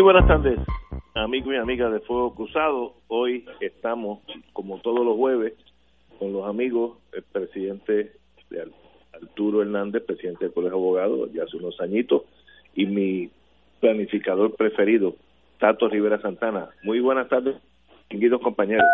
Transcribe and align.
Muy 0.00 0.14
buenas 0.14 0.26
tardes, 0.26 0.58
amigos 1.14 1.52
y 1.52 1.56
amigas 1.58 1.92
de 1.92 2.00
Fuego 2.00 2.34
Cruzado. 2.34 2.94
Hoy 3.08 3.44
estamos, 3.60 4.20
como 4.54 4.78
todos 4.78 5.04
los 5.04 5.14
jueves, 5.14 5.52
con 6.18 6.32
los 6.32 6.48
amigos, 6.48 6.96
el 7.12 7.22
presidente 7.22 8.12
de 8.48 8.72
Arturo 9.12 9.60
Hernández, 9.60 10.02
presidente 10.06 10.46
del 10.46 10.54
Colegio 10.54 10.78
de 10.78 10.82
Abogados, 10.82 11.32
ya 11.34 11.42
hace 11.42 11.58
unos 11.58 11.78
añitos, 11.82 12.22
y 12.74 12.86
mi 12.86 13.28
planificador 13.80 14.56
preferido, 14.56 15.16
Tato 15.58 15.86
Rivera 15.86 16.18
Santana. 16.22 16.70
Muy 16.82 17.00
buenas 17.00 17.28
tardes, 17.28 17.56
distinguidos 17.98 18.40
compañeros. 18.40 18.88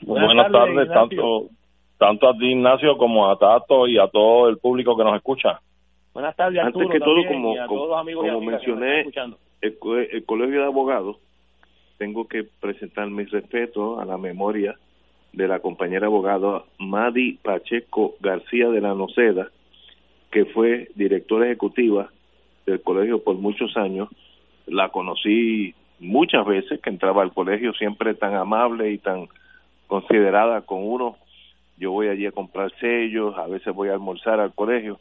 Buenas, 0.00 0.50
tardes, 0.50 0.88
tanto, 0.88 1.48
tanto 1.98 2.26
a 2.26 2.32
ti, 2.38 2.52
Ignacio, 2.52 2.96
como 2.96 3.28
a 3.28 3.36
Tato 3.36 3.86
y 3.86 3.98
a 3.98 4.08
todo 4.08 4.48
el 4.48 4.56
público 4.56 4.96
que 4.96 5.04
nos 5.04 5.16
escucha. 5.16 5.60
Buenas 6.14 6.34
tardes, 6.36 6.58
Antes 6.64 6.88
que 6.90 7.00
todo, 7.00 7.22
como, 7.28 7.54
como, 7.66 8.40
mencioné, 8.40 9.04
el, 9.60 10.24
Colegio 10.24 10.60
de 10.60 10.66
Abogados, 10.66 11.16
tengo 11.98 12.28
que 12.28 12.44
presentar 12.44 13.08
mis 13.10 13.30
respetos 13.30 14.00
a 14.00 14.04
la 14.04 14.18
memoria 14.18 14.76
de 15.32 15.48
la 15.48 15.60
compañera 15.60 16.06
abogada 16.06 16.64
Madi 16.78 17.38
Pacheco 17.42 18.14
García 18.20 18.68
de 18.68 18.80
la 18.80 18.94
Noceda, 18.94 19.50
que 20.30 20.44
fue 20.46 20.88
directora 20.94 21.46
ejecutiva 21.46 22.10
del 22.66 22.82
colegio 22.82 23.22
por 23.22 23.36
muchos 23.36 23.76
años. 23.76 24.08
La 24.66 24.90
conocí 24.90 25.74
muchas 25.98 26.46
veces, 26.46 26.80
que 26.80 26.90
entraba 26.90 27.22
al 27.22 27.32
colegio 27.32 27.72
siempre 27.72 28.14
tan 28.14 28.34
amable 28.34 28.92
y 28.92 28.98
tan 28.98 29.28
considerada 29.86 30.60
con 30.62 30.86
uno. 30.86 31.16
Yo 31.78 31.92
voy 31.92 32.08
allí 32.08 32.26
a 32.26 32.32
comprar 32.32 32.72
sellos, 32.78 33.36
a 33.38 33.46
veces 33.46 33.74
voy 33.74 33.88
a 33.88 33.94
almorzar 33.94 34.40
al 34.40 34.54
colegio 34.54 35.00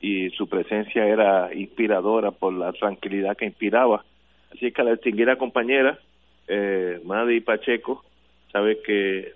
y 0.00 0.30
su 0.30 0.48
presencia 0.48 1.06
era 1.06 1.52
inspiradora 1.54 2.30
por 2.30 2.52
la 2.52 2.72
tranquilidad 2.72 3.36
que 3.36 3.46
inspiraba. 3.46 4.04
Así 4.52 4.72
que 4.72 4.82
la 4.82 4.92
distinguida 4.92 5.36
compañera, 5.36 5.98
eh, 6.46 7.00
Madi 7.04 7.40
Pacheco, 7.40 8.04
sabe 8.52 8.80
que 8.82 9.32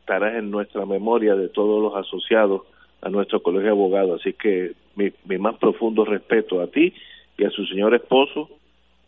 estarás 0.00 0.36
en 0.36 0.50
nuestra 0.50 0.86
memoria 0.86 1.34
de 1.34 1.48
todos 1.48 1.82
los 1.82 1.94
asociados 2.06 2.62
a 3.02 3.08
nuestro 3.08 3.42
colegio 3.42 3.66
de 3.66 3.72
abogados. 3.72 4.20
Así 4.20 4.32
que 4.32 4.72
mi, 4.96 5.12
mi 5.24 5.38
más 5.38 5.56
profundo 5.58 6.04
respeto 6.04 6.60
a 6.60 6.68
ti 6.68 6.94
y 7.38 7.44
a 7.44 7.50
su 7.50 7.66
señor 7.66 7.94
esposo, 7.94 8.48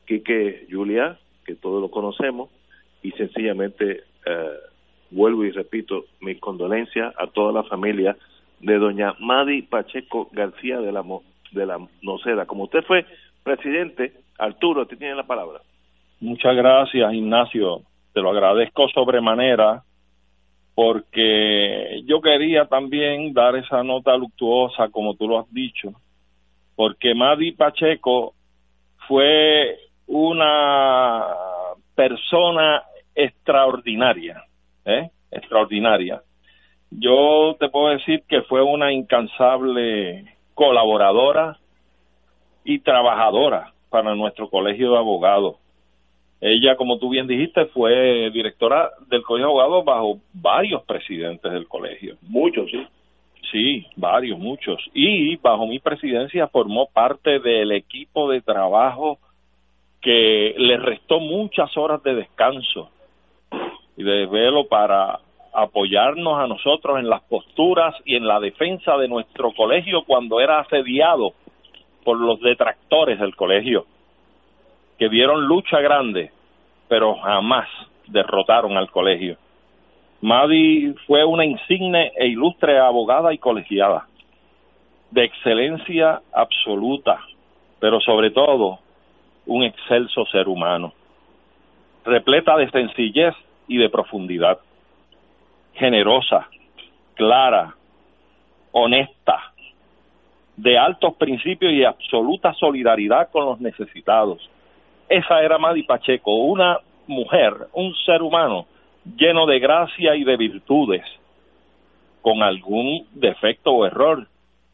Quique 0.07 0.67
Julia, 0.71 1.19
que 1.45 1.55
todos 1.55 1.81
lo 1.81 1.91
conocemos, 1.91 2.51
y 3.03 3.13
sencillamente 3.13 4.03
eh, 4.27 4.59
vuelvo 5.11 5.45
y 5.45 5.51
repito 5.51 6.05
mis 6.21 6.39
condolencias 6.39 7.15
a 7.17 7.27
toda 7.29 7.53
la 7.53 7.63
familia 7.65 8.17
de 8.61 8.79
doña 8.79 9.15
Madi 9.21 9.63
Pacheco 9.63 10.29
García 10.33 10.81
de 10.81 10.93
la, 10.93 11.05
de 11.53 11.67
la 11.67 11.79
Noceda. 12.03 12.47
Como 12.47 12.65
usted 12.65 12.83
fue 12.85 13.07
presidente, 13.43 14.13
Arturo, 14.39 14.83
usted 14.83 14.99
tiene 14.99 15.15
la 15.15 15.27
palabra. 15.27 15.61
Muchas 16.21 16.55
gracias, 16.57 17.13
Ignacio. 17.13 17.83
Te 18.13 18.21
lo 18.21 18.31
agradezco 18.31 18.89
sobremanera 18.89 19.83
porque 20.75 22.03
yo 22.07 22.21
quería 22.21 22.67
también 22.67 23.33
dar 23.33 23.57
esa 23.57 23.83
nota 23.83 24.17
luctuosa, 24.17 24.89
como 24.91 25.15
tú 25.15 25.27
lo 25.27 25.41
has 25.41 25.53
dicho, 25.53 25.93
porque 26.77 27.15
Madi 27.15 27.53
Pacheco 27.53 28.35
fue 29.09 29.77
una 30.07 31.25
persona 31.97 32.85
extraordinaria, 33.15 34.45
¿eh? 34.85 35.11
extraordinaria 35.33 36.23
yo 36.91 37.57
te 37.59 37.69
puedo 37.69 37.89
decir 37.89 38.23
que 38.29 38.43
fue 38.43 38.63
una 38.63 38.93
incansable 38.93 40.25
colaboradora 40.55 41.59
y 42.65 42.81
trabajadora 42.81 43.73
para 43.91 44.15
nuestro 44.15 44.49
colegio 44.49 44.93
de 44.93 44.99
abogados. 44.99 45.57
Ella, 46.41 46.77
como 46.77 46.99
tú 46.99 47.09
bien 47.09 47.27
dijiste, 47.27 47.67
fue 47.67 48.31
directora 48.31 48.91
del 49.09 49.23
colegio 49.23 49.47
de 49.47 49.53
abogados 49.53 49.85
bajo 49.85 50.19
varios 50.33 50.83
presidentes 50.85 51.53
del 51.53 51.67
colegio. 51.67 52.17
Muchos, 52.23 52.71
sí. 52.71 52.87
Sí, 53.51 53.87
varios, 53.97 54.39
muchos. 54.39 54.79
Y 54.93 55.37
bajo 55.37 55.67
mi 55.67 55.79
presidencia 55.79 56.49
formó 56.49 56.87
parte 56.93 57.39
del 57.39 57.73
equipo 57.73 58.31
de 58.31 58.43
trabajo 58.43 59.19
que 60.03 60.55
le 60.57 60.77
restó 60.77 61.19
muchas 61.19 61.75
horas 61.77 62.03
de 62.03 62.15
descanso 62.15 62.91
y 63.97 64.03
de 64.03 64.13
desvelo 64.13 64.69
para 64.69 65.21
apoyarnos 65.63 66.39
a 66.39 66.47
nosotros 66.47 66.99
en 66.99 67.09
las 67.09 67.23
posturas 67.23 67.95
y 68.05 68.17
en 68.17 68.27
la 68.27 68.41
defensa 68.41 68.97
de 68.97 69.09
nuestro 69.09 69.53
colegio 69.53 70.03
cuando 70.07 70.41
era 70.41 70.61
asediado 70.61 71.33
por 72.05 72.19
los 72.19 72.41
detractores 72.41 73.19
del 73.19 73.35
colegio, 73.35 73.87
que 74.99 75.09
dieron 75.09 75.47
lucha 75.47 75.81
grande, 75.81 76.31
pero 76.89 77.17
jamás 77.17 77.69
derrotaron 78.07 78.77
al 78.77 78.91
colegio. 78.91 79.37
Madi 80.21 80.95
fue 81.07 81.25
una 81.25 81.45
insigne 81.45 82.13
e 82.17 82.27
ilustre 82.29 82.79
abogada 82.79 83.33
y 83.33 83.39
colegiada, 83.39 84.07
de 85.11 85.25
excelencia 85.25 86.21
absoluta, 86.33 87.21
pero 87.79 88.01
sobre 88.01 88.31
todo 88.31 88.79
un 89.47 89.65
excelso 89.65 90.25
ser 90.27 90.49
humano, 90.49 90.93
repleta 92.05 92.57
de 92.57 92.71
sencillez 92.71 93.35
y 93.67 93.77
de 93.79 93.89
profundidad 93.89 94.59
generosa, 95.79 96.49
clara, 97.15 97.75
honesta, 98.73 99.53
de 100.57 100.77
altos 100.77 101.15
principios 101.15 101.73
y 101.73 101.85
absoluta 101.85 102.53
solidaridad 102.55 103.31
con 103.31 103.47
los 103.47 103.61
necesitados. 103.61 104.51
Esa 105.09 105.43
era 105.43 105.57
Madi 105.57 105.85
Pacheco, 105.85 106.35
una 106.35 106.79
mujer, 107.07 107.55
un 107.73 107.95
ser 108.05 108.23
humano 108.23 108.67
lleno 109.17 109.47
de 109.47 109.59
gracia 109.59 110.15
y 110.17 110.25
de 110.25 110.37
virtudes, 110.37 111.05
con 112.21 112.43
algún 112.43 113.07
defecto 113.13 113.71
o 113.71 113.87
error. 113.87 114.27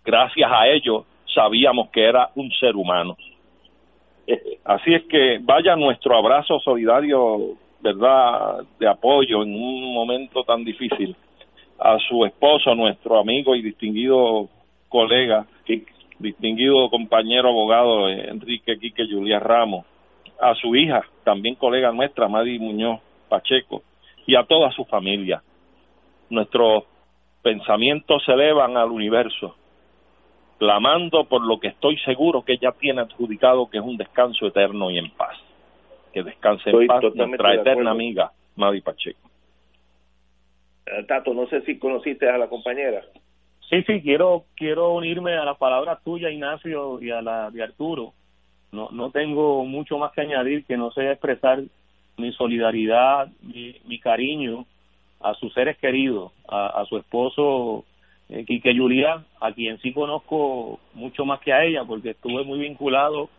Gracias 0.05 0.51
a 0.51 0.67
ello 0.69 1.05
sabíamos 1.33 1.91
que 1.91 2.05
era 2.05 2.31
un 2.35 2.51
ser 2.53 2.75
humano. 2.77 3.17
Así 4.65 4.95
es 4.95 5.05
que 5.05 5.39
vaya 5.43 5.77
nuestro 5.77 6.17
abrazo 6.17 6.59
solidario 6.61 7.57
verdad 7.85 8.65
de 8.79 8.89
apoyo 8.89 9.43
en 9.43 9.55
un 9.55 9.93
momento 9.93 10.43
tan 10.43 10.65
difícil 10.65 11.15
a 11.79 11.99
su 11.99 12.25
esposo, 12.25 12.75
nuestro 12.75 13.19
amigo 13.19 13.55
y 13.55 13.61
distinguido 13.61 14.49
colega, 14.89 15.47
distinguido 16.19 16.89
compañero 16.89 17.51
abogado 17.51 18.09
eh, 18.09 18.31
Enrique 18.31 18.79
Quique 18.79 19.05
Julián 19.07 19.43
Ramos, 19.43 19.85
a 20.41 20.55
su 20.55 20.75
hija, 20.75 21.03
también 21.25 21.57
colega 21.57 21.93
nuestra, 21.93 22.27
Madi 22.27 22.59
Muñoz 22.59 23.01
Pacheco, 23.29 23.83
y 24.27 24.35
a 24.35 24.45
toda 24.45 24.73
su 24.73 24.85
familia. 24.87 25.43
Nuestros 26.31 26.85
pensamientos 27.43 28.25
se 28.25 28.33
elevan 28.33 28.79
al 28.79 28.91
universo, 28.91 29.57
clamando 30.59 31.25
por 31.25 31.43
lo 31.43 31.61
que 31.61 31.69
estoy 31.69 31.99
seguro 31.99 32.43
que 32.43 32.55
ella 32.55 32.73
tiene 32.73 33.03
adjudicado, 33.03 33.69
que 33.69 33.77
es 33.77 33.85
un 33.85 33.99
descanso 33.99 34.47
eterno 34.47 34.91
y 34.91 34.97
en 34.99 35.11
paz 35.11 35.37
que 36.15 36.23
descanse 36.23 36.71
en 36.71 36.87
paz 36.87 37.03
nuestra 37.15 37.55
eterna 37.55 37.91
amiga 37.91 38.31
Madi 38.57 38.81
Pacheco. 38.81 39.29
Eh, 40.87 41.05
Tato, 41.09 41.35
no 41.35 41.47
sé 41.49 41.63
si 41.63 41.79
conociste 41.79 42.29
a 42.29 42.39
la 42.39 42.49
compañera. 42.49 43.03
Sí, 43.69 43.83
sí, 43.83 44.01
quiero 44.01 44.45
quiero 44.55 44.95
unirme 44.95 45.35
a 45.35 45.45
las 45.45 45.59
palabras 45.59 46.03
tuyas, 46.05 46.33
Ignacio, 46.33 47.03
y 47.03 47.11
a 47.11 47.21
la 47.21 47.51
de 47.51 47.63
Arturo. 47.63 48.13
no, 48.71 48.89
no 48.93 49.11
tengo 49.11 49.65
mucho 49.65 49.99
más 49.99 50.13
que 50.13 50.21
añadir 50.21 50.65
que 50.65 50.77
no 50.77 50.93
sea 50.93 51.13
expresar 51.13 51.63
mi 52.17 52.33
solidaridad, 52.33 53.29
mi, 53.43 53.77
mi 53.87 53.99
cariño 53.99 54.67
a 55.21 55.35
sus 55.35 55.53
seres 55.55 55.79
queridos, 55.79 56.33
a, 56.49 56.85
su 56.89 56.99
esposo 56.99 57.85
eh, 58.29 58.45
Quique 58.45 58.77
Julián, 58.77 59.25
a 59.41 59.53
quien 59.53 59.79
sí 59.79 59.93
conozco 59.93 60.79
mucho 60.93 61.25
más 61.25 61.41
que 61.41 61.53
a 61.53 61.65
ella, 61.65 61.85
porque 61.85 62.11
estuve 62.11 62.45
muy 62.45 62.59
vinculado 62.59 63.31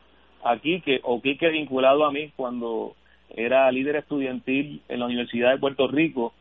a 0.45 0.57
Quique, 0.59 1.01
o 1.03 1.21
Quique 1.21 1.49
vinculado 1.49 2.05
a 2.05 2.11
mí 2.11 2.31
cuando 2.35 2.95
era 3.35 3.71
líder 3.71 3.97
estudiantil 3.97 4.81
en 4.87 4.99
la 4.99 5.05
Universidad 5.05 5.51
de 5.51 5.57
Puerto 5.57 5.87
Rico, 5.87 6.33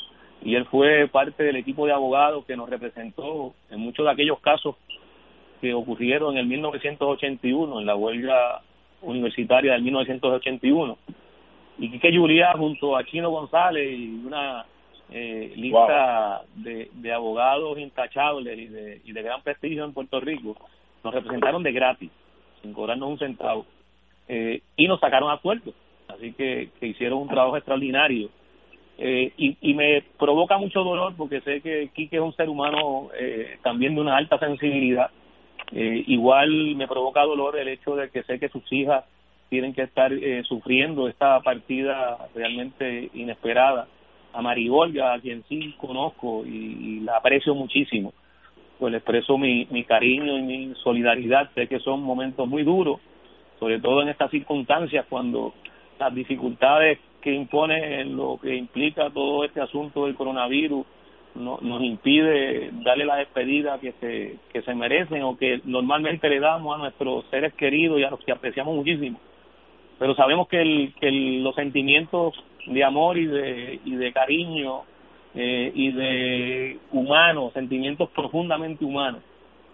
y 0.42 0.54
él 0.54 0.66
fue 0.66 1.08
parte 1.08 1.42
del 1.42 1.56
equipo 1.56 1.86
de 1.86 1.92
abogados 1.92 2.44
que 2.44 2.56
nos 2.56 2.68
representó 2.68 3.54
en 3.70 3.80
muchos 3.80 4.04
de 4.04 4.12
aquellos 4.12 4.38
casos 4.40 4.76
que 5.60 5.72
ocurrieron 5.72 6.34
en 6.34 6.40
el 6.40 6.46
1981, 6.46 7.80
en 7.80 7.86
la 7.86 7.96
huelga 7.96 8.60
universitaria 9.00 9.72
del 9.72 9.82
1981. 9.82 10.98
Y 11.78 11.90
Quique 11.90 12.14
Julián 12.14 12.58
junto 12.58 12.96
a 12.96 13.04
Chino 13.04 13.30
González 13.30 13.98
y 13.98 14.22
una 14.26 14.66
eh, 15.10 15.52
lista 15.56 16.42
de, 16.56 16.90
de, 16.92 17.12
abogados 17.12 17.78
intachables 17.78 18.58
y 18.58 18.66
de, 18.66 19.00
y 19.04 19.12
de 19.12 19.22
gran 19.22 19.42
prestigio 19.42 19.84
en 19.84 19.94
Puerto 19.94 20.20
Rico, 20.20 20.56
nos 21.02 21.14
representaron 21.14 21.62
de 21.62 21.72
gratis, 21.72 22.10
sin 22.60 22.74
cobrarnos 22.74 23.08
un 23.08 23.18
centavo, 23.18 23.66
eh, 24.28 24.62
y 24.76 24.86
nos 24.86 25.00
sacaron 25.00 25.30
a 25.30 25.38
puerto. 25.38 25.72
Así 26.08 26.32
que, 26.32 26.70
que 26.78 26.86
hicieron 26.86 27.22
un 27.22 27.28
trabajo 27.28 27.56
extraordinario. 27.56 28.30
Eh, 28.96 29.32
y, 29.36 29.56
y 29.60 29.74
me 29.74 30.04
provoca 30.18 30.56
mucho 30.56 30.84
dolor 30.84 31.14
porque 31.16 31.40
sé 31.40 31.60
que 31.60 31.90
Quique 31.94 32.16
es 32.16 32.22
un 32.22 32.34
ser 32.34 32.48
humano 32.48 33.08
eh, 33.18 33.58
también 33.62 33.94
de 33.94 34.00
una 34.00 34.16
alta 34.16 34.38
sensibilidad. 34.38 35.10
Eh, 35.72 36.04
igual 36.06 36.76
me 36.76 36.86
provoca 36.86 37.22
dolor 37.22 37.58
el 37.58 37.68
hecho 37.68 37.96
de 37.96 38.10
que 38.10 38.22
sé 38.22 38.38
que 38.38 38.48
sus 38.48 38.62
hijas 38.72 39.04
tienen 39.48 39.72
que 39.72 39.82
estar 39.82 40.12
eh, 40.12 40.42
sufriendo 40.44 41.08
esta 41.08 41.40
partida 41.40 42.28
realmente 42.34 43.10
inesperada 43.14 43.88
a 44.32 44.42
Maribolga, 44.42 45.14
a 45.14 45.20
quien 45.20 45.44
sí 45.48 45.74
conozco 45.78 46.44
y, 46.44 47.00
la 47.00 47.16
aprecio 47.16 47.54
muchísimo, 47.54 48.12
pues 48.78 48.92
le 48.92 48.98
expreso 48.98 49.38
mi 49.38 49.84
cariño 49.84 50.38
y 50.38 50.42
mi 50.42 50.74
solidaridad. 50.82 51.50
Sé 51.54 51.66
que 51.68 51.78
son 51.80 52.02
momentos 52.02 52.48
muy 52.48 52.62
duros, 52.62 53.00
sobre 53.64 53.80
todo 53.80 54.02
en 54.02 54.10
estas 54.10 54.30
circunstancias 54.30 55.06
cuando 55.08 55.54
las 55.98 56.14
dificultades 56.14 56.98
que 57.22 57.32
impone 57.32 58.04
lo 58.04 58.38
que 58.38 58.54
implica 58.54 59.08
todo 59.08 59.42
este 59.42 59.62
asunto 59.62 60.04
del 60.04 60.16
coronavirus 60.16 60.84
no, 61.36 61.56
nos 61.62 61.82
impide 61.82 62.68
darle 62.84 63.06
la 63.06 63.16
despedida 63.16 63.78
que 63.78 63.92
se, 63.92 64.36
que 64.52 64.60
se 64.60 64.74
merecen 64.74 65.22
o 65.22 65.38
que 65.38 65.62
normalmente 65.64 66.28
le 66.28 66.40
damos 66.40 66.74
a 66.74 66.78
nuestros 66.78 67.24
seres 67.30 67.54
queridos 67.54 67.98
y 67.98 68.04
a 68.04 68.10
los 68.10 68.20
que 68.20 68.32
apreciamos 68.32 68.76
muchísimo. 68.76 69.18
Pero 69.98 70.14
sabemos 70.14 70.46
que, 70.48 70.60
el, 70.60 70.92
que 71.00 71.10
los 71.10 71.54
sentimientos 71.54 72.34
de 72.66 72.84
amor 72.84 73.16
y 73.16 73.24
de, 73.24 73.80
y 73.82 73.94
de 73.94 74.12
cariño 74.12 74.82
eh, 75.34 75.72
y 75.74 75.90
de 75.90 76.78
humanos, 76.92 77.54
sentimientos 77.54 78.10
profundamente 78.10 78.84
humanos 78.84 79.22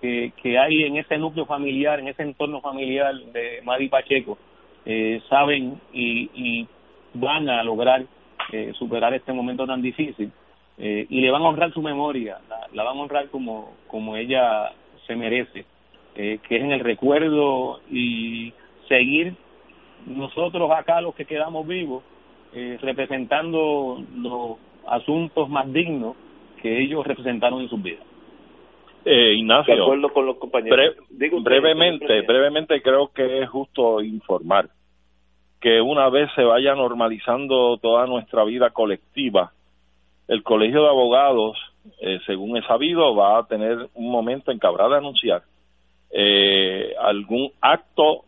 que, 0.00 0.58
hay 0.58 0.84
en 0.84 0.96
ese 0.96 1.18
núcleo 1.18 1.46
familiar, 1.46 2.00
en 2.00 2.08
ese 2.08 2.22
entorno 2.22 2.60
familiar 2.60 3.14
de 3.32 3.60
Mari 3.64 3.88
Pacheco, 3.88 4.38
eh, 4.84 5.20
saben 5.28 5.80
y, 5.92 6.30
y 6.34 6.68
van 7.14 7.48
a 7.48 7.62
lograr 7.62 8.04
eh, 8.52 8.72
superar 8.78 9.12
este 9.14 9.32
momento 9.32 9.66
tan 9.66 9.82
difícil 9.82 10.32
eh, 10.78 11.06
y 11.10 11.20
le 11.20 11.30
van 11.30 11.42
a 11.42 11.48
honrar 11.48 11.72
su 11.72 11.82
memoria, 11.82 12.38
la, 12.48 12.66
la, 12.72 12.84
van 12.84 12.96
a 12.96 13.00
honrar 13.02 13.28
como, 13.28 13.74
como 13.86 14.16
ella 14.16 14.72
se 15.06 15.14
merece, 15.14 15.66
eh, 16.14 16.38
que 16.48 16.56
es 16.56 16.62
en 16.62 16.72
el 16.72 16.80
recuerdo 16.80 17.80
y 17.90 18.54
seguir 18.88 19.34
nosotros 20.06 20.70
acá 20.70 21.02
los 21.02 21.14
que 21.14 21.26
quedamos 21.26 21.66
vivos 21.66 22.02
eh, 22.54 22.78
representando 22.80 24.02
los 24.16 24.56
asuntos 24.86 25.50
más 25.50 25.70
dignos 25.70 26.16
que 26.62 26.80
ellos 26.80 27.06
representaron 27.06 27.60
en 27.60 27.68
sus 27.68 27.82
vidas. 27.82 28.04
Eh, 29.04 29.34
Ignacio, 29.34 29.74
de 29.74 29.82
acuerdo 29.82 30.12
con 30.12 30.26
los 30.26 30.36
compañeros. 30.36 30.94
brevemente, 31.42 32.20
brevemente 32.22 32.82
creo 32.82 33.08
que 33.12 33.42
es 33.42 33.48
justo 33.48 34.02
informar 34.02 34.68
que 35.60 35.80
una 35.80 36.08
vez 36.08 36.30
se 36.34 36.42
vaya 36.42 36.74
normalizando 36.74 37.76
toda 37.78 38.06
nuestra 38.06 38.44
vida 38.44 38.70
colectiva, 38.70 39.52
el 40.26 40.42
Colegio 40.42 40.82
de 40.82 40.88
Abogados, 40.88 41.58
eh, 42.00 42.18
según 42.24 42.56
he 42.56 42.62
sabido, 42.62 43.14
va 43.14 43.38
a 43.38 43.46
tener 43.46 43.88
un 43.94 44.10
momento 44.10 44.50
en 44.50 44.58
que 44.58 44.66
habrá 44.66 44.88
de 44.88 44.96
anunciar 44.96 45.42
eh, 46.10 46.94
algún 46.98 47.52
acto 47.60 48.24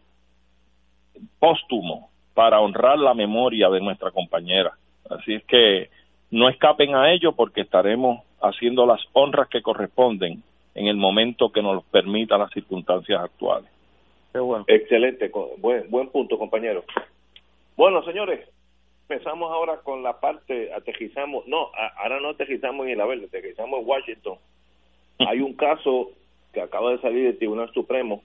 póstumo 1.38 2.10
para 2.34 2.60
honrar 2.60 2.98
la 2.98 3.14
memoria 3.14 3.68
de 3.70 3.80
nuestra 3.80 4.10
compañera. 4.10 4.72
Así 5.08 5.34
es 5.34 5.44
que 5.44 5.90
no 6.30 6.48
escapen 6.48 6.94
a 6.94 7.12
ello 7.12 7.32
porque 7.32 7.62
estaremos 7.62 8.20
haciendo 8.40 8.86
las 8.86 9.00
honras 9.12 9.48
que 9.48 9.62
corresponden 9.62 10.42
en 10.74 10.86
el 10.86 10.96
momento 10.96 11.52
que 11.52 11.62
nos 11.62 11.84
permitan 11.84 12.40
las 12.40 12.50
circunstancias 12.52 13.20
actuales. 13.20 13.70
Excelente, 14.66 15.30
buen, 15.58 15.90
buen 15.90 16.08
punto, 16.08 16.38
compañero. 16.38 16.84
Bueno, 17.76 18.02
señores, 18.04 18.48
empezamos 19.08 19.50
ahora 19.52 19.78
con 19.78 20.02
la 20.02 20.20
parte, 20.20 20.72
aterrizamos, 20.72 21.46
no, 21.46 21.70
ahora 21.98 22.20
no 22.20 22.30
aterrizamos 22.30 22.86
en 22.86 22.98
la 22.98 23.06
verde, 23.06 23.26
aterrizamos 23.26 23.80
en 23.80 23.88
Washington. 23.88 24.38
Hay 25.18 25.40
un 25.40 25.54
caso 25.54 26.10
que 26.52 26.60
acaba 26.60 26.92
de 26.92 27.00
salir 27.00 27.24
del 27.24 27.38
Tribunal 27.38 27.70
Supremo 27.72 28.22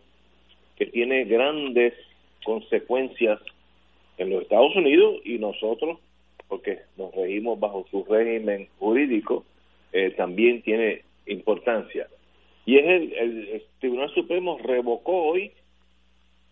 que 0.77 0.85
tiene 0.85 1.25
grandes 1.25 1.93
consecuencias 2.43 3.39
en 4.17 4.29
los 4.29 4.43
Estados 4.43 4.75
Unidos 4.75 5.17
y 5.25 5.37
nosotros, 5.37 5.99
porque 6.47 6.79
nos 6.97 7.13
regimos 7.13 7.59
bajo 7.59 7.85
su 7.91 8.05
régimen 8.05 8.69
jurídico, 8.79 9.43
eh, 9.91 10.11
también 10.11 10.61
tiene 10.61 11.03
importancia. 11.25 12.07
Y 12.67 12.77
es 12.77 12.85
el, 12.85 13.13
el, 13.13 13.63
Tribunal 13.79 14.13
Supremo 14.13 14.59
revocó 14.61 15.23
hoy 15.23 15.53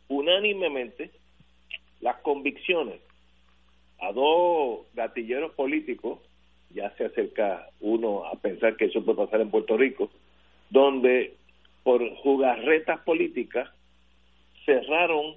unánimemente 0.07 1.11
las 1.99 2.15
convicciones 2.21 3.01
a 3.99 4.13
dos 4.13 4.87
gatilleros 4.93 5.51
políticos, 5.55 6.19
ya 6.73 6.89
se 6.95 7.05
acerca 7.05 7.67
uno 7.81 8.23
a 8.23 8.35
pensar 8.35 8.77
que 8.77 8.85
eso 8.85 9.03
puede 9.03 9.25
pasar 9.25 9.41
en 9.41 9.51
Puerto 9.51 9.75
Rico, 9.75 10.09
donde 10.69 11.33
por 11.83 12.09
jugarretas 12.15 13.01
políticas 13.01 13.69
cerraron 14.65 15.35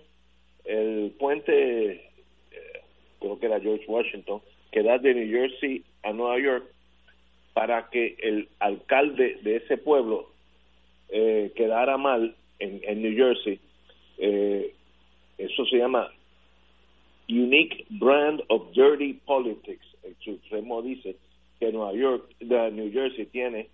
el 0.65 1.13
puente, 1.19 1.91
eh, 1.93 2.83
creo 3.19 3.41
que 3.41 3.47
era 3.47 3.61
George 3.61 3.85
Washington, 3.89 4.41
que 4.71 4.85
da 4.85 4.99
de 4.99 5.13
New 5.13 5.29
Jersey 5.29 5.83
a 6.05 6.13
Nueva 6.13 6.39
York, 6.39 6.67
para 7.53 7.91
que 7.91 8.17
el 8.21 8.49
alcalde 8.61 9.41
de 9.43 9.57
ese 9.57 9.77
pueblo 9.77 10.38
eh, 11.09 11.53
quedara 11.55 11.97
mal 11.97 12.35
en, 12.59 12.81
en 12.83 13.03
New 13.03 13.17
Jersey. 13.17 13.59
Eh, 14.19 14.75
eso 15.39 15.65
se 15.67 15.79
llama 15.79 16.11
Unique 17.29 17.87
Brand 17.91 18.43
of 18.49 18.73
Dirty 18.73 19.15
Politics. 19.25 19.87
El 20.03 20.17
Supremo 20.21 20.83
dice 20.83 21.17
que 21.61 21.73
Nueva 21.73 21.93
York, 21.93 22.35
New 22.41 22.93
Jersey 22.93 23.27
tiene 23.27 23.69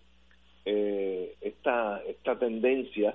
eh, 0.64 1.34
esta, 1.40 2.02
esta 2.08 2.38
tendencia 2.38 3.14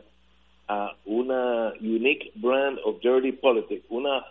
a 0.68 0.96
una 1.06 1.74
unique 1.82 2.32
brand 2.36 2.80
of 2.84 3.02
dirty 3.02 3.32
politics, 3.32 3.84
una, 3.90 4.24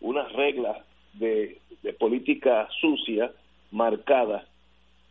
unas 0.00 0.30
reglas 0.32 0.76
de, 1.14 1.58
de 1.82 1.92
política 1.94 2.68
sucia 2.80 3.32
marcadas 3.70 4.44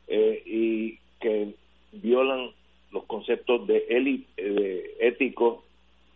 eh, 0.08 0.44
y 0.46 1.00
que 1.20 1.56
violan 1.92 2.51
los 2.96 3.04
conceptos 3.06 3.68
de, 3.68 3.86
élite, 3.90 4.42
de 4.42 4.96
ético, 5.00 5.64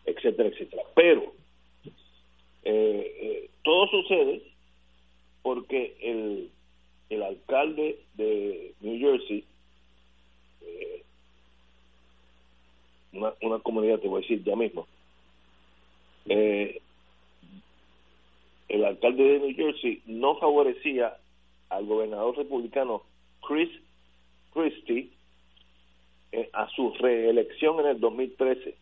etcétera, 0.06 0.50
etcétera. 0.50 0.82
Pero 0.96 1.34
eh, 2.64 3.16
eh, 3.22 3.50
todo 3.64 3.88
sucede 3.88 4.42
porque 5.42 5.96
el, 6.02 6.50
el 7.10 7.24
alcalde 7.24 8.00
de 8.16 8.74
New 8.80 8.98
Jersey 8.98 9.44
eh, 10.62 11.04
una, 13.12 13.34
una 13.42 13.60
comunidad, 13.60 14.00
te 14.00 14.08
voy 14.08 14.20
a 14.20 14.22
decir 14.22 14.44
ya 14.44 14.56
mismo. 14.56 14.88
Eh, 16.28 16.82
el 18.70 18.86
alcalde 18.86 19.24
de 19.24 19.40
New 19.40 19.56
Jersey 19.56 20.02
no 20.06 20.38
favorecía 20.38 21.18
al 21.70 21.86
gobernador 21.86 22.38
republicano 22.38 23.04
Chris 23.46 23.70
Christie 24.54 25.02
eh, 25.02 25.19
a 26.54 26.70
su 26.70 26.94
reelección 26.94 27.80
en 27.80 27.88
el 27.88 28.00
2013. 28.00 28.76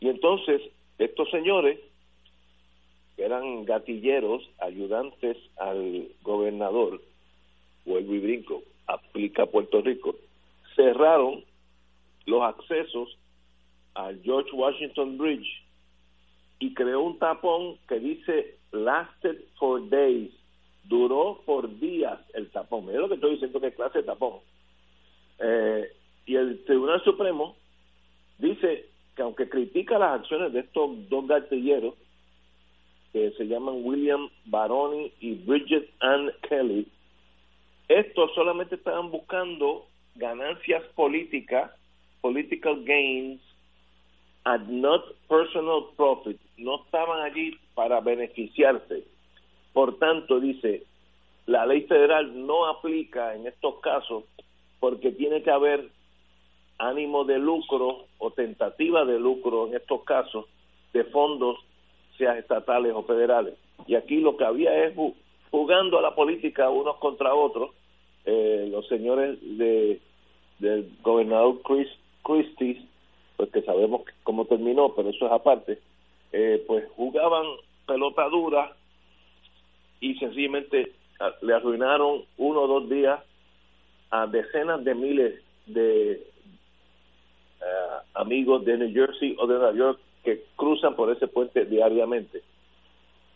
Y 0.00 0.08
entonces 0.08 0.62
estos 0.98 1.30
señores, 1.30 1.78
que 3.16 3.24
eran 3.24 3.64
gatilleros, 3.64 4.48
ayudantes 4.58 5.36
al 5.56 6.08
gobernador, 6.22 7.00
vuelvo 7.84 8.14
y 8.14 8.18
brinco, 8.18 8.62
aplica 8.86 9.46
Puerto 9.46 9.80
Rico, 9.80 10.16
cerraron 10.74 11.44
los 12.26 12.42
accesos 12.42 13.16
al 13.94 14.20
George 14.22 14.50
Washington 14.52 15.18
Bridge 15.18 15.62
y 16.58 16.74
creó 16.74 17.02
un 17.02 17.18
tapón 17.18 17.76
que 17.88 18.00
dice 18.00 18.56
lasted 18.72 19.38
for 19.58 19.88
days, 19.88 20.32
duró 20.84 21.40
por 21.46 21.78
días 21.78 22.18
el 22.34 22.50
tapón. 22.50 22.86
Mira 22.86 23.00
lo 23.00 23.08
que 23.08 23.14
estoy 23.14 23.32
diciendo 23.32 23.60
que 23.60 23.72
clase 23.72 23.98
de 23.98 24.04
tapón. 24.04 24.40
Eh, 25.38 25.92
y 26.26 26.36
el 26.36 26.64
Tribunal 26.64 27.02
Supremo 27.04 27.56
dice 28.38 28.86
que 29.16 29.22
aunque 29.22 29.48
critica 29.48 29.98
las 29.98 30.20
acciones 30.20 30.52
de 30.52 30.60
estos 30.60 31.08
dos 31.08 31.26
gatilleros, 31.26 31.94
que 33.12 33.30
se 33.32 33.46
llaman 33.46 33.82
William 33.82 34.28
Baroni 34.44 35.12
y 35.20 35.34
Bridget 35.34 35.88
Ann 36.00 36.30
Kelly, 36.48 36.86
estos 37.88 38.34
solamente 38.34 38.74
estaban 38.74 39.10
buscando 39.10 39.86
ganancias 40.14 40.84
políticas, 40.94 41.70
political 42.20 42.84
gains, 42.84 43.40
and 44.44 44.68
not 44.68 45.02
personal 45.28 45.90
profit. 45.96 46.38
No 46.58 46.82
estaban 46.84 47.22
allí 47.22 47.58
para 47.74 48.00
beneficiarse. 48.00 49.04
Por 49.72 49.98
tanto, 49.98 50.40
dice, 50.40 50.82
la 51.46 51.64
ley 51.64 51.82
federal 51.82 52.46
no 52.46 52.66
aplica 52.66 53.34
en 53.34 53.46
estos 53.46 53.80
casos 53.80 54.24
porque 54.80 55.12
tiene 55.12 55.42
que 55.42 55.50
haber 55.50 55.88
ánimo 56.78 57.24
de 57.24 57.38
lucro 57.38 58.06
o 58.18 58.30
tentativa 58.30 59.04
de 59.04 59.18
lucro 59.18 59.66
en 59.66 59.76
estos 59.76 60.02
casos 60.04 60.46
de 60.92 61.04
fondos, 61.04 61.58
sean 62.16 62.38
estatales 62.38 62.92
o 62.94 63.02
federales. 63.02 63.54
Y 63.86 63.94
aquí 63.94 64.20
lo 64.20 64.36
que 64.36 64.44
había 64.44 64.84
es 64.84 64.94
jugando 65.50 65.98
a 65.98 66.02
la 66.02 66.14
política 66.14 66.70
unos 66.70 66.96
contra 66.96 67.34
otros, 67.34 67.70
eh, 68.24 68.68
los 68.70 68.86
señores 68.88 69.38
de 69.42 70.00
del 70.58 70.90
gobernador 71.02 71.60
Chris 71.62 71.88
Christie, 72.24 72.84
pues 73.36 73.50
que 73.50 73.62
sabemos 73.62 74.02
cómo 74.24 74.44
terminó, 74.46 74.92
pero 74.94 75.10
eso 75.10 75.26
es 75.26 75.32
aparte, 75.32 75.78
eh, 76.32 76.62
pues 76.66 76.84
jugaban 76.96 77.46
pelota 77.86 78.28
dura 78.28 78.76
y 80.00 80.14
sencillamente 80.16 80.92
ah, 81.20 81.32
le 81.42 81.54
arruinaron 81.54 82.24
uno 82.36 82.62
o 82.62 82.66
dos 82.66 82.88
días 82.88 83.20
a 84.10 84.26
decenas 84.26 84.84
de 84.84 84.94
miles 84.94 85.42
de 85.66 86.22
uh, 87.60 88.18
amigos 88.20 88.64
de 88.64 88.78
New 88.78 88.92
Jersey 88.92 89.36
o 89.38 89.46
de 89.46 89.54
Nueva 89.54 89.74
York 89.74 90.00
que 90.24 90.44
cruzan 90.56 90.94
por 90.96 91.10
ese 91.10 91.28
puente 91.28 91.64
diariamente. 91.64 92.42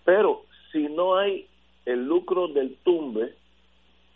Pero 0.05 0.45
si 0.73 0.89
no 0.89 1.17
hay 1.17 1.47
el 1.85 2.07
lucro 2.07 2.49
del 2.49 2.77
tumbe, 2.83 3.35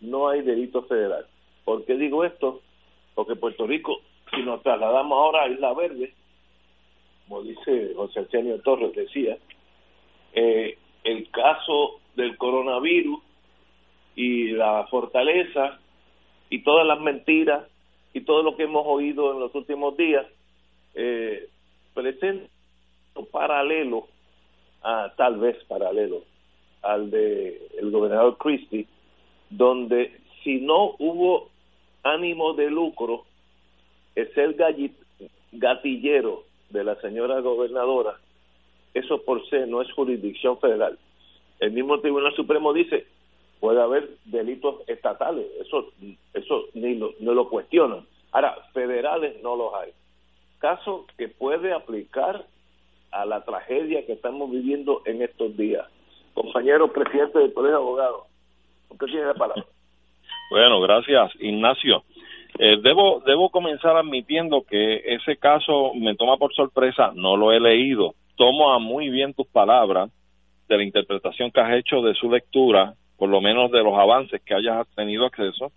no 0.01 0.29
hay 0.29 0.43
delito 0.43 0.83
federal. 0.83 1.27
¿Por 1.65 1.85
qué 1.85 1.97
digo 1.97 2.25
esto? 2.25 2.61
Porque 3.15 3.37
Puerto 3.37 3.67
Rico, 3.67 3.99
si 4.31 4.43
nos 4.43 4.63
trasladamos 4.63 5.17
ahora 5.17 5.45
a 5.45 5.49
Isla 5.49 5.75
Verde, 5.75 6.13
como 7.29 7.43
dice 7.43 7.93
José 7.97 8.21
Arsenio 8.21 8.61
Torres, 8.61 8.95
decía, 8.95 9.37
eh, 10.33 10.79
el 11.03 11.31
caso 11.31 12.01
del 12.15 12.37
coronavirus 12.37 13.21
y 14.15 14.49
la 14.49 14.87
fortaleza 14.89 15.79
y 16.51 16.63
todas 16.63 16.87
las 16.87 17.01
mentiras 17.01 17.65
y 18.13 18.23
todo 18.23 18.43
lo 18.43 18.57
que 18.57 18.65
hemos 18.65 18.85
oído 18.87 19.33
en 19.33 19.41
los 19.41 19.55
últimos 19.55 19.97
días 19.97 20.27
eh, 20.95 21.49
presenta 21.95 22.49
paralelo 23.31 24.07
a 24.83 25.13
tal 25.17 25.39
vez 25.39 25.57
paralelo 25.65 26.23
al 26.83 27.11
de 27.11 27.69
el 27.79 27.91
gobernador 27.91 28.37
Christie 28.39 28.87
donde 29.51 30.19
si 30.45 30.61
no 30.61 30.95
hubo 30.99 31.49
ánimo 32.03 32.55
de 32.55 32.71
lucro 32.71 33.25
es 34.15 34.37
el 34.37 34.55
gatillero 35.53 36.45
de 36.71 36.85
la 36.85 36.95
señora 37.01 37.41
gobernadora 37.41 38.19
eso 38.97 39.21
por 39.23 39.47
sí 39.51 39.57
no 39.69 39.83
es 39.83 39.93
jurisdicción 39.93 40.59
federal. 40.59 40.99
El 41.61 41.73
mismo 41.73 42.01
Tribunal 42.01 42.35
Supremo 42.35 42.73
dice 42.73 43.07
puede 43.67 43.83
haber 43.83 44.11
delitos 44.27 44.77
estatales, 44.87 45.45
eso 45.61 45.89
eso 46.35 46.67
ni 46.75 46.95
lo, 46.95 47.15
no 47.19 47.35
lo 47.35 47.49
cuestionan. 47.49 48.07
Ahora, 48.31 48.57
federales 48.73 49.43
no 49.43 49.57
los 49.57 49.75
hay. 49.75 49.91
Caso 50.61 51.05
que 51.19 51.27
puede 51.27 51.73
aplicar 51.73 52.45
a 53.11 53.27
la 53.27 53.45
tragedia 53.45 54.07
que 54.07 54.13
estamos 54.13 54.53
viviendo 54.53 55.03
en 55.05 55.21
estos 55.21 55.57
días. 55.57 55.85
Compañero 56.33 56.93
presidente 56.93 57.41
del 57.41 57.53
Colegio 57.53 57.79
de 57.79 57.83
Abogados, 57.83 58.23
usted 58.89 59.07
tiene 59.07 59.27
la 59.27 59.35
palabra. 59.35 59.65
Bueno, 60.49 60.81
gracias, 60.81 61.33
Ignacio. 61.41 62.05
Eh, 62.61 62.77
debo, 62.81 63.21
debo 63.27 63.51
comenzar 63.51 63.97
admitiendo 63.97 64.63
que 64.63 65.03
ese 65.05 65.39
caso 65.39 65.93
me 65.95 66.15
toma 66.15 66.37
por 66.37 66.55
sorpresa, 66.55 67.11
no 67.17 67.37
lo 67.37 67.51
he 67.51 67.59
leído. 67.59 68.15
Tomo 68.37 68.73
a 68.73 68.79
muy 68.79 69.11
bien 69.11 69.35
tus 69.35 69.49
palabras 69.49 70.09
de 70.69 70.77
la 70.77 70.85
interpretación 70.85 71.51
que 71.51 71.61
has 71.61 71.75
hecho 71.75 72.01
de 72.01 72.15
su 72.15 72.31
lectura 72.31 72.95
por 73.17 73.29
lo 73.29 73.41
menos 73.41 73.71
de 73.71 73.83
los 73.83 73.95
avances 73.99 74.41
que 74.43 74.55
hayas 74.55 74.87
tenido 74.95 75.27
acceso. 75.27 75.73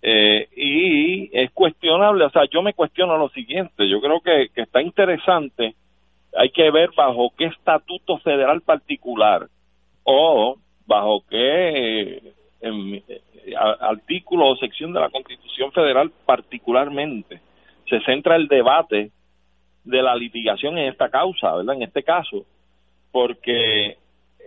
Eh, 0.00 0.48
y 0.56 1.36
es 1.36 1.50
cuestionable, 1.50 2.24
o 2.24 2.30
sea, 2.30 2.44
yo 2.50 2.62
me 2.62 2.74
cuestiono 2.74 3.16
lo 3.16 3.28
siguiente, 3.30 3.88
yo 3.88 4.00
creo 4.00 4.20
que, 4.20 4.48
que 4.54 4.62
está 4.62 4.80
interesante, 4.80 5.74
hay 6.36 6.50
que 6.50 6.70
ver 6.70 6.90
bajo 6.96 7.32
qué 7.36 7.46
estatuto 7.46 8.18
federal 8.18 8.60
particular 8.60 9.48
o 10.04 10.56
bajo 10.86 11.24
qué 11.28 12.22
eh, 12.60 13.02
artículo 13.80 14.48
o 14.48 14.56
sección 14.56 14.92
de 14.92 15.00
la 15.00 15.10
Constitución 15.10 15.72
Federal 15.72 16.12
particularmente 16.24 17.40
se 17.88 18.00
centra 18.00 18.36
el 18.36 18.48
debate 18.48 19.10
de 19.84 20.02
la 20.02 20.14
litigación 20.14 20.76
en 20.78 20.88
esta 20.88 21.08
causa, 21.08 21.54
¿verdad? 21.56 21.76
En 21.76 21.82
este 21.82 22.02
caso, 22.02 22.44
porque 23.10 23.96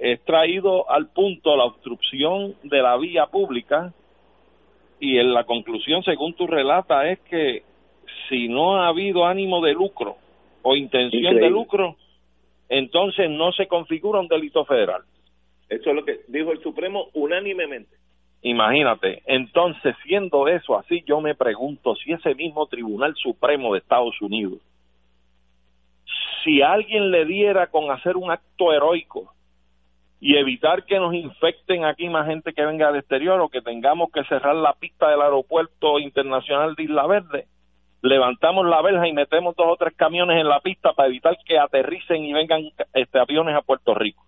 es 0.01 0.20
traído 0.25 0.89
al 0.89 1.10
punto 1.10 1.55
la 1.55 1.65
obstrucción 1.65 2.55
de 2.63 2.81
la 2.81 2.98
vía 2.98 3.27
pública 3.27 3.93
y 5.00 5.20
en 5.20 5.31
la 5.31 5.43
conclusión, 5.43 6.01
según 6.01 6.34
tu 6.34 6.48
relata, 6.48 7.08
es 7.08 7.20
que 7.20 7.62
si 8.27 8.48
no 8.48 8.77
ha 8.77 8.88
habido 8.88 9.27
ánimo 9.27 9.62
de 9.62 9.74
lucro 9.74 10.17
o 10.63 10.75
intención 10.75 11.36
de 11.36 11.50
lucro, 11.51 11.98
entonces 12.67 13.29
no 13.29 13.51
se 13.51 13.67
configura 13.67 14.20
un 14.20 14.27
delito 14.27 14.65
federal. 14.65 15.03
Eso 15.70 15.91
es 15.91 15.96
lo 15.96 16.03
que 16.03 16.22
dijo 16.29 16.51
el 16.51 16.63
Supremo 16.63 17.10
unánimemente. 17.13 17.96
Imagínate, 18.41 19.22
entonces 19.27 19.96
siendo 20.03 20.48
eso 20.48 20.79
así, 20.79 21.03
yo 21.05 21.22
me 21.22 21.36
pregunto 21.36 21.96
si 21.96 22.12
ese 22.12 22.34
mismo 22.34 22.65
Tribunal 22.65 23.13
Supremo 23.17 23.74
de 23.74 23.79
Estados 23.79 24.20
Unidos, 24.20 24.62
si 26.43 26.63
alguien 26.63 27.12
le 27.12 27.25
diera 27.25 27.67
con 27.67 27.91
hacer 27.91 28.17
un 28.17 28.31
acto 28.31 28.74
heroico 28.74 29.31
y 30.24 30.38
evitar 30.38 30.86
que 30.86 31.00
nos 31.00 31.16
infecten 31.16 31.84
aquí 31.84 32.08
más 32.08 32.28
gente 32.28 32.54
que 32.54 32.63
venga 32.63 32.88
del 32.88 32.98
exterior 32.98 33.42
o 33.42 33.50
que 33.50 33.63
tengamos 33.63 34.12
que 34.12 34.24
cerrar 34.25 34.56
la 34.56 34.74
pista 34.74 35.10
del 35.10 35.20
aeropuerto 35.20 35.98
internacional 35.98 36.75
de 36.75 36.84
Isla 36.84 37.08
Verde, 37.08 37.48
levantamos 38.04 38.68
la 38.68 38.84
verja 38.84 39.08
y 39.08 39.13
metemos 39.13 39.56
dos 39.56 39.66
o 39.68 39.75
tres 39.78 39.96
camiones 39.96 40.40
en 40.40 40.48
la 40.48 40.60
pista 40.60 40.94
para 40.94 41.10
evitar 41.10 41.36
que 41.44 41.58
aterricen 41.58 42.24
y 42.24 42.34
vengan 42.34 42.62
este 42.94 43.20
aviones 43.20 43.56
a 43.56 43.63
Puerto 43.63 43.96
Rico. 43.96 44.24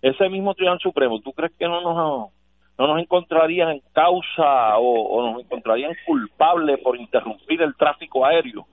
Ese 0.00 0.30
mismo 0.30 0.54
Tribunal 0.54 0.80
Supremo, 0.80 1.20
¿tú 1.20 1.34
crees 1.34 1.52
que 1.58 1.68
no 1.68 1.82
nos 1.82 2.32
no 2.78 2.86
nos 2.86 2.98
encontrarían 2.98 3.68
en 3.68 3.82
causa 3.92 4.78
o, 4.78 5.30
nos 5.30 5.42
encontrarían 5.42 5.92
culpables 6.06 6.80
por 6.80 6.96
interrumpir 6.96 7.60
el 7.60 7.76
tráfico 7.76 8.24
aéreo? 8.24 8.66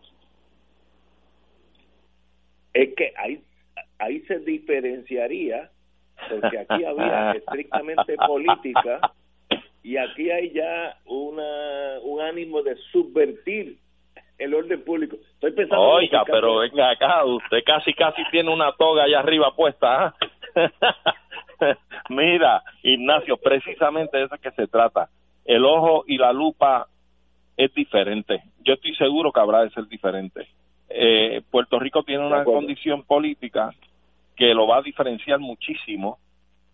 Es 2.73 2.95
que 2.95 3.11
ahí 3.17 3.43
ahí 3.97 4.21
se 4.21 4.39
diferenciaría 4.39 5.69
porque 6.29 6.59
aquí 6.59 6.83
había 6.83 7.31
estrictamente 7.31 8.15
política 8.15 9.11
y 9.83 9.97
aquí 9.97 10.29
hay 10.29 10.51
ya 10.51 10.97
una 11.05 11.99
un 12.03 12.21
ánimo 12.21 12.61
de 12.61 12.75
subvertir 12.91 13.77
el 14.37 14.53
orden 14.53 14.83
público. 14.83 15.17
Estoy 15.33 15.51
pensando 15.51 15.81
Oiga, 15.81 16.23
pero 16.25 16.59
venga 16.59 16.91
acá, 16.91 17.25
usted 17.25 17.59
casi 17.65 17.93
casi 17.93 18.23
tiene 18.31 18.51
una 18.51 18.71
toga 18.73 19.03
allá 19.03 19.19
arriba 19.19 19.53
puesta. 19.55 20.05
¿ah? 20.05 20.15
Mira, 22.09 22.63
Ignacio, 22.83 23.37
precisamente 23.37 24.17
de 24.17 24.23
eso 24.25 24.35
es 24.35 24.41
que 24.41 24.51
se 24.51 24.67
trata. 24.67 25.09
El 25.45 25.65
ojo 25.65 26.05
y 26.07 26.17
la 26.17 26.31
lupa 26.31 26.87
es 27.57 27.73
diferente. 27.73 28.43
Yo 28.63 28.75
estoy 28.75 28.95
seguro 28.95 29.31
que 29.31 29.41
habrá 29.41 29.63
de 29.63 29.69
ser 29.71 29.87
diferente. 29.87 30.47
Eh, 30.89 31.41
Puerto 31.51 31.77
Rico 31.77 32.03
tiene 32.03 32.25
una 32.25 32.43
condición 32.43 33.03
política 33.03 33.71
que 34.39 34.53
lo 34.53 34.65
va 34.65 34.77
a 34.77 34.81
diferenciar 34.81 35.37
muchísimo 35.39 36.17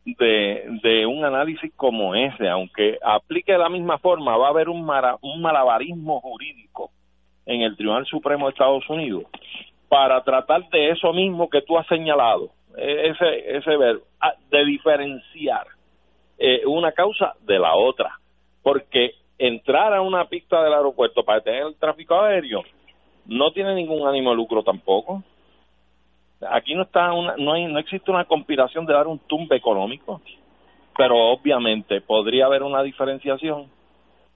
de, 0.05 0.79
de 0.84 1.05
un 1.07 1.25
análisis 1.25 1.74
como 1.75 2.13
ese, 2.13 2.48
aunque 2.48 3.00
aplique 3.03 3.53
de 3.53 3.57
la 3.57 3.69
misma 3.69 3.98
forma, 3.98 4.38
va 4.38 4.48
a 4.48 4.51
haber 4.51 4.69
un, 4.69 4.88
un 5.22 5.41
malabarismo 5.41 6.22
jurídico 6.22 6.91
en 7.48 7.62
el 7.62 7.75
Tribunal 7.75 8.05
Supremo 8.05 8.45
de 8.45 8.51
Estados 8.51 8.88
Unidos 8.88 9.24
para 9.89 10.24
tratar 10.24 10.69
de 10.69 10.91
eso 10.91 11.12
mismo 11.12 11.50
que 11.50 11.63
tú 11.63 11.75
has 11.75 11.88
señalado, 11.88 12.51
e, 12.77 13.10
ese, 13.10 13.57
ese 13.57 13.77
verbo, 13.77 14.03
de 14.51 14.65
diferenciar 14.65 15.65
eh, 16.38 16.62
una 16.67 16.91
causa 16.91 17.34
de 17.41 17.57
la 17.57 17.75
otra, 17.75 18.19
porque 18.62 19.15
entrar 19.39 19.91
a 19.91 20.01
una 20.01 20.25
pista 20.25 20.63
del 20.63 20.74
aeropuerto 20.74 21.24
para 21.24 21.39
detener 21.39 21.63
el 21.63 21.75
tráfico 21.77 22.13
aéreo 22.19 22.62
no 23.25 23.51
tiene 23.51 23.74
ningún 23.74 24.07
ánimo 24.07 24.29
de 24.29 24.36
lucro 24.36 24.62
tampoco. 24.62 25.24
Aquí 26.49 26.75
no 26.75 26.83
está 26.83 27.13
una, 27.13 27.35
no 27.37 27.53
hay, 27.53 27.65
no 27.65 27.79
existe 27.79 28.11
una 28.11 28.25
conspiración 28.25 28.85
de 28.85 28.93
dar 28.93 29.07
un 29.07 29.19
tumbe 29.19 29.55
económico, 29.55 30.21
pero 30.97 31.15
obviamente 31.17 32.01
podría 32.01 32.45
haber 32.45 32.63
una 32.63 32.81
diferenciación 32.83 33.67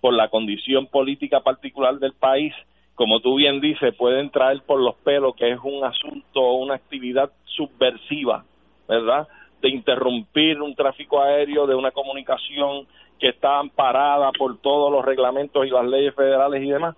por 0.01 0.13
la 0.13 0.29
condición 0.29 0.87
política 0.87 1.41
particular 1.41 1.95
del 1.99 2.13
país. 2.13 2.53
Como 2.95 3.19
tú 3.21 3.35
bien 3.35 3.61
dices, 3.61 3.95
pueden 3.95 4.29
traer 4.29 4.61
por 4.63 4.79
los 4.79 4.95
pelos 4.95 5.35
que 5.35 5.51
es 5.51 5.59
un 5.63 5.83
asunto, 5.83 6.53
una 6.53 6.75
actividad 6.75 7.31
subversiva, 7.45 8.43
¿verdad? 8.87 9.27
De 9.61 9.69
interrumpir 9.69 10.61
un 10.61 10.75
tráfico 10.75 11.21
aéreo, 11.21 11.65
de 11.65 11.75
una 11.75 11.91
comunicación 11.91 12.87
que 13.19 13.29
está 13.29 13.59
amparada 13.59 14.31
por 14.37 14.57
todos 14.59 14.91
los 14.91 15.03
reglamentos 15.03 15.65
y 15.65 15.69
las 15.69 15.85
leyes 15.85 16.15
federales 16.15 16.63
y 16.63 16.69
demás. 16.69 16.95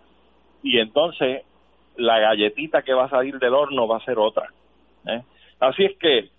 Y 0.63 0.80
entonces 0.80 1.44
la 1.98 2.20
galletita 2.20 2.84
que 2.84 2.94
va 2.94 3.06
a 3.06 3.10
salir 3.10 3.38
del 3.39 3.53
horno 3.53 3.88
va 3.88 3.98
a 3.98 4.06
ser 4.06 4.18
otra. 4.20 4.50
¿Eh? 5.08 5.22
Así 5.60 5.86
es 5.86 5.98
que 5.98 6.29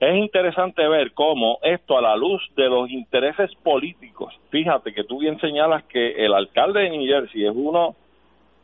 es 0.00 0.16
interesante 0.16 0.86
ver 0.88 1.12
cómo 1.12 1.58
esto 1.62 1.96
a 1.96 2.02
la 2.02 2.16
luz 2.16 2.42
de 2.56 2.68
los 2.68 2.90
intereses 2.90 3.54
políticos, 3.62 4.34
fíjate 4.50 4.92
que 4.92 5.04
tú 5.04 5.20
bien 5.20 5.38
señalas 5.40 5.84
que 5.84 6.24
el 6.24 6.34
alcalde 6.34 6.80
de 6.80 6.90
New 6.90 7.06
Jersey 7.06 7.46
es 7.46 7.52
uno 7.54 7.94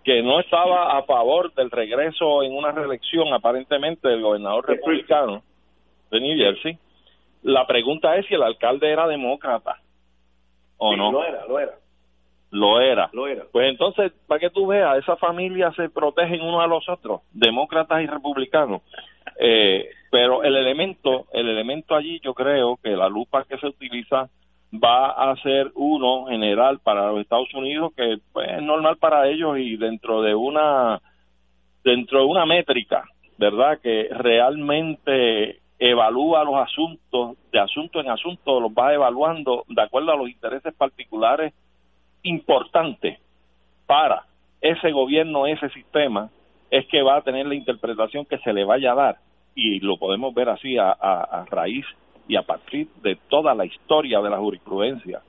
que 0.05 0.23
no 0.23 0.41
estaba 0.41 0.99
a 0.99 1.03
favor 1.05 1.53
del 1.55 1.71
regreso 1.71 2.43
en 2.43 2.53
una 2.57 2.73
reelección 2.73 3.33
aparentemente 3.33 4.09
del 4.09 4.23
gobernador 4.23 4.67
republicano 4.67 5.43
de 6.11 6.21
New 6.21 6.37
Jersey. 6.37 6.79
La 7.43 7.67
pregunta 7.67 8.17
es 8.17 8.27
si 8.27 8.35
el 8.35 8.43
alcalde 8.43 8.91
era 8.91 9.07
demócrata 9.07 9.77
o 10.79 10.97
no. 10.97 11.13
Lo 11.13 11.25
era, 11.25 11.47
lo 11.47 11.59
era. 11.59 11.75
Lo 12.51 12.81
era. 12.81 13.11
Lo 13.13 13.27
era. 13.29 13.45
Pues 13.53 13.71
entonces, 13.71 14.13
para 14.27 14.41
que 14.41 14.51
tú 14.51 14.67
veas, 14.67 14.99
esa 14.99 15.17
familia 15.17 15.73
se 15.73 15.89
protegen 15.89 16.41
uno 16.41 16.61
a 16.61 16.67
los 16.67 16.89
otros, 16.89 17.21
demócratas 17.33 18.03
y 18.03 18.07
republicanos. 18.07 18.83
Eh, 19.43 19.89
pero 20.11 20.43
el 20.43 20.55
elemento, 20.55 21.27
el 21.33 21.49
elemento 21.49 21.95
allí, 21.95 22.21
yo 22.21 22.35
creo 22.35 22.77
que 22.77 22.91
la 22.91 23.09
lupa 23.09 23.45
que 23.45 23.57
se 23.57 23.69
utiliza 23.69 24.29
va 24.73 25.13
a 25.13 25.35
ser 25.37 25.73
uno 25.75 26.27
general 26.27 26.79
para 26.81 27.11
los 27.11 27.21
Estados 27.21 27.53
Unidos 27.55 27.93
que 27.97 28.19
pues, 28.33 28.51
es 28.51 28.63
normal 28.63 28.99
para 28.99 29.27
ellos 29.29 29.59
y 29.59 29.77
dentro 29.79 30.21
de 30.21 30.35
una 30.35 31.01
dentro 31.83 32.21
de 32.21 32.25
una 32.27 32.45
métrica, 32.45 33.05
¿verdad? 33.39 33.81
Que 33.81 34.09
realmente 34.11 35.61
evalúa 35.79 36.45
los 36.45 36.57
asuntos 36.57 37.39
de 37.51 37.59
asunto 37.59 37.99
en 38.01 38.11
asunto, 38.11 38.61
los 38.61 38.73
va 38.73 38.93
evaluando 38.93 39.65
de 39.69 39.81
acuerdo 39.81 40.13
a 40.13 40.17
los 40.17 40.29
intereses 40.29 40.75
particulares 40.75 41.55
importantes 42.23 43.19
para 43.87 44.27
ese 44.61 44.93
gobierno, 44.93 45.47
ese 45.47 45.71
sistema, 45.71 46.29
es 46.71 46.87
que 46.89 47.01
va 47.01 47.17
a 47.17 47.23
tener 47.23 47.47
la 47.47 47.55
interpretación 47.55 48.27
que 48.27 48.37
se 48.39 48.53
le 48.53 48.65
vaya 48.65 48.93
a 48.93 48.97
dar 48.97 49.30
y 49.55 49.81
lo 49.81 49.97
podemos 49.97 50.35
ver 50.35 50.49
así 50.49 50.79
a, 50.79 50.91
a, 50.91 51.45
raíz 51.51 51.85
y 52.29 52.37
a 52.37 52.43
partir 52.43 52.89
de 53.03 53.17
toda 53.29 53.55
la 53.55 53.65
historia 53.65 54.21
de 54.21 54.31
la 54.31 54.39
jurisprudencia. 54.39 55.21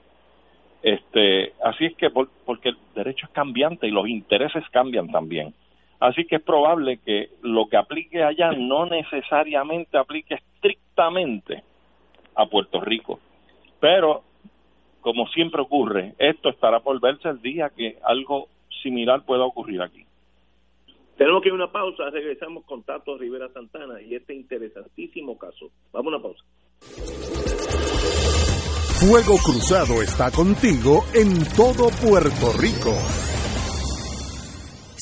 Este, 0.83 1.53
así 1.63 1.85
es 1.85 1.95
que 1.95 2.09
porque 2.09 2.69
el 2.69 2.77
derecho 2.95 3.27
es 3.27 3.31
cambiante 3.31 3.87
y 3.87 3.91
los 3.91 4.07
intereses 4.07 4.63
cambian 4.71 5.11
también. 5.11 5.53
Así 5.99 6.25
que 6.25 6.37
es 6.37 6.41
probable 6.41 6.97
que 6.97 7.29
lo 7.43 7.67
que 7.67 7.77
aplique 7.77 8.23
allá 8.23 8.51
no 8.53 8.87
necesariamente 8.87 9.97
aplique 9.97 10.35
estrictamente 10.35 11.63
a 12.35 12.47
Puerto 12.47 12.81
Rico. 12.81 13.19
Pero, 13.79 14.23
como 15.01 15.27
siempre 15.27 15.61
ocurre, 15.61 16.13
esto 16.17 16.49
estará 16.49 16.79
por 16.79 16.99
verse 16.99 17.29
el 17.29 17.41
día 17.41 17.69
que 17.75 17.97
algo 18.03 18.47
similar 18.81 19.23
pueda 19.25 19.43
ocurrir 19.43 19.81
aquí. 19.81 20.05
Tenemos 21.17 21.41
que 21.41 21.49
ir 21.49 21.53
a 21.53 21.55
una 21.55 21.71
pausa, 21.71 22.09
regresamos 22.09 22.65
con 22.65 22.83
Tato 22.83 23.17
Rivera 23.17 23.49
Santana 23.53 24.01
y 24.01 24.15
este 24.15 24.33
interesantísimo 24.33 25.37
caso. 25.37 25.71
Vamos 25.91 26.13
a 26.13 26.17
una 26.17 26.23
pausa. 26.23 26.43
Fuego 29.01 29.35
Cruzado 29.43 30.01
está 30.03 30.29
contigo 30.29 31.03
en 31.15 31.43
todo 31.55 31.89
Puerto 32.05 32.53
Rico. 32.59 32.93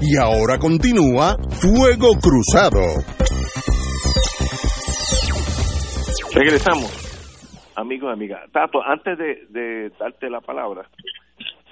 Y 0.00 0.16
ahora 0.16 0.58
continúa 0.58 1.36
Fuego 1.60 2.14
Cruzado. 2.22 3.02
Regresamos, 6.32 6.90
amigos 7.74 8.10
y 8.10 8.12
amigas. 8.12 8.50
Tato, 8.52 8.80
antes 8.80 9.18
de, 9.18 9.90
darte 9.98 10.30
la 10.30 10.40
palabra, 10.40 10.88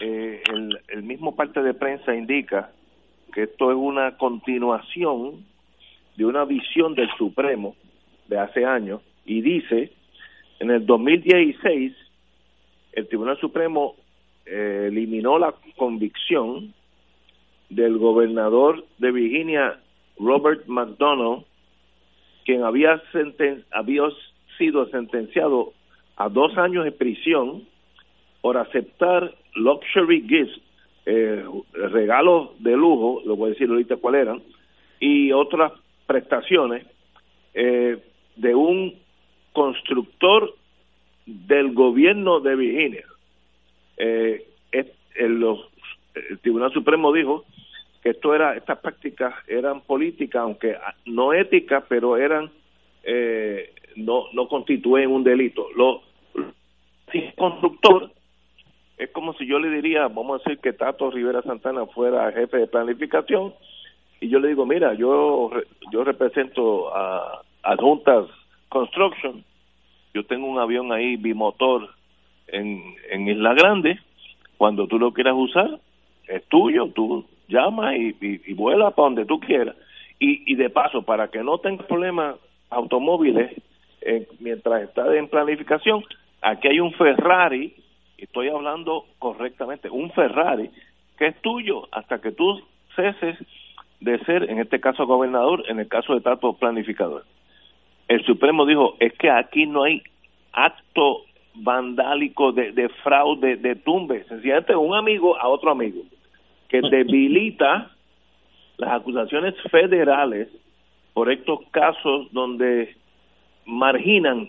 eh, 0.00 0.42
el, 0.52 0.76
el 0.88 1.02
mismo 1.04 1.36
parte 1.36 1.62
de 1.62 1.74
prensa 1.74 2.16
indica 2.16 2.72
que 3.32 3.44
esto 3.44 3.70
es 3.70 3.76
una 3.76 4.16
continuación 4.16 5.44
de 6.16 6.24
una 6.24 6.44
visión 6.44 6.94
del 6.94 7.08
Supremo 7.16 7.76
de 8.26 8.40
hace 8.40 8.64
años 8.64 9.02
y 9.24 9.40
dice, 9.40 9.92
en 10.58 10.70
el 10.70 10.84
2016, 10.84 11.92
el 12.92 13.06
Tribunal 13.08 13.38
Supremo 13.38 13.94
eh, 14.46 14.86
eliminó 14.88 15.38
la 15.38 15.54
convicción 15.76 16.74
del 17.68 17.98
gobernador 17.98 18.84
de 18.98 19.12
Virginia, 19.12 19.78
Robert 20.18 20.66
McDonnell, 20.66 21.44
quien 22.44 22.62
había, 22.62 23.02
había 23.72 24.04
sido 24.56 24.86
sentenciado 24.88 25.72
a 26.16 26.28
dos 26.28 26.56
años 26.56 26.84
de 26.84 26.92
prisión 26.92 27.64
por 28.40 28.56
aceptar 28.56 29.34
luxury 29.54 30.22
gifts 30.28 30.60
eh, 31.06 31.44
regalos 31.72 32.50
de 32.58 32.76
lujo, 32.76 33.22
lo 33.24 33.36
voy 33.36 33.50
a 33.50 33.52
decir 33.52 33.68
ahorita 33.68 33.96
cuáles 33.96 34.22
eran, 34.22 34.42
y 34.98 35.30
otras 35.32 35.72
prestaciones 36.06 36.86
eh, 37.54 37.98
de 38.34 38.54
un 38.54 38.94
constructor 39.52 40.54
del 41.26 41.74
gobierno 41.74 42.40
de 42.40 42.56
Virginia. 42.56 43.04
Eh, 43.96 44.46
el, 44.72 45.44
el 46.14 46.38
Tribunal 46.40 46.72
Supremo 46.72 47.12
dijo 47.12 47.44
esto 48.10 48.34
era 48.34 48.56
estas 48.56 48.78
prácticas 48.78 49.34
eran 49.48 49.80
políticas 49.80 50.42
aunque 50.42 50.76
no 51.06 51.32
éticas 51.32 51.84
pero 51.88 52.16
eran 52.16 52.50
eh, 53.02 53.74
no 53.96 54.26
no 54.32 54.48
constituyen 54.48 55.10
un 55.10 55.24
delito. 55.24 55.66
Lo 55.74 56.02
si 57.10 57.32
constructor 57.36 58.12
es 58.96 59.10
como 59.10 59.34
si 59.34 59.46
yo 59.46 59.58
le 59.58 59.70
diría 59.70 60.08
vamos 60.08 60.40
a 60.40 60.44
decir 60.44 60.60
que 60.62 60.72
Tato 60.72 61.10
Rivera 61.10 61.42
Santana 61.42 61.86
fuera 61.86 62.30
jefe 62.32 62.58
de 62.58 62.66
planificación 62.68 63.54
y 64.20 64.28
yo 64.28 64.38
le 64.38 64.48
digo 64.48 64.66
mira 64.66 64.94
yo 64.94 65.50
yo 65.90 66.04
represento 66.04 66.94
a 66.94 67.42
Adjuntas 67.62 68.26
Construction. 68.68 69.44
Yo 70.14 70.24
tengo 70.26 70.46
un 70.46 70.58
avión 70.58 70.92
ahí 70.92 71.16
bimotor 71.16 71.90
en 72.46 72.82
en 73.10 73.28
Isla 73.28 73.54
Grande. 73.54 73.98
Cuando 74.58 74.86
tú 74.86 74.98
lo 74.98 75.12
quieras 75.12 75.34
usar 75.36 75.80
es 76.28 76.44
tuyo, 76.48 76.88
tú 76.88 77.24
llamas 77.48 77.94
y, 77.96 78.14
y, 78.20 78.52
vuela 78.54 78.90
para 78.90 79.06
donde 79.06 79.24
tú 79.24 79.40
quieras. 79.40 79.76
Y, 80.18 80.50
y 80.50 80.56
de 80.56 80.70
paso, 80.70 81.02
para 81.02 81.28
que 81.28 81.42
no 81.42 81.58
tengas 81.58 81.86
problemas 81.86 82.36
automóviles 82.70 83.52
eh, 84.00 84.28
mientras 84.40 84.82
estás 84.82 85.14
en 85.14 85.28
planificación, 85.28 86.04
aquí 86.42 86.68
hay 86.68 86.80
un 86.80 86.92
Ferrari, 86.92 87.74
estoy 88.18 88.48
hablando 88.48 89.04
correctamente, 89.18 89.90
un 89.90 90.10
Ferrari 90.12 90.70
que 91.18 91.28
es 91.28 91.40
tuyo 91.40 91.88
hasta 91.92 92.20
que 92.20 92.32
tú 92.32 92.62
ceses 92.94 93.38
de 94.00 94.18
ser, 94.24 94.50
en 94.50 94.58
este 94.58 94.80
caso, 94.80 95.06
gobernador, 95.06 95.64
en 95.68 95.80
el 95.80 95.88
caso 95.88 96.14
de 96.14 96.20
trato 96.20 96.52
planificador. 96.54 97.24
El 98.08 98.24
Supremo 98.24 98.66
dijo, 98.66 98.96
es 99.00 99.12
que 99.14 99.30
aquí 99.30 99.66
no 99.66 99.84
hay 99.84 100.02
acto 100.52 101.22
vandálico 101.54 102.52
de, 102.52 102.72
de 102.72 102.88
fraude, 103.02 103.56
de 103.56 103.76
tumbe, 103.76 104.24
sencillamente 104.24 104.76
un 104.76 104.94
amigo 104.94 105.38
a 105.38 105.48
otro 105.48 105.70
amigo 105.70 106.02
que 106.68 106.80
debilita 106.80 107.90
las 108.76 108.92
acusaciones 108.92 109.54
federales 109.70 110.48
por 111.14 111.30
estos 111.30 111.60
casos 111.70 112.28
donde 112.32 112.96
marginan 113.64 114.48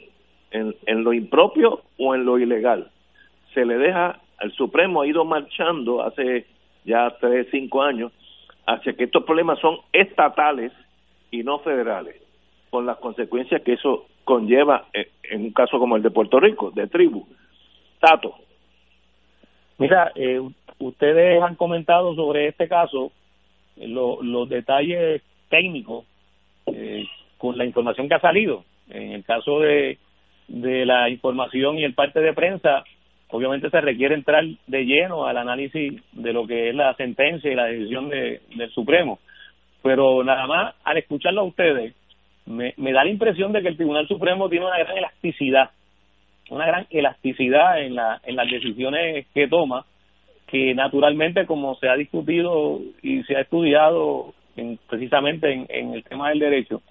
en, 0.52 0.76
en 0.86 1.04
lo 1.04 1.14
impropio 1.14 1.82
o 1.98 2.16
en 2.16 2.26
lo 2.26 2.38
ilegal. 2.38 2.90
Se 3.54 3.66
le 3.66 3.78
deja, 3.78 4.20
el 4.42 4.52
Supremo 4.52 5.02
ha 5.02 5.08
ido 5.08 5.26
marchando 5.26 6.02
hace 6.04 6.46
ya 6.84 7.10
tres, 7.20 7.48
cinco 7.52 7.82
años 7.82 8.12
hacia 8.66 8.94
que 8.94 9.06
estos 9.06 9.24
problemas 9.24 9.60
son 9.60 9.78
estatales 9.94 10.72
y 11.32 11.44
no 11.44 11.60
federales, 11.60 12.16
con 12.70 12.86
las 12.86 12.98
consecuencias 12.98 13.62
que 13.62 13.74
eso 13.74 14.06
conlleva 14.24 14.88
en 14.94 15.42
un 15.42 15.52
caso 15.52 15.80
como 15.80 15.96
el 15.96 16.04
de 16.04 16.12
Puerto 16.12 16.40
Rico, 16.40 16.72
de 16.72 16.88
tribu. 16.88 17.26
Tato. 18.00 18.36
Mira, 19.78 20.12
eh, 20.16 20.42
ustedes 20.80 21.42
han 21.42 21.56
comentado 21.56 22.16
sobre 22.16 22.48
este 22.48 22.68
caso 22.68 23.12
eh, 23.78 23.88
los 23.88 24.50
detalles 24.50 25.22
técnicos 25.50 26.06
eh, 26.68 27.06
con 27.38 27.58
la 27.58 27.66
información 27.66 28.08
que 28.08 28.16
ha 28.16 28.22
salido. 28.22 28.64
En 28.90 29.12
el 29.12 29.24
caso 29.24 29.60
de, 29.60 29.98
de 30.48 30.86
la 30.86 31.10
información 31.10 31.78
y 31.78 31.84
el 31.84 31.94
parte 31.94 32.20
de 32.22 32.34
prensa, 32.34 32.84
obviamente 33.30 33.70
se 33.70 33.82
requiere 33.82 34.16
entrar 34.16 34.44
de 34.68 34.86
lleno 34.86 35.26
al 35.26 35.38
análisis 35.38 36.02
de 36.14 36.34
lo 36.34 36.48
que 36.48 36.70
es 36.70 36.76
la 36.76 36.94
sentencia 36.96 37.52
y 37.52 37.56
la 37.56 37.66
decisión 37.66 38.10
de, 38.10 38.42
del 38.56 38.70
Supremo. 38.72 39.20
Pero 39.84 40.24
nada 40.24 40.48
más, 40.48 40.76
al 40.84 40.98
escucharlo 40.98 41.42
a 41.42 41.46
ustedes, 41.46 41.94
me, 42.46 42.74
me 42.78 42.94
da 42.94 43.04
la 43.04 43.10
impresión 43.10 43.52
de 43.52 43.62
que 43.62 43.68
el 43.68 43.76
Tribunal 43.76 44.08
Supremo 44.08 44.50
tiene 44.50 44.66
una 44.66 44.80
gran 44.80 44.98
elasticidad, 44.98 45.70
una 46.50 46.66
gran 46.66 46.88
elasticidad 46.90 47.82
en, 47.82 47.96
la, 47.96 48.22
en 48.24 48.36
las 48.36 48.50
decisiones 48.50 49.28
que 49.34 49.48
toma 49.48 49.86
que 50.48 50.74
naturalmente 50.74 51.46
como 51.46 51.76
se 51.76 51.90
ha 51.90 51.96
discutido 51.96 52.80
y 53.02 53.24
se 53.24 53.36
ha 53.36 53.42
estudiado 53.42 54.34
en, 54.56 54.80
precisamente 54.90 55.66
en, 55.70 55.94
el 55.94 56.04
tema 56.04 56.30
del 56.30 56.40
derecho, 56.40 56.82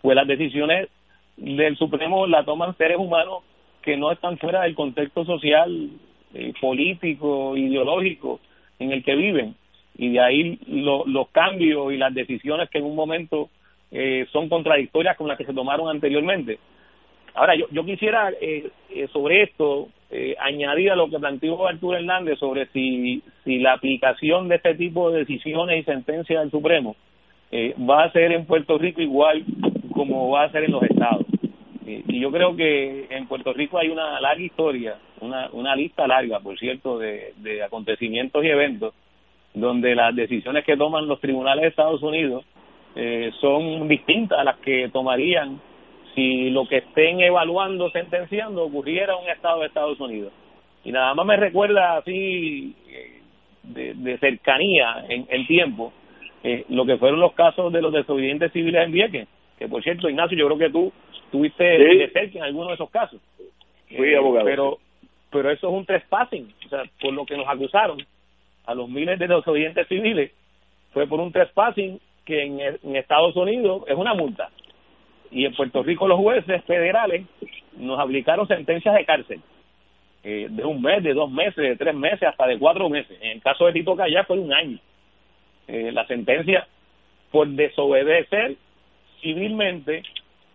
pues 0.00 0.16
las 0.16 0.26
decisiones 0.26 0.88
del 1.36 1.76
Supremo 1.76 2.26
la 2.26 2.44
toman 2.44 2.76
seres 2.76 2.98
humanos 2.98 3.42
que 3.82 3.96
no 3.96 4.12
están 4.12 4.38
fuera 4.38 4.62
del 4.62 4.76
contexto 4.76 5.24
social, 5.24 5.90
eh, 6.34 6.52
político, 6.60 7.56
ideológico 7.56 8.40
en 8.78 8.92
el 8.92 9.02
que 9.02 9.16
viven. 9.16 9.56
Y 9.96 10.12
de 10.12 10.20
ahí 10.20 10.58
los 10.66 11.28
cambios 11.30 11.92
y 11.92 11.96
las 11.96 12.14
decisiones 12.14 12.70
que 12.70 12.78
en 12.78 12.84
un 12.84 12.94
momento 12.94 13.50
eh, 13.90 14.26
son 14.32 14.48
contradictorias 14.48 15.16
con 15.16 15.28
las 15.28 15.36
que 15.36 15.44
se 15.44 15.52
tomaron 15.52 15.88
anteriormente. 15.88 16.58
Ahora, 17.34 17.54
yo, 17.54 17.66
yo 17.70 17.84
quisiera 17.84 18.30
eh, 18.40 18.70
eh, 18.90 19.08
sobre 19.12 19.42
esto 19.42 19.88
eh, 20.10 20.36
añadir 20.38 20.90
a 20.90 20.96
lo 20.96 21.08
que 21.08 21.18
planteó 21.18 21.66
Arturo 21.66 21.96
Hernández 21.96 22.38
sobre 22.38 22.66
si, 22.66 23.22
si 23.44 23.58
la 23.58 23.72
aplicación 23.72 24.48
de 24.48 24.56
este 24.56 24.74
tipo 24.74 25.10
de 25.10 25.20
decisiones 25.20 25.80
y 25.80 25.84
sentencias 25.84 26.42
del 26.42 26.50
Supremo 26.50 26.94
eh, 27.50 27.74
va 27.78 28.04
a 28.04 28.12
ser 28.12 28.32
en 28.32 28.44
Puerto 28.44 28.76
Rico 28.76 29.00
igual 29.00 29.44
como 29.92 30.30
va 30.30 30.44
a 30.44 30.52
ser 30.52 30.64
en 30.64 30.72
los 30.72 30.82
estados. 30.82 31.26
Y 31.84 32.20
yo 32.20 32.30
creo 32.30 32.56
que 32.56 33.06
en 33.10 33.26
Puerto 33.26 33.52
Rico 33.52 33.76
hay 33.78 33.88
una 33.88 34.18
larga 34.20 34.42
historia, 34.42 34.96
una, 35.20 35.50
una 35.52 35.74
lista 35.74 36.06
larga, 36.06 36.40
por 36.40 36.58
cierto, 36.58 36.98
de, 36.98 37.34
de 37.38 37.62
acontecimientos 37.62 38.42
y 38.44 38.48
eventos 38.48 38.94
donde 39.52 39.94
las 39.94 40.14
decisiones 40.14 40.64
que 40.64 40.76
toman 40.76 41.06
los 41.06 41.20
tribunales 41.20 41.62
de 41.62 41.68
Estados 41.68 42.02
Unidos 42.02 42.44
son 43.40 43.88
distintas 43.88 44.38
a 44.38 44.44
las 44.44 44.56
que 44.58 44.90
tomarían 44.90 45.60
si 46.14 46.50
lo 46.50 46.66
que 46.66 46.78
estén 46.78 47.20
evaluando, 47.20 47.90
sentenciando, 47.90 48.64
ocurriera 48.64 49.14
en 49.14 49.24
un 49.24 49.30
estado 49.30 49.60
de 49.60 49.66
Estados 49.66 49.98
Unidos. 50.00 50.32
Y 50.84 50.92
nada 50.92 51.14
más 51.14 51.26
me 51.26 51.36
recuerda 51.36 51.96
así 51.96 52.74
eh, 52.88 53.20
de, 53.62 53.94
de 53.94 54.18
cercanía 54.18 55.04
en 55.08 55.26
el 55.30 55.46
tiempo 55.46 55.92
eh, 56.44 56.64
lo 56.68 56.84
que 56.84 56.98
fueron 56.98 57.20
los 57.20 57.32
casos 57.34 57.72
de 57.72 57.80
los 57.80 57.92
desobedientes 57.92 58.52
civiles 58.52 58.84
en 58.84 58.92
Vieques, 58.92 59.28
que 59.58 59.68
por 59.68 59.82
cierto, 59.82 60.08
Ignacio, 60.08 60.36
yo 60.36 60.46
creo 60.46 60.58
que 60.58 60.70
tú 60.70 60.92
tuviste 61.30 61.64
de 61.64 62.10
cerca 62.10 62.38
en 62.38 62.44
alguno 62.44 62.68
de 62.68 62.74
esos 62.74 62.90
casos. 62.90 63.20
Fui 63.88 64.08
eh, 64.08 64.16
abogado. 64.16 64.44
Pero, 64.44 64.78
pero 65.30 65.50
eso 65.50 65.68
es 65.68 65.72
un 65.72 65.86
trespassing, 65.86 66.52
o 66.66 66.68
sea, 66.68 66.82
por 67.00 67.12
lo 67.12 67.24
que 67.24 67.36
nos 67.36 67.48
acusaron 67.48 67.98
a 68.66 68.74
los 68.74 68.88
miles 68.88 69.18
de 69.18 69.28
desobedientes 69.28 69.86
civiles, 69.88 70.32
fue 70.92 71.06
por 71.06 71.20
un 71.20 71.32
trespassing 71.32 72.00
que 72.24 72.42
en, 72.42 72.60
en 72.60 72.96
Estados 72.96 73.34
Unidos 73.36 73.84
es 73.86 73.96
una 73.96 74.14
multa 74.14 74.50
y 75.32 75.46
en 75.46 75.54
Puerto 75.54 75.82
Rico 75.82 76.06
los 76.06 76.18
jueces 76.18 76.62
federales 76.64 77.26
nos 77.76 77.98
aplicaron 77.98 78.46
sentencias 78.46 78.94
de 78.94 79.04
cárcel 79.04 79.40
eh, 80.24 80.46
de 80.48 80.64
un 80.64 80.80
mes, 80.80 81.02
de 81.02 81.14
dos 81.14 81.30
meses, 81.30 81.56
de 81.56 81.76
tres 81.76 81.94
meses, 81.94 82.22
hasta 82.22 82.46
de 82.46 82.58
cuatro 82.58 82.88
meses. 82.88 83.18
En 83.20 83.32
el 83.32 83.42
caso 83.42 83.66
de 83.66 83.72
Tito 83.72 83.96
Callá 83.96 84.22
fue 84.24 84.38
un 84.38 84.52
año. 84.52 84.78
Eh, 85.66 85.90
la 85.90 86.06
sentencia 86.06 86.66
por 87.32 87.48
desobedecer 87.48 88.56
civilmente 89.20 90.02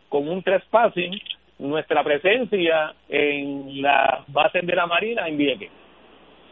con 0.09 0.29
un 0.29 0.41
trespassing 0.41 1.19
nuestra 1.59 2.03
presencia 2.03 2.93
en 3.09 3.81
las 3.81 4.21
bases 4.27 4.65
de 4.65 4.75
la 4.75 4.85
Marina 4.85 5.27
en 5.27 5.37
Vieques. 5.37 5.71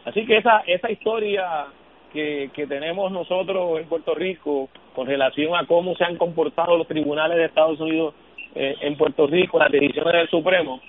Así 0.04 0.26
que 0.26 0.38
esa 0.38 0.62
esa 0.66 0.90
historia 0.90 1.66
que, 2.16 2.66
tenemos 2.66 3.12
nosotros 3.12 3.78
en 3.78 3.86
Puerto 3.86 4.14
Rico 4.14 4.68
con 4.94 5.06
relación 5.06 5.54
a 5.54 5.66
cómo 5.66 5.94
se 5.96 6.04
han 6.04 6.16
comportado 6.16 6.76
los 6.76 6.88
tribunales 6.88 7.36
de 7.36 7.44
Estados 7.44 7.78
Unidos 7.78 8.14
eh, 8.54 8.74
en 8.80 8.96
Puerto 8.96 9.26
Rico, 9.26 9.58
las 9.58 9.70
decisiones 9.70 10.12
del 10.14 10.28
Supremo, 10.28 10.80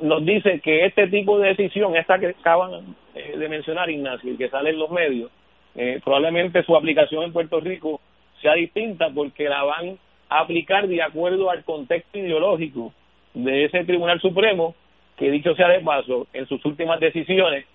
nos 0.00 0.24
dice 0.24 0.60
que 0.60 0.86
este 0.86 1.06
tipo 1.08 1.38
de 1.38 1.54
decisión, 1.54 1.94
esta 1.94 2.18
que 2.18 2.28
acaban 2.28 2.96
eh, 3.14 3.36
de 3.36 3.48
mencionar 3.48 3.88
Ignacio 3.88 4.32
y 4.32 4.36
que 4.36 4.48
sale 4.48 4.70
en 4.70 4.78
los 4.78 4.90
medios, 4.90 5.30
eh, 5.76 6.00
probablemente 6.02 6.62
su 6.64 6.74
aplicación 6.74 7.22
en 7.22 7.32
Puerto 7.32 7.60
Rico 7.60 8.00
sea 8.40 8.54
distinta 8.54 9.10
porque 9.14 9.48
la 9.48 9.62
van 9.62 9.98
a 10.28 10.40
aplicar 10.40 10.88
de 10.88 11.02
acuerdo 11.02 11.50
al 11.50 11.64
contexto 11.64 12.18
ideológico 12.18 12.92
de 13.34 13.66
ese 13.66 13.84
Tribunal 13.84 14.20
Supremo 14.20 14.74
que 15.16 15.30
dicho 15.30 15.54
sea 15.54 15.68
de 15.68 15.80
paso, 15.80 16.26
en 16.32 16.46
sus 16.48 16.64
últimas 16.64 16.98
decisiones 16.98 17.66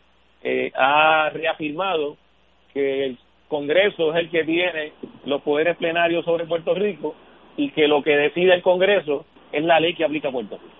ha 0.75 1.29
reafirmado 1.33 2.17
que 2.79 3.05
el 3.05 3.17
Congreso 3.47 4.13
es 4.13 4.19
el 4.19 4.29
que 4.29 4.43
tiene 4.43 4.93
los 5.25 5.41
poderes 5.41 5.75
plenarios 5.77 6.23
sobre 6.23 6.45
Puerto 6.45 6.73
Rico 6.73 7.15
y 7.57 7.71
que 7.71 7.87
lo 7.87 8.03
que 8.03 8.15
decide 8.15 8.53
el 8.53 8.61
Congreso 8.61 9.25
es 9.51 9.63
la 9.63 9.79
ley 9.79 9.95
que 9.95 10.05
aplica 10.05 10.29
a 10.29 10.31
Puerto 10.31 10.57
Rico. 10.57 10.73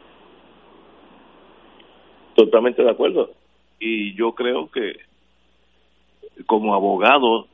Totalmente 2.36 2.84
de 2.84 2.90
acuerdo. 2.90 3.32
Y 3.80 4.14
yo 4.14 4.34
creo 4.34 4.70
que 4.70 4.98
como 6.46 6.74
abogado, 6.74 7.48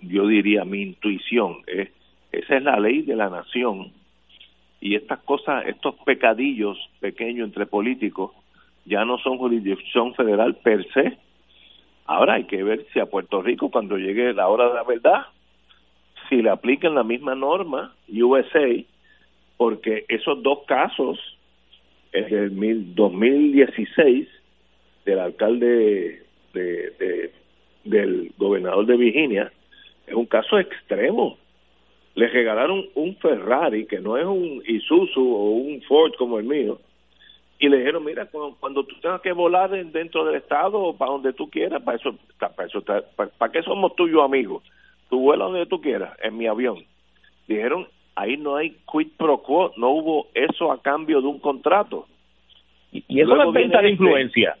yo 0.00 0.26
diría 0.26 0.64
mi 0.64 0.82
intuición 0.82 1.58
es 1.66 1.90
esa 2.32 2.56
es 2.56 2.62
la 2.62 2.78
ley 2.78 3.02
de 3.02 3.16
la 3.16 3.28
nación 3.28 3.92
y 4.80 4.94
estas 4.94 5.18
cosas, 5.20 5.66
estos 5.66 5.96
pecadillos 6.06 6.78
pequeños 7.00 7.48
entre 7.48 7.66
políticos 7.66 8.32
ya 8.84 9.04
no 9.04 9.18
son 9.18 9.36
jurisdicción 9.36 10.14
federal 10.14 10.54
per 10.56 10.86
se, 10.92 11.18
Ahora 12.10 12.34
hay 12.34 12.42
que 12.42 12.64
ver 12.64 12.84
si 12.92 12.98
a 12.98 13.06
Puerto 13.06 13.40
Rico, 13.40 13.70
cuando 13.70 13.96
llegue 13.96 14.32
la 14.32 14.48
hora 14.48 14.66
de 14.66 14.74
la 14.74 14.82
verdad, 14.82 15.26
si 16.28 16.42
le 16.42 16.50
apliquen 16.50 16.96
la 16.96 17.04
misma 17.04 17.36
norma 17.36 17.94
USA, 18.08 18.84
porque 19.56 20.06
esos 20.08 20.42
dos 20.42 20.64
casos, 20.66 21.20
el 22.10 22.28
del 22.28 22.94
2016 22.96 24.26
del 25.04 25.18
alcalde 25.20 26.24
de, 26.52 27.30
del 27.84 28.32
gobernador 28.36 28.86
de 28.86 28.96
Virginia, 28.96 29.52
es 30.04 30.14
un 30.14 30.26
caso 30.26 30.58
extremo. 30.58 31.38
Le 32.16 32.26
regalaron 32.26 32.86
un 32.96 33.14
Ferrari 33.18 33.86
que 33.86 34.00
no 34.00 34.16
es 34.16 34.26
un 34.26 34.60
Isuzu 34.66 35.32
o 35.32 35.50
un 35.50 35.80
Ford 35.82 36.14
como 36.18 36.40
el 36.40 36.44
mío, 36.44 36.80
y 37.60 37.68
le 37.68 37.76
dijeron, 37.76 38.02
mira, 38.02 38.26
cuando, 38.58 38.84
tú 38.84 38.96
tengas 39.02 39.20
que 39.20 39.32
volar 39.32 39.68
dentro 39.70 40.24
del 40.24 40.36
estado 40.36 40.80
o 40.80 40.96
para 40.96 41.10
donde 41.10 41.34
tú 41.34 41.50
quieras, 41.50 41.82
para 41.82 41.98
eso, 41.98 42.16
para, 42.38 42.66
eso, 42.66 42.82
para, 42.82 43.52
qué 43.52 43.62
somos 43.62 43.94
tuyos 43.94 44.24
amigos, 44.24 44.62
tú 45.10 45.20
vuelas 45.20 45.48
donde 45.48 45.66
tú 45.66 45.78
quieras, 45.78 46.16
en 46.22 46.38
mi 46.38 46.46
avión. 46.46 46.78
Dijeron, 47.46 47.86
ahí 48.16 48.38
no 48.38 48.56
hay 48.56 48.78
quid 48.90 49.08
pro 49.18 49.42
quo, 49.42 49.74
no 49.76 49.90
hubo 49.90 50.28
eso 50.32 50.72
a 50.72 50.80
cambio 50.80 51.20
de 51.20 51.26
un 51.26 51.38
contrato. 51.38 52.06
Y, 52.92 53.20
eso 53.20 53.42
es 53.42 53.52
venta 53.52 53.82
de 53.82 53.90
influencia. 53.90 54.56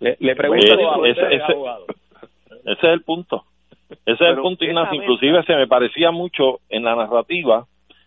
Le, 0.00 0.14
le 0.20 0.36
pregunto 0.36 1.06
ese, 1.06 1.22
ese, 1.22 1.36
ese, 2.66 2.72
es 2.72 2.84
el 2.84 3.02
punto. 3.04 3.44
Ese 3.88 4.12
es 4.12 4.20
el 4.20 4.36
punto, 4.36 4.66
Ignacio. 4.66 5.00
Inclusive 5.00 5.44
se 5.44 5.54
me 5.56 5.66
parecía 5.66 6.10
mucho 6.10 6.60
en 6.68 6.84
la 6.84 6.94
narrativa 6.94 7.64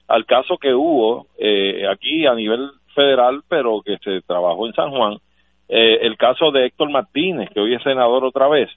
al 0.07 0.25
caso 0.25 0.57
que 0.57 0.73
hubo 0.73 1.25
eh, 1.39 1.85
aquí 1.89 2.25
a 2.27 2.35
nivel 2.35 2.69
federal, 2.97 3.43
pero 3.47 3.81
que 3.85 3.97
se 3.99 4.21
trabajó 4.21 4.65
en 4.65 4.73
San 4.73 4.89
Juan, 4.89 5.17
eh, 5.69 5.99
el 6.01 6.17
caso 6.17 6.49
de 6.51 6.65
Héctor 6.65 6.89
Martínez, 6.89 7.49
que 7.53 7.59
hoy 7.59 7.75
es 7.75 7.83
senador 7.83 8.25
otra 8.25 8.47
vez, 8.47 8.69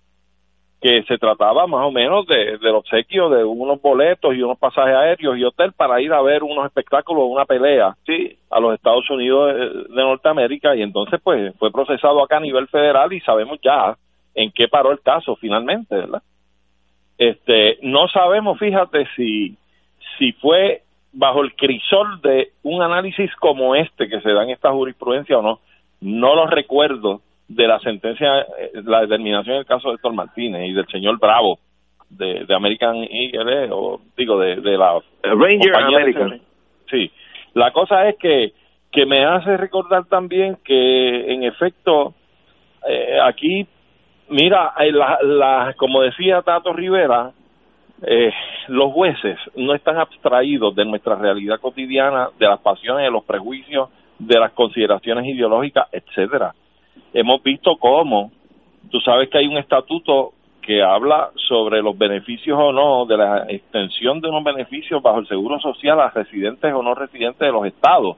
que 0.82 1.02
se 1.04 1.16
trataba 1.16 1.66
más 1.66 1.86
o 1.86 1.90
menos 1.90 2.26
de, 2.26 2.58
del 2.58 2.74
obsequio 2.74 3.30
de 3.30 3.44
unos 3.44 3.80
boletos 3.80 4.34
y 4.34 4.42
unos 4.42 4.58
pasajes 4.58 4.94
aéreos 4.94 5.38
y 5.38 5.44
hotel 5.44 5.72
para 5.72 6.00
ir 6.02 6.12
a 6.12 6.20
ver 6.20 6.42
unos 6.42 6.66
espectáculos, 6.66 7.24
una 7.28 7.46
pelea 7.46 7.96
sí. 8.06 8.36
a 8.50 8.60
los 8.60 8.74
Estados 8.74 9.08
Unidos 9.10 9.54
de, 9.88 10.02
Norteamérica 10.02 10.76
y 10.76 10.82
entonces 10.82 11.18
pues 11.22 11.54
fue 11.58 11.70
procesado 11.70 12.22
acá 12.22 12.36
a 12.36 12.40
nivel 12.40 12.66
federal 12.68 13.12
y 13.12 13.20
sabemos 13.20 13.58
ya 13.62 13.96
en 14.34 14.50
qué 14.52 14.68
paró 14.68 14.92
el 14.92 15.00
caso 15.00 15.36
finalmente, 15.36 15.96
¿verdad? 15.96 16.22
Este, 17.18 17.78
no 17.82 18.08
sabemos, 18.08 18.58
fíjate 18.58 19.06
si 19.16 19.56
si 20.18 20.32
fue 20.32 20.82
bajo 21.12 21.42
el 21.42 21.54
crisol 21.54 22.20
de 22.22 22.52
un 22.62 22.82
análisis 22.82 23.34
como 23.36 23.74
este 23.74 24.08
que 24.08 24.20
se 24.20 24.32
da 24.32 24.44
en 24.44 24.50
esta 24.50 24.70
jurisprudencia 24.70 25.38
o 25.38 25.42
no, 25.42 25.60
no 26.00 26.34
lo 26.34 26.46
recuerdo 26.46 27.20
de 27.48 27.66
la 27.66 27.80
sentencia, 27.80 28.40
eh, 28.40 28.70
la 28.84 29.00
determinación 29.00 29.56
del 29.56 29.66
caso 29.66 29.88
de 29.88 29.96
Héctor 29.96 30.14
Martínez 30.14 30.68
y 30.68 30.72
del 30.72 30.86
señor 30.86 31.18
Bravo 31.18 31.58
de, 32.08 32.44
de 32.44 32.54
American 32.54 32.96
Eagle, 32.96 33.64
eh, 33.64 33.68
o 33.72 34.00
digo, 34.16 34.38
de, 34.38 34.56
de 34.56 34.78
la 34.78 35.00
Ranger 35.22 35.74
American. 35.74 36.40
sí, 36.88 37.10
la 37.54 37.72
cosa 37.72 38.08
es 38.08 38.16
que, 38.18 38.52
que 38.92 39.06
me 39.06 39.24
hace 39.24 39.56
recordar 39.56 40.04
también 40.06 40.58
que 40.64 41.32
en 41.32 41.42
efecto 41.42 42.14
eh, 42.88 43.18
aquí, 43.22 43.66
mira, 44.28 44.72
la, 44.92 45.18
la, 45.22 45.74
como 45.76 46.02
decía 46.02 46.42
Tato 46.42 46.72
Rivera, 46.72 47.32
eh, 48.02 48.32
los 48.68 48.92
jueces 48.92 49.38
no 49.56 49.74
están 49.74 49.98
abstraídos 49.98 50.74
de 50.74 50.84
nuestra 50.84 51.16
realidad 51.16 51.60
cotidiana, 51.60 52.30
de 52.38 52.46
las 52.46 52.60
pasiones, 52.60 53.04
de 53.04 53.10
los 53.10 53.24
prejuicios, 53.24 53.90
de 54.18 54.38
las 54.38 54.52
consideraciones 54.52 55.26
ideológicas, 55.26 55.88
etcétera. 55.92 56.54
Hemos 57.12 57.42
visto 57.42 57.76
cómo, 57.76 58.30
tú 58.90 59.00
sabes 59.00 59.28
que 59.28 59.38
hay 59.38 59.46
un 59.46 59.58
estatuto 59.58 60.32
que 60.62 60.82
habla 60.82 61.30
sobre 61.48 61.82
los 61.82 61.96
beneficios 61.96 62.58
o 62.58 62.72
no 62.72 63.06
de 63.06 63.16
la 63.16 63.46
extensión 63.48 64.20
de 64.20 64.28
unos 64.28 64.44
beneficios 64.44 65.02
bajo 65.02 65.18
el 65.18 65.26
seguro 65.26 65.58
social 65.58 66.00
a 66.00 66.10
residentes 66.10 66.72
o 66.72 66.82
no 66.82 66.94
residentes 66.94 67.40
de 67.40 67.52
los 67.52 67.66
estados. 67.66 68.16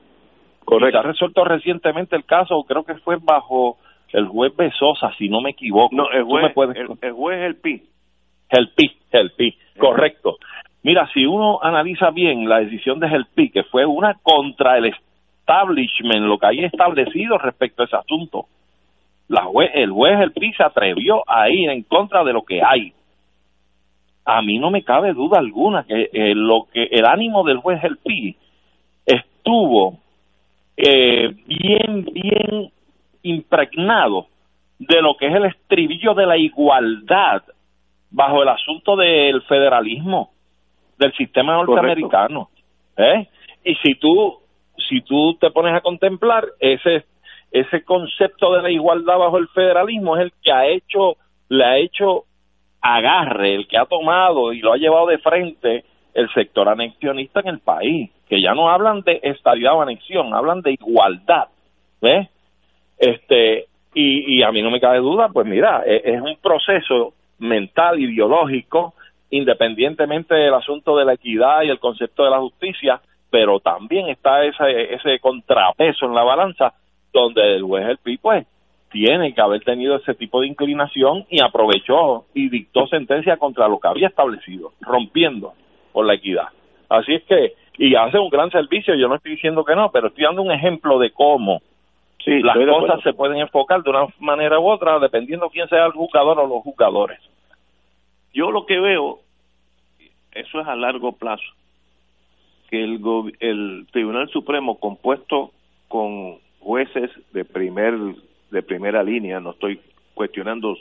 Correcto. 0.63 0.91
se 0.91 0.97
ha 0.97 1.09
resuelto 1.09 1.43
recientemente 1.43 2.15
el 2.15 2.25
caso, 2.25 2.63
creo 2.63 2.83
que 2.83 2.95
fue 2.95 3.17
bajo 3.21 3.77
el 4.13 4.27
juez 4.27 4.55
Besosa, 4.55 5.11
si 5.17 5.27
no 5.27 5.41
me 5.41 5.51
equivoco. 5.51 5.93
No, 5.93 6.09
el 6.11 6.23
juez, 6.23 6.53
el, 6.75 6.97
el 7.01 7.11
juez 7.11 7.41
El 7.41 7.55
Pi. 7.57 7.83
El 8.49 8.69
Pi, 8.69 8.91
el 9.11 9.31
Pi. 9.31 9.57
Correcto. 9.77 10.37
Mira, 10.83 11.09
si 11.13 11.25
uno 11.25 11.59
analiza 11.61 12.11
bien 12.11 12.47
la 12.47 12.59
decisión 12.59 12.99
de 12.99 13.07
Gelpi, 13.07 13.49
que 13.49 13.63
fue 13.63 13.85
una 13.85 14.15
contra 14.21 14.77
el 14.77 14.93
establishment, 14.93 16.25
lo 16.25 16.37
que 16.37 16.47
hay 16.47 16.65
establecido 16.65 17.37
respecto 17.37 17.83
a 17.83 17.85
ese 17.85 17.95
asunto, 17.95 18.47
la 19.29 19.47
el 19.73 19.91
juez 19.91 20.17
Gelpi 20.17 20.53
se 20.53 20.63
atrevió 20.63 21.23
a 21.25 21.49
ir 21.49 21.69
en 21.69 21.83
contra 21.83 22.23
de 22.25 22.33
lo 22.33 22.43
que 22.43 22.61
hay. 22.61 22.93
A 24.25 24.41
mí 24.41 24.59
no 24.59 24.71
me 24.71 24.83
cabe 24.83 25.13
duda 25.13 25.39
alguna 25.39 25.85
que 25.85 26.09
eh, 26.11 26.35
lo 26.35 26.67
que 26.71 26.83
el 26.83 27.05
ánimo 27.05 27.43
del 27.43 27.57
juez 27.57 27.79
Gelpi 27.79 28.35
estuvo 29.05 29.99
eh, 30.75 31.33
bien, 31.45 32.05
bien 32.11 32.71
impregnado 33.21 34.27
de 34.79 35.01
lo 35.01 35.15
que 35.15 35.27
es 35.27 35.35
el 35.35 35.45
estribillo 35.45 36.13
de 36.13 36.25
la 36.25 36.37
igualdad 36.37 37.43
bajo 38.13 38.43
el 38.43 38.49
asunto 38.49 38.95
del 38.95 39.41
federalismo 39.43 40.31
del 40.97 41.11
sistema 41.13 41.53
norteamericano. 41.53 42.49
¿eh? 42.95 43.27
Y 43.65 43.75
si 43.75 43.95
tú 43.95 44.37
si 44.87 45.01
tú 45.01 45.35
te 45.39 45.49
pones 45.51 45.73
a 45.75 45.81
contemplar 45.81 46.45
ese 46.59 47.05
ese 47.51 47.83
concepto 47.83 48.53
de 48.53 48.61
la 48.61 48.71
igualdad 48.71 49.17
bajo 49.17 49.37
el 49.37 49.47
federalismo 49.49 50.15
es 50.15 50.23
el 50.23 50.33
que 50.41 50.51
ha 50.51 50.67
hecho 50.67 51.17
le 51.49 51.65
ha 51.65 51.77
hecho 51.77 52.25
agarre, 52.81 53.55
el 53.55 53.67
que 53.67 53.77
ha 53.77 53.85
tomado 53.85 54.53
y 54.53 54.59
lo 54.59 54.73
ha 54.73 54.77
llevado 54.77 55.07
de 55.07 55.17
frente 55.17 55.83
el 56.13 56.31
sector 56.33 56.69
anexionista 56.69 57.39
en 57.39 57.47
el 57.47 57.59
país, 57.59 58.11
que 58.29 58.39
ya 58.41 58.53
no 58.53 58.69
hablan 58.69 59.01
de 59.01 59.19
estabilidad 59.23 59.75
o 59.75 59.81
anexión, 59.81 60.33
hablan 60.33 60.61
de 60.61 60.73
igualdad, 60.73 61.47
¿ves? 62.01 62.29
Este, 62.99 63.65
y, 63.95 64.37
y 64.37 64.43
a 64.43 64.51
mí 64.51 64.61
no 64.61 64.69
me 64.69 64.79
cabe 64.79 64.99
duda, 64.99 65.29
pues 65.33 65.47
mira, 65.47 65.81
es, 65.87 66.01
es 66.05 66.21
un 66.21 66.35
proceso 66.41 67.13
mental, 67.43 67.99
ideológico, 67.99 68.93
independientemente 69.29 70.33
del 70.33 70.53
asunto 70.53 70.97
de 70.97 71.05
la 71.05 71.13
equidad 71.13 71.63
y 71.63 71.69
el 71.69 71.79
concepto 71.79 72.23
de 72.23 72.31
la 72.31 72.39
justicia, 72.39 73.01
pero 73.29 73.59
también 73.59 74.07
está 74.09 74.43
ese, 74.45 74.93
ese 74.93 75.19
contrapeso 75.19 76.05
en 76.05 76.15
la 76.15 76.23
balanza 76.23 76.73
donde 77.11 77.55
el 77.55 77.63
juez 77.63 77.87
El 77.87 77.97
Pi 77.97 78.17
pues 78.17 78.45
tiene 78.91 79.33
que 79.33 79.41
haber 79.41 79.63
tenido 79.63 79.95
ese 79.95 80.13
tipo 80.13 80.41
de 80.41 80.47
inclinación 80.47 81.25
y 81.29 81.41
aprovechó 81.41 82.25
y 82.33 82.49
dictó 82.49 82.87
sentencia 82.87 83.37
contra 83.37 83.67
lo 83.67 83.79
que 83.79 83.87
había 83.87 84.07
establecido, 84.07 84.73
rompiendo 84.81 85.53
por 85.91 86.05
la 86.05 86.13
equidad. 86.13 86.47
Así 86.89 87.15
es 87.15 87.23
que, 87.23 87.53
y 87.79 87.95
hace 87.95 88.19
un 88.19 88.29
gran 88.29 88.51
servicio, 88.51 88.93
yo 88.95 89.07
no 89.07 89.15
estoy 89.15 89.31
diciendo 89.31 89.65
que 89.65 89.75
no, 89.75 89.89
pero 89.91 90.07
estoy 90.07 90.25
dando 90.25 90.43
un 90.43 90.51
ejemplo 90.51 90.99
de 90.99 91.11
cómo 91.11 91.61
Sí, 92.23 92.41
las 92.41 92.55
cosas 92.55 93.01
se 93.01 93.13
pueden 93.13 93.37
enfocar 93.37 93.83
de 93.83 93.89
una 93.89 94.07
manera 94.19 94.57
u 94.57 94.69
otra 94.69 94.97
dependiendo 94.99 95.49
quién 95.49 95.67
sea 95.67 95.85
el 95.85 95.91
jugador 95.91 96.39
o 96.39 96.47
los 96.47 96.63
jugadores. 96.63 97.19
Yo 98.33 98.51
lo 98.51 98.65
que 98.65 98.79
veo, 98.79 99.19
eso 100.31 100.59
es 100.59 100.67
a 100.67 100.75
largo 100.75 101.13
plazo, 101.13 101.43
que 102.69 102.83
el, 102.83 102.99
el 103.39 103.87
Tribunal 103.91 104.29
Supremo 104.29 104.79
compuesto 104.79 105.51
con 105.87 106.39
jueces 106.59 107.11
de 107.31 107.45
primer 107.45 107.93
de 108.53 108.61
primera 108.61 109.03
línea, 109.03 109.39
no 109.39 109.51
estoy 109.51 109.79
cuestionando 110.13 110.77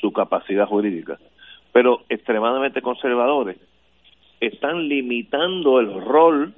su 0.00 0.10
capacidad 0.12 0.66
jurídica, 0.66 1.18
pero 1.70 2.00
extremadamente 2.08 2.80
conservadores, 2.80 3.58
están 4.40 4.88
limitando 4.88 5.80
el 5.80 6.00
rol 6.02 6.54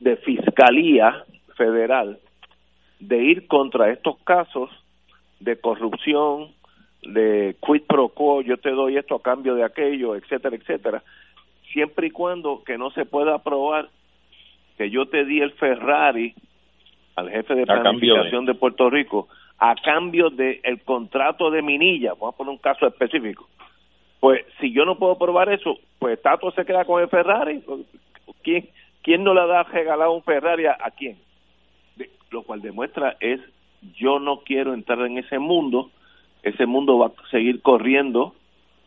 de 0.00 0.16
fiscalía 0.16 1.24
federal 1.56 2.18
de 2.98 3.18
ir 3.22 3.46
contra 3.46 3.90
estos 3.90 4.18
casos 4.24 4.68
de 5.38 5.60
corrupción, 5.60 6.48
de 7.02 7.56
quid 7.60 7.82
pro 7.86 8.08
quo, 8.08 8.42
yo 8.42 8.56
te 8.58 8.70
doy 8.70 8.96
esto 8.96 9.16
a 9.16 9.22
cambio 9.22 9.54
de 9.54 9.64
aquello, 9.64 10.16
etcétera, 10.16 10.56
etcétera, 10.56 11.02
siempre 11.72 12.08
y 12.08 12.10
cuando 12.10 12.62
que 12.64 12.78
no 12.78 12.90
se 12.90 13.04
pueda 13.04 13.42
probar 13.42 13.88
que 14.76 14.90
yo 14.90 15.06
te 15.06 15.24
di 15.24 15.40
el 15.40 15.52
Ferrari 15.52 16.34
al 17.16 17.30
jefe 17.30 17.54
de 17.54 17.66
planificación 17.66 18.46
de... 18.46 18.54
Puerto 18.54 18.90
Rico 18.90 19.28
a 19.58 19.74
cambio 19.74 20.30
del 20.30 20.60
el 20.62 20.82
contrato 20.82 21.50
de 21.50 21.62
Minilla, 21.62 22.12
vamos 22.14 22.34
a 22.34 22.36
poner 22.36 22.52
un 22.52 22.58
caso 22.58 22.86
específico. 22.86 23.48
Pues 24.20 24.44
si 24.60 24.72
yo 24.72 24.84
no 24.84 24.98
puedo 24.98 25.18
probar 25.18 25.48
eso, 25.52 25.78
pues 25.98 26.20
Tato 26.22 26.50
se 26.52 26.64
queda 26.64 26.84
con 26.84 27.02
el 27.02 27.08
Ferrari. 27.08 27.62
¿Quién, 28.42 28.68
quién 29.02 29.24
no 29.24 29.34
le 29.34 29.46
da 29.46 29.64
regalado 29.64 30.12
un 30.12 30.22
Ferrari 30.22 30.66
a 30.66 30.76
quién? 30.96 31.16
lo 32.30 32.42
cual 32.42 32.60
demuestra 32.60 33.16
es 33.20 33.40
yo 33.94 34.18
no 34.18 34.40
quiero 34.40 34.74
entrar 34.74 35.00
en 35.02 35.18
ese 35.18 35.38
mundo, 35.38 35.90
ese 36.42 36.66
mundo 36.66 36.98
va 36.98 37.06
a 37.06 37.30
seguir 37.30 37.62
corriendo 37.62 38.34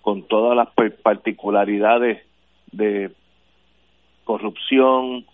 con 0.01 0.23
todas 0.23 0.55
las 0.55 0.69
particularidades 1.03 2.23
de 2.71 3.11
corrupción, 4.23 5.25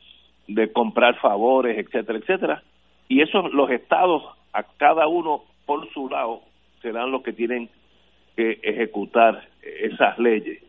de 0.47 0.71
comprar 0.71 1.19
favores, 1.19 1.77
etcétera, 1.77 2.19
etcétera. 2.19 2.63
Y 3.07 3.21
eso 3.21 3.47
los 3.49 3.69
estados, 3.69 4.23
a 4.53 4.63
cada 4.63 5.07
uno 5.07 5.43
por 5.65 5.87
su 5.93 6.09
lado, 6.09 6.41
serán 6.81 7.11
los 7.11 7.23
que 7.23 7.33
tienen 7.33 7.69
que 8.35 8.59
ejecutar 8.63 9.47
esas 9.61 10.17
leyes. 10.19 10.61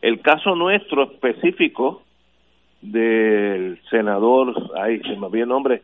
El 0.00 0.20
caso 0.20 0.54
nuestro 0.56 1.04
específico 1.04 2.02
del 2.80 3.80
senador, 3.88 4.70
ay, 4.76 5.00
se 5.00 5.16
me 5.16 5.26
olvidó 5.26 5.44
el 5.44 5.48
nombre, 5.48 5.82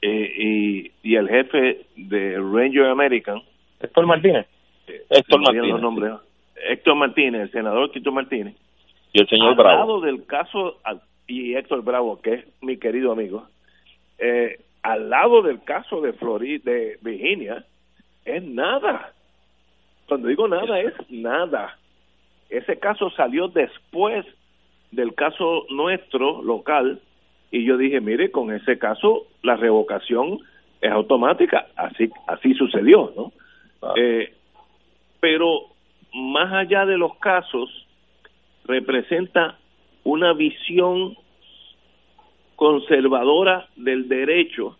eh, 0.00 0.32
y, 0.38 0.92
y 1.02 1.16
el 1.16 1.28
jefe 1.28 1.86
de 1.96 2.36
Ranger 2.36 2.86
American. 2.86 3.42
Héctor 3.80 4.06
Martínez. 4.06 4.46
Eh, 4.86 5.02
Héctor 5.10 5.40
Martínez. 5.40 6.20
Héctor 6.68 6.94
Martínez, 6.96 7.42
el 7.42 7.50
senador 7.52 7.90
Héctor 7.94 8.12
Martínez. 8.12 8.56
Y 9.12 9.20
el 9.22 9.28
señor 9.28 9.50
al 9.50 9.54
Bravo. 9.54 9.78
lado 9.78 10.00
del 10.00 10.26
caso, 10.26 10.78
y 11.26 11.54
Héctor 11.54 11.82
Bravo, 11.82 12.20
que 12.20 12.34
es 12.34 12.44
mi 12.62 12.76
querido 12.76 13.12
amigo, 13.12 13.46
eh, 14.18 14.60
al 14.82 15.08
lado 15.10 15.42
del 15.42 15.62
caso 15.62 16.00
de 16.00 16.12
Florida, 16.14 16.70
de 16.70 16.98
Virginia, 17.02 17.64
es 18.24 18.42
nada. 18.42 19.12
Cuando 20.06 20.28
digo 20.28 20.48
nada, 20.48 20.80
es 20.80 20.94
nada. 21.10 21.78
Ese 22.50 22.78
caso 22.78 23.10
salió 23.10 23.48
después 23.48 24.24
del 24.90 25.14
caso 25.14 25.66
nuestro 25.70 26.42
local 26.42 27.00
y 27.50 27.64
yo 27.64 27.76
dije, 27.76 28.00
mire, 28.00 28.30
con 28.30 28.52
ese 28.52 28.78
caso 28.78 29.26
la 29.42 29.56
revocación 29.56 30.38
es 30.80 30.90
automática, 30.90 31.66
así 31.76 32.10
así 32.26 32.54
sucedió, 32.54 33.12
¿no? 33.16 33.32
Eh, 33.96 34.34
pero 35.20 35.66
más 36.14 36.52
allá 36.52 36.86
de 36.86 36.98
los 36.98 37.16
casos 37.18 37.86
representa 38.64 39.58
una 40.04 40.32
visión 40.32 41.16
conservadora 42.56 43.68
del 43.76 44.08
derecho 44.08 44.76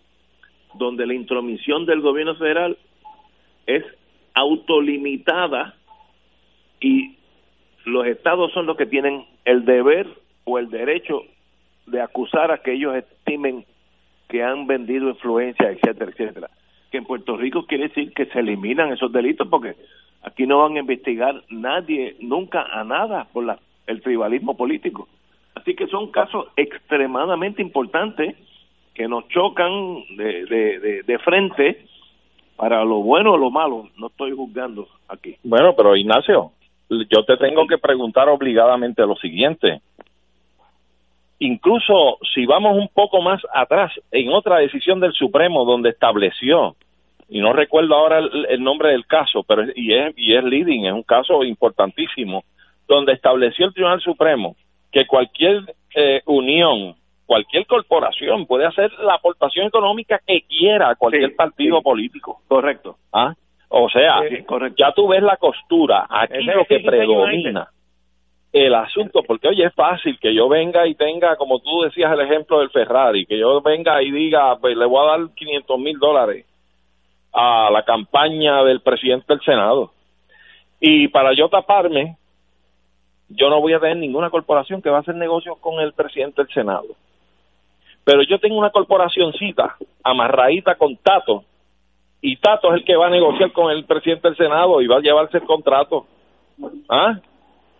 donde 0.75 1.07
la 1.07 1.15
intromisión 1.15 1.87
del 1.87 2.01
gobierno 2.01 2.35
federal 2.37 2.77
es 3.67 3.85
autolimitada 4.35 5.75
y 6.81 7.17
los 7.85 8.07
estados 8.07 8.53
son 8.53 8.67
los 8.67 8.77
que 8.77 8.87
tienen 8.87 9.25
el 9.45 9.65
deber 9.65 10.07
o 10.45 10.59
el 10.59 10.71
derecho 10.71 11.23
de 11.87 12.01
acusar 12.01 12.51
a 12.51 12.59
que 12.59 12.73
ellos 12.73 12.95
estimen 12.97 13.65
que 14.29 14.43
han 14.43 14.67
vendido 14.67 15.09
influencia, 15.09 15.71
etcétera, 15.71 16.11
etcétera. 16.11 16.51
Que 16.91 16.99
en 16.99 17.05
Puerto 17.05 17.37
Rico 17.37 17.67
quiere 17.67 17.89
decir 17.89 18.13
que 18.13 18.27
se 18.27 18.41
eliminan 18.41 18.93
esos 18.93 19.13
delitos 19.13 19.49
porque 19.49 19.77
aquí 20.23 20.47
no 20.47 20.59
van 20.59 20.77
a 20.77 20.81
investigar 20.81 21.43
nadie 21.51 22.17
nunca 22.21 22.63
a 22.63 22.85
nada 22.85 23.27
por 23.33 23.45
la, 23.45 23.59
el 23.87 24.01
tribalismo 24.03 24.57
político. 24.57 25.09
Así 25.55 25.75
que 25.75 25.87
son 25.89 26.11
casos 26.11 26.47
extremadamente 26.57 27.63
importantes 27.63 28.37
que 28.95 29.09
nos 29.09 29.29
chocan 29.29 29.71
de, 30.17 30.45
de, 30.47 30.79
de, 30.81 31.03
de 31.03 31.19
frente 31.19 31.85
para 32.57 32.85
lo 32.85 33.03
bueno 33.03 33.33
o 33.33 33.39
lo 33.39 33.51
malo. 33.51 33.89
No 33.97 34.09
estoy 34.09 34.33
juzgando 34.33 34.89
aquí. 35.09 35.37
Bueno, 35.45 35.75
pero 35.77 35.97
Ignacio, 35.97 36.53
yo 36.91 37.25
te 37.25 37.37
tengo 37.37 37.67
que 37.67 37.79
preguntar 37.79 38.29
obligadamente 38.29 39.07
lo 39.07 39.15
siguiente. 39.17 39.81
Incluso 41.41 42.19
si 42.35 42.47
vamos 42.47 42.77
un 42.77 42.89
poco 42.89 43.23
más 43.23 43.41
atrás, 43.55 43.93
en 44.11 44.31
otra 44.31 44.59
decisión 44.59 44.99
del 45.01 45.13
Supremo 45.13 45.65
donde 45.65 45.91
estableció, 45.91 46.75
y 47.29 47.41
no 47.41 47.53
recuerdo 47.53 47.95
ahora 47.95 48.19
el, 48.19 48.47
el 48.49 48.63
nombre 48.63 48.91
del 48.91 49.07
caso, 49.07 49.45
pero 49.47 49.63
es, 49.63 49.73
y 49.77 49.93
es 49.95 50.15
y 50.17 50.35
es 50.35 50.43
leading, 50.43 50.87
es 50.87 50.93
un 50.93 51.03
caso 51.05 51.45
importantísimo, 51.45 52.43
donde 52.89 53.13
estableció 53.13 53.67
el 53.67 53.73
Tribunal 53.75 54.01
Supremo 54.01 54.57
que 54.91 55.07
cualquier 55.07 55.75
eh, 55.95 56.23
unión, 56.27 56.97
cualquier 57.27 57.67
corporación 57.67 58.47
puede 58.47 58.65
hacer 58.65 58.91
la 59.01 59.15
aportación 59.15 59.67
económica 59.67 60.21
que 60.27 60.41
quiera 60.43 60.91
a 60.91 60.97
cualquier 60.97 61.31
Sí, 61.31 61.37
partido 61.37 61.77
sí. 61.79 61.85
político. 61.85 62.41
Correcto. 62.49 62.97
¿Ah? 63.13 63.35
O 63.69 63.89
sea, 63.91 64.23
Sí, 64.29 64.43
correcto. 64.45 64.77
ya 64.83 64.93
tú 64.93 65.07
ves 65.09 65.23
la 65.23 65.37
costura. 65.37 66.07
Aquí 66.09 66.39
Ese 66.39 66.55
lo 66.55 66.65
que 66.65 66.77
es 66.77 66.85
predomina 66.87 67.69
el 68.67 68.75
asunto, 68.75 69.23
porque 69.27 69.49
oye, 69.49 69.67
es 69.67 69.75
fácil 69.75 70.19
que 70.19 70.35
yo 70.35 70.49
venga 70.49 70.87
y 70.87 70.95
tenga, 70.95 71.37
como 71.37 71.61
tú 71.61 71.83
decías 71.83 72.13
el 72.13 72.21
ejemplo 72.21 72.61
del 72.61 72.71
Ferrari, 72.71 73.27
que 73.27 73.39
yo 73.39 73.61
venga 73.61 74.03
y 74.03 74.11
diga, 74.11 74.57
pues, 74.61 74.77
le 74.77 74.87
voy 74.87 75.05
a 75.05 75.11
dar 75.11 75.35
500 75.35 75.79
mil 75.79 75.99
dólares 75.99 76.47
a 77.33 77.71
la 77.71 77.85
campaña 77.85 78.63
del 78.65 78.81
presidente 78.81 79.27
del 79.29 79.41
Senado. 79.43 79.93
Y 80.81 81.09
para 81.09 81.35
yo 81.35 81.49
taparme, 81.49 82.17
yo 83.29 83.51
no 83.51 83.61
voy 83.61 83.75
a 83.75 83.81
tener 83.81 83.97
ninguna 83.97 84.31
corporación 84.31 84.81
que 84.81 84.91
va 84.91 84.99
a 84.99 85.01
hacer 85.01 85.15
negocios 85.15 85.59
con 85.59 85.81
el 85.81 85.93
presidente 85.93 86.43
del 86.43 86.53
Senado. 86.53 86.89
Pero 88.05 88.23
yo 88.23 88.39
tengo 88.39 88.57
una 88.57 88.71
corporacioncita 88.71 89.77
amarradita 90.03 90.77
con 90.77 90.97
Tato, 90.97 91.45
y 92.21 92.37
Tato 92.37 92.69
es 92.69 92.81
el 92.81 92.85
que 92.85 92.97
va 92.97 93.07
a 93.07 93.11
negociar 93.11 93.53
con 93.53 93.71
el 93.71 93.85
presidente 93.85 94.29
del 94.29 94.37
Senado 94.37 94.81
y 94.81 94.87
va 94.87 94.97
a 94.97 95.01
llevarse 95.01 95.39
el 95.39 95.45
contrato. 95.45 96.07
¿Ah? 96.89 97.21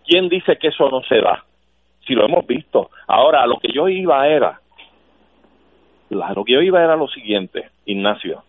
¿Quién 0.09 0.27
dice 0.27 0.57
que 0.57 0.69
eso 0.69 0.89
no 0.89 1.03
se 1.03 1.21
da? 1.21 1.45
Si 2.07 2.15
lo 2.15 2.25
hemos 2.25 2.47
visto. 2.47 2.89
Ahora, 3.05 3.45
lo 3.45 3.59
que 3.59 3.71
yo 3.71 3.87
iba 3.87 4.27
era, 4.27 4.59
lo 6.09 6.43
que 6.43 6.53
yo 6.53 6.61
iba 6.63 6.83
era 6.83 6.95
lo 6.95 7.07
siguiente, 7.07 7.69
Ignacio. 7.85 8.43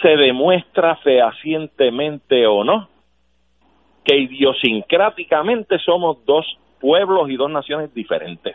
Se 0.00 0.16
demuestra 0.16 0.96
fehacientemente 0.96 2.46
o 2.46 2.64
no 2.64 2.88
que 4.06 4.16
idiosincráticamente 4.16 5.78
somos 5.78 6.24
dos 6.24 6.46
pueblos 6.80 7.28
y 7.28 7.36
dos 7.36 7.50
naciones 7.50 7.92
diferentes. 7.92 8.54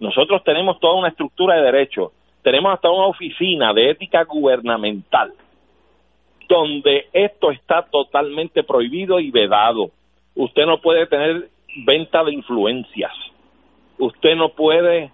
Nosotros 0.00 0.42
tenemos 0.42 0.80
toda 0.80 0.98
una 0.98 1.08
estructura 1.08 1.54
de 1.54 1.62
derecho, 1.62 2.10
tenemos 2.42 2.74
hasta 2.74 2.90
una 2.90 3.06
oficina 3.06 3.72
de 3.72 3.90
ética 3.90 4.24
gubernamental, 4.24 5.32
donde 6.48 7.06
esto 7.12 7.52
está 7.52 7.82
totalmente 7.82 8.64
prohibido 8.64 9.20
y 9.20 9.30
vedado. 9.30 9.90
Usted 10.40 10.64
no 10.64 10.80
puede 10.80 11.06
tener 11.06 11.50
venta 11.84 12.24
de 12.24 12.32
influencias, 12.32 13.12
usted 13.98 14.36
no 14.36 14.48
puede 14.48 15.12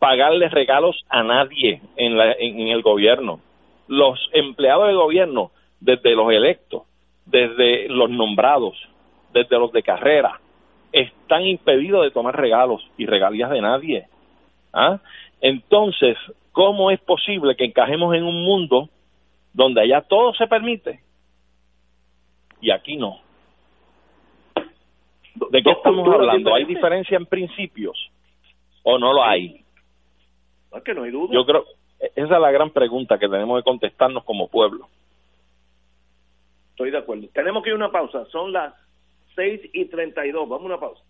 pagarle 0.00 0.48
regalos 0.48 1.00
a 1.08 1.22
nadie 1.22 1.80
en, 1.94 2.18
la, 2.18 2.32
en, 2.32 2.66
el 2.66 2.82
gobierno. 2.82 3.38
Los 3.86 4.18
empleados 4.32 4.88
del 4.88 4.96
gobierno, 4.96 5.52
desde 5.78 6.16
los 6.16 6.32
electos, 6.32 6.82
desde 7.24 7.88
los 7.88 8.10
nombrados, 8.10 8.76
desde 9.32 9.60
los 9.60 9.70
de 9.70 9.84
carrera, 9.84 10.40
están 10.90 11.46
impedidos 11.46 12.02
de 12.02 12.10
tomar 12.10 12.36
regalos 12.36 12.84
y 12.98 13.06
regalías 13.06 13.50
de 13.50 13.60
nadie. 13.60 14.08
¿Ah? 14.72 14.98
Entonces, 15.40 16.16
¿cómo 16.50 16.90
es 16.90 16.98
posible 16.98 17.54
que 17.54 17.66
encajemos 17.66 18.12
en 18.16 18.24
un 18.24 18.42
mundo 18.42 18.88
donde 19.52 19.82
allá 19.82 20.00
todo 20.00 20.34
se 20.34 20.48
permite 20.48 20.98
y 22.60 22.72
aquí 22.72 22.96
no? 22.96 23.23
¿De 25.50 25.62
qué 25.62 25.70
estamos 25.70 26.08
hablando? 26.12 26.54
¿Hay 26.54 26.64
diferencia 26.64 27.16
en 27.16 27.26
principios 27.26 28.10
o 28.82 28.98
no 28.98 29.12
lo 29.12 29.22
hay? 29.22 29.64
No, 30.70 30.78
es 30.78 30.84
que 30.84 30.94
no 30.94 31.02
hay 31.02 31.10
duda. 31.10 31.32
Yo 31.32 31.44
creo, 31.44 31.64
esa 32.00 32.34
es 32.34 32.40
la 32.40 32.50
gran 32.50 32.70
pregunta 32.70 33.18
que 33.18 33.28
tenemos 33.28 33.58
que 33.58 33.64
contestarnos 33.64 34.24
como 34.24 34.48
pueblo. 34.48 34.88
Estoy 36.70 36.90
de 36.90 36.98
acuerdo. 36.98 37.28
Tenemos 37.32 37.62
que 37.62 37.70
ir 37.70 37.74
a 37.74 37.76
una 37.76 37.92
pausa. 37.92 38.24
Son 38.26 38.52
las 38.52 38.74
6 39.36 39.70
y 39.72 39.84
32. 39.86 40.48
Vamos 40.48 40.64
a 40.64 40.66
una 40.66 40.78
pausa. 40.78 41.02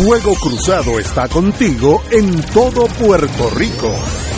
Fuego 0.00 0.32
Cruzado 0.40 0.98
está 0.98 1.28
contigo 1.28 2.00
en 2.10 2.40
todo 2.54 2.86
Puerto 2.98 3.50
Rico. 3.58 4.29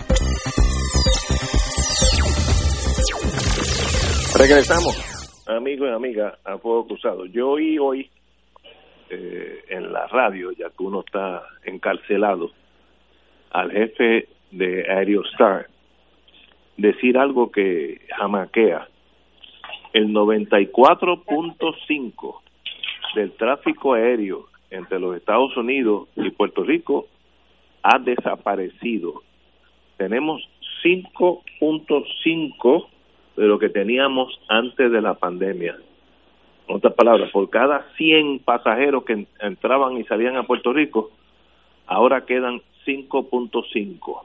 Regresamos, 4.41 4.97
amigos 5.45 5.87
y 5.87 5.93
amigas, 5.93 6.33
a 6.43 6.57
Fuego 6.57 6.87
Cruzado. 6.87 7.27
Yo 7.27 7.51
oí 7.51 7.77
hoy 7.77 8.09
eh, 9.11 9.63
en 9.69 9.93
la 9.93 10.07
radio, 10.07 10.51
ya 10.53 10.71
que 10.71 10.83
uno 10.83 11.01
está 11.01 11.43
encarcelado, 11.63 12.49
al 13.51 13.71
jefe 13.71 14.27
de 14.49 14.89
Aerostar 14.89 15.67
decir 16.75 17.19
algo 17.19 17.51
que 17.51 18.01
jamaquea. 18.17 18.87
El 19.93 20.07
94.5 20.07 22.39
del 23.13 23.33
tráfico 23.33 23.93
aéreo 23.93 24.47
entre 24.71 24.99
los 24.99 25.15
Estados 25.17 25.55
Unidos 25.55 26.09
y 26.15 26.31
Puerto 26.31 26.63
Rico 26.63 27.05
ha 27.83 27.99
desaparecido. 27.99 29.21
Tenemos 29.97 30.41
5.5 30.83 32.87
de 33.41 33.47
lo 33.47 33.57
que 33.57 33.69
teníamos 33.69 34.39
antes 34.47 34.91
de 34.91 35.01
la 35.01 35.15
pandemia. 35.15 35.75
En 36.67 36.75
otras 36.75 36.93
palabras, 36.93 37.31
por 37.31 37.49
cada 37.49 37.87
100 37.97 38.39
pasajeros 38.45 39.03
que 39.03 39.25
entraban 39.39 39.97
y 39.97 40.03
salían 40.03 40.37
a 40.37 40.43
Puerto 40.43 40.71
Rico, 40.71 41.09
ahora 41.87 42.23
quedan 42.27 42.61
5.5, 42.85 44.21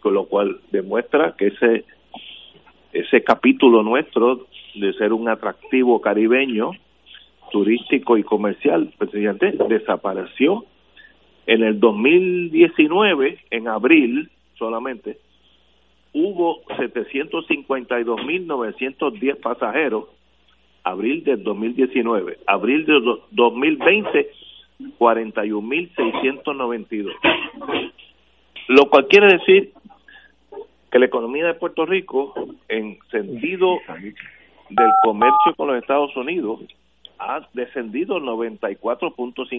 con 0.00 0.14
lo 0.14 0.24
cual 0.24 0.58
demuestra 0.72 1.34
que 1.36 1.48
ese 1.48 1.84
ese 2.94 3.22
capítulo 3.22 3.82
nuestro 3.82 4.46
de 4.74 4.92
ser 4.94 5.12
un 5.12 5.28
atractivo 5.28 6.00
caribeño 6.00 6.70
turístico 7.52 8.16
y 8.16 8.22
comercial, 8.22 8.90
presidente, 8.96 9.52
desapareció 9.68 10.64
en 11.46 11.62
el 11.62 11.78
2019, 11.78 13.38
en 13.50 13.68
abril 13.68 14.30
solamente, 14.56 15.18
hubo 16.14 16.64
752.910 16.64 19.40
pasajeros, 19.40 20.06
abril 20.84 21.24
del 21.24 21.42
2019, 21.42 22.38
abril 22.46 22.86
del 22.86 23.02
2020, 23.32 24.30
41.692. 24.98 27.12
Lo 28.68 28.88
cual 28.88 29.06
quiere 29.08 29.38
decir 29.38 29.72
que 30.90 30.98
la 30.98 31.04
economía 31.06 31.46
de 31.46 31.54
Puerto 31.54 31.84
Rico, 31.84 32.32
en 32.68 32.98
sentido 33.10 33.78
del 34.70 34.90
comercio 35.02 35.54
con 35.56 35.66
los 35.68 35.76
Estados 35.78 36.16
Unidos, 36.16 36.60
ha 37.18 37.46
descendido 37.52 38.18
94.5% 38.20 39.34
si 39.34 39.58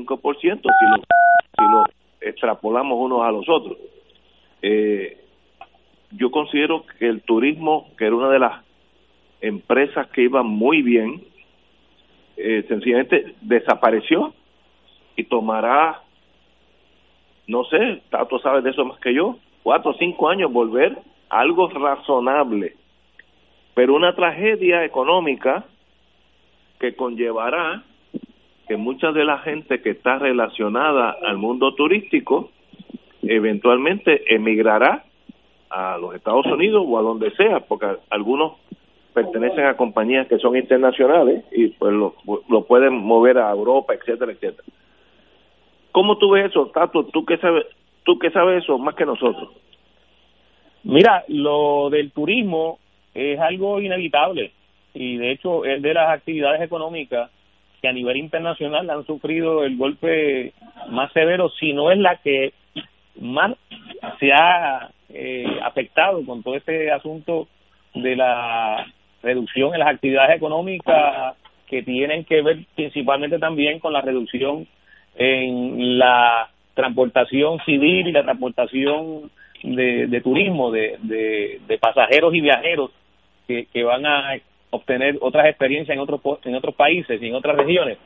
lo, 0.61 0.97
si 0.97 1.63
lo 1.69 1.83
extrapolamos 2.21 2.97
unos 2.99 3.21
a 3.21 3.31
los 3.31 3.47
otros. 3.49 3.77
Eh, 4.61 5.24
yo 6.26 6.32
considero 6.32 6.84
que 6.97 7.07
el 7.07 7.21
turismo, 7.21 7.88
que 7.99 8.05
era 8.05 8.15
una 8.15 8.30
de 8.30 8.39
las 8.39 8.63
empresas 9.41 10.07
que 10.07 10.23
iba 10.23 10.41
muy 10.41 10.82
bien, 10.82 11.21
eh, 12.36 12.65
sencillamente 12.67 13.36
desapareció 13.41 14.34
y 15.15 15.26
tomará, 15.26 16.01
no 17.45 17.63
sé, 17.65 18.01
Tato 18.09 18.39
sabe 18.39 18.63
de 18.63 18.71
eso 18.71 18.84
más 18.86 18.99
que 19.01 19.13
yo, 19.13 19.38
cuatro 19.61 19.91
o 19.91 19.97
cinco 19.99 20.28
años 20.28 20.51
volver 20.51 20.97
algo 21.30 21.69
razonable, 21.69 22.76
pero 23.76 23.93
una 23.93 24.15
tragedia 24.15 24.84
económica 24.84 25.63
que 26.80 26.95
conllevará 26.95 27.84
que 28.67 28.78
mucha 28.78 29.11
de 29.11 29.26
la 29.26 29.38
gente 29.38 29.80
que 29.80 29.91
está 29.91 30.17
relacionada 30.17 31.15
al 31.21 31.38
mundo 31.38 31.76
turístico 31.76 32.49
eventualmente 33.21 34.34
emigrará 34.34 35.04
a 35.76 35.97
los 35.97 36.15
Estados 36.15 36.45
Unidos 36.45 36.86
o 36.88 36.97
a 36.97 37.01
donde 37.01 37.32
sea, 37.32 37.59
porque 37.59 37.86
algunos 38.09 38.53
pertenecen 39.13 39.65
a 39.65 39.76
compañías 39.76 40.28
que 40.28 40.38
son 40.39 40.55
internacionales 40.55 41.43
y 41.51 41.67
pues 41.67 41.93
lo, 41.93 42.15
lo 42.49 42.65
pueden 42.65 42.95
mover 42.95 43.38
a 43.38 43.51
Europa, 43.51 43.93
etcétera, 43.93 44.32
etcétera. 44.32 44.63
¿Cómo 45.91 46.17
tú 46.17 46.32
ves 46.32 46.49
eso, 46.49 46.67
Tato? 46.67 47.05
¿Tú 47.05 47.26
qué 47.26 47.38
sabes, 47.38 47.65
tú 48.03 48.17
qué 48.19 48.30
sabes 48.32 48.63
eso 48.63 48.78
más 48.78 48.95
que 48.95 49.05
nosotros? 49.05 49.49
Mira, 50.84 51.26
lo 51.28 51.89
del 51.89 52.11
turismo 52.11 52.80
es 53.13 53.39
algo 53.39 53.82
inevitable 53.82 54.51
y 54.93 55.17
de 55.17 55.32
hecho 55.32 55.65
es 55.65 55.82
de 55.82 55.93
las 55.93 56.09
actividades 56.09 56.61
económicas 56.61 57.32
que 57.82 57.89
a 57.89 57.93
nivel 57.93 58.17
internacional 58.17 58.89
han 58.89 59.05
sufrido 59.05 59.65
el 59.65 59.76
golpe 59.76 60.53
más 60.89 61.11
severo, 61.11 61.49
si 61.49 61.73
no 61.73 61.91
es 61.91 61.97
la 61.97 62.17
que 62.17 62.53
más 63.19 63.55
se 64.19 64.32
ha 64.32 64.89
eh, 65.09 65.45
afectado 65.63 66.25
con 66.25 66.43
todo 66.43 66.55
este 66.55 66.91
asunto 66.91 67.47
de 67.93 68.15
la 68.15 68.85
reducción 69.23 69.73
en 69.73 69.79
las 69.79 69.89
actividades 69.89 70.37
económicas 70.37 71.35
que 71.67 71.83
tienen 71.83 72.25
que 72.25 72.41
ver 72.41 72.59
principalmente 72.75 73.39
también 73.39 73.79
con 73.79 73.93
la 73.93 74.01
reducción 74.01 74.67
en 75.15 75.97
la 75.97 76.49
transportación 76.73 77.59
civil 77.65 78.07
y 78.07 78.11
la 78.11 78.23
transportación 78.23 79.31
de, 79.63 80.21
turismo 80.21 80.71
de, 80.71 80.97
de, 81.01 81.77
pasajeros 81.79 82.33
y 82.35 82.41
viajeros 82.41 82.91
que, 83.47 83.65
que 83.73 83.83
van 83.83 84.05
a 84.05 84.35
obtener 84.69 85.17
otras 85.21 85.47
experiencias 85.47 85.95
en 85.95 86.01
otros 86.01 86.21
en 86.43 86.55
otros 86.55 86.75
países 86.75 87.21
y 87.21 87.27
en 87.27 87.35
otras 87.35 87.55
regiones. 87.55 87.97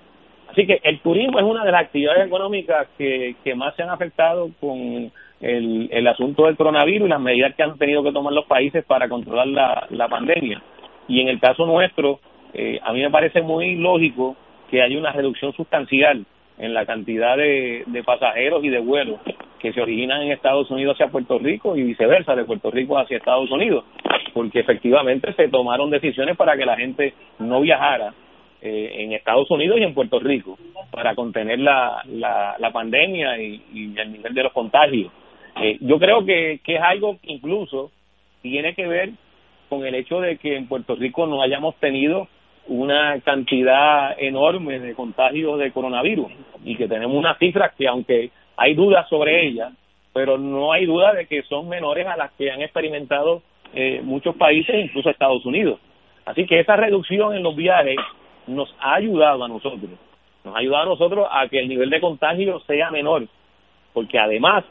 Así 0.50 0.66
que 0.66 0.80
el 0.84 1.00
turismo 1.00 1.40
es 1.40 1.46
una 1.46 1.64
de 1.64 1.72
las 1.72 1.84
actividades 1.84 2.28
económicas 2.28 2.88
que, 2.98 3.36
que 3.44 3.56
más 3.56 3.76
se 3.76 3.84
han 3.84 3.90
afectado 3.90 4.50
con 4.60 5.12
el, 5.42 5.90
el 5.92 6.08
asunto 6.08 6.46
del 6.46 6.58
coronavirus 6.58 7.08
y 7.08 7.10
las 7.10 7.22
medidas 7.22 7.56
que 7.56 7.64
han 7.64 7.78
tenido 7.78 8.04
que 8.04 8.12
tomar 8.12 8.34
los 8.34 8.46
países 8.46 8.84
para 8.86 9.08
controlar 9.08 9.48
la, 9.48 9.88
la 9.90 10.08
pandemia. 10.08 10.62
Y 11.08 11.22
en 11.22 11.28
el 11.30 11.40
caso 11.40 11.66
nuestro, 11.66 12.20
eh, 12.54 12.80
a 12.84 12.94
mí 12.94 13.02
me 13.02 13.10
parece 13.10 13.42
muy 13.42 13.76
lógico 13.76 14.36
que 14.70 14.82
haya 14.82 14.98
una 14.98 15.12
reducción 15.12 15.54
sustancial 15.54 16.26
en 16.58 16.74
la 16.74 16.86
cantidad 16.86 17.38
de, 17.38 17.84
de 17.88 18.04
pasajeros 18.04 18.64
y 18.64 18.70
de 18.70 18.80
vuelos 18.80 19.20
que 19.60 19.74
se 19.74 19.82
originan 19.82 20.22
en 20.22 20.32
Estados 20.32 20.70
Unidos 20.72 20.96
hacia 20.96 21.12
Puerto 21.12 21.38
Rico 21.40 21.76
y 21.76 21.84
viceversa, 21.84 22.36
de 22.36 22.46
Puerto 22.46 22.70
Rico 22.72 22.98
hacia 22.98 23.18
Estados 23.18 23.50
Unidos, 23.52 23.86
porque 24.34 24.60
efectivamente 24.60 25.34
se 25.34 25.48
tomaron 25.50 25.90
decisiones 25.90 26.38
para 26.38 26.56
que 26.56 26.66
la 26.66 26.78
gente 26.78 27.14
no 27.40 27.62
viajara 27.62 28.14
eh, 28.62 28.92
en 29.00 29.14
Estados 29.14 29.50
Unidos 29.52 29.80
y 29.80 29.84
en 29.84 29.94
Puerto 29.94 30.20
Rico 30.20 30.58
para 30.92 31.16
contener 31.16 31.60
la, 31.60 32.02
la, 32.08 32.56
la 32.58 32.72
pandemia 32.72 33.42
y, 33.42 33.62
y 33.74 33.98
el 33.98 34.12
nivel 34.12 34.34
de 34.34 34.44
los 34.44 34.54
contagios. 34.54 35.12
Eh, 35.62 35.78
yo 35.82 36.00
creo 36.00 36.26
que, 36.26 36.60
que 36.64 36.76
es 36.76 36.82
algo 36.82 37.18
que 37.22 37.34
incluso 37.34 37.92
tiene 38.42 38.74
que 38.76 38.88
ver 38.88 39.12
con 39.68 39.86
el 39.86 39.96
hecho 39.96 40.20
de 40.20 40.38
que 40.38 40.56
en 40.56 40.68
Puerto 40.68 40.96
Rico 40.96 41.28
no 41.28 41.42
hayamos 41.42 41.76
tenido 41.76 42.28
una 42.68 43.20
cantidad 43.22 44.16
enorme 44.20 44.80
de 44.80 44.94
contagios 44.94 45.60
de 45.60 45.72
coronavirus 45.72 46.32
y 46.64 46.76
que 46.76 46.88
tenemos 46.88 47.16
unas 47.16 47.38
cifras 47.38 47.74
que 47.76 47.88
aunque 47.88 48.32
hay 48.58 48.74
dudas 48.76 49.08
sobre 49.10 49.48
ellas, 49.48 49.74
pero 50.14 50.38
no 50.38 50.72
hay 50.72 50.86
duda 50.86 51.14
de 51.14 51.26
que 51.28 51.44
son 51.44 51.68
menores 51.68 52.06
a 52.08 52.18
las 52.18 52.32
que 52.34 52.52
han 52.52 52.62
experimentado 52.62 53.42
eh, 53.74 54.02
muchos 54.04 54.36
países, 54.36 54.76
incluso 54.76 55.10
Estados 55.10 55.46
Unidos. 55.46 55.80
Así 56.26 56.46
que 56.46 56.60
esa 56.60 56.76
reducción 56.76 57.36
en 57.36 57.44
los 57.44 57.56
viajes 57.56 57.98
nos 58.48 58.74
ha 58.80 58.96
ayudado 58.96 59.44
a 59.44 59.48
nosotros, 59.48 59.90
nos 60.44 60.56
ha 60.56 60.60
ayudado 60.60 60.84
a 60.84 60.90
nosotros 60.90 61.28
a 61.32 61.48
que 61.48 61.60
el 61.60 61.70
nivel 61.70 61.90
de 61.90 62.02
contagio 62.02 62.60
sea 62.62 62.92
menor, 62.92 63.28
porque 63.94 64.20
además 64.20 64.64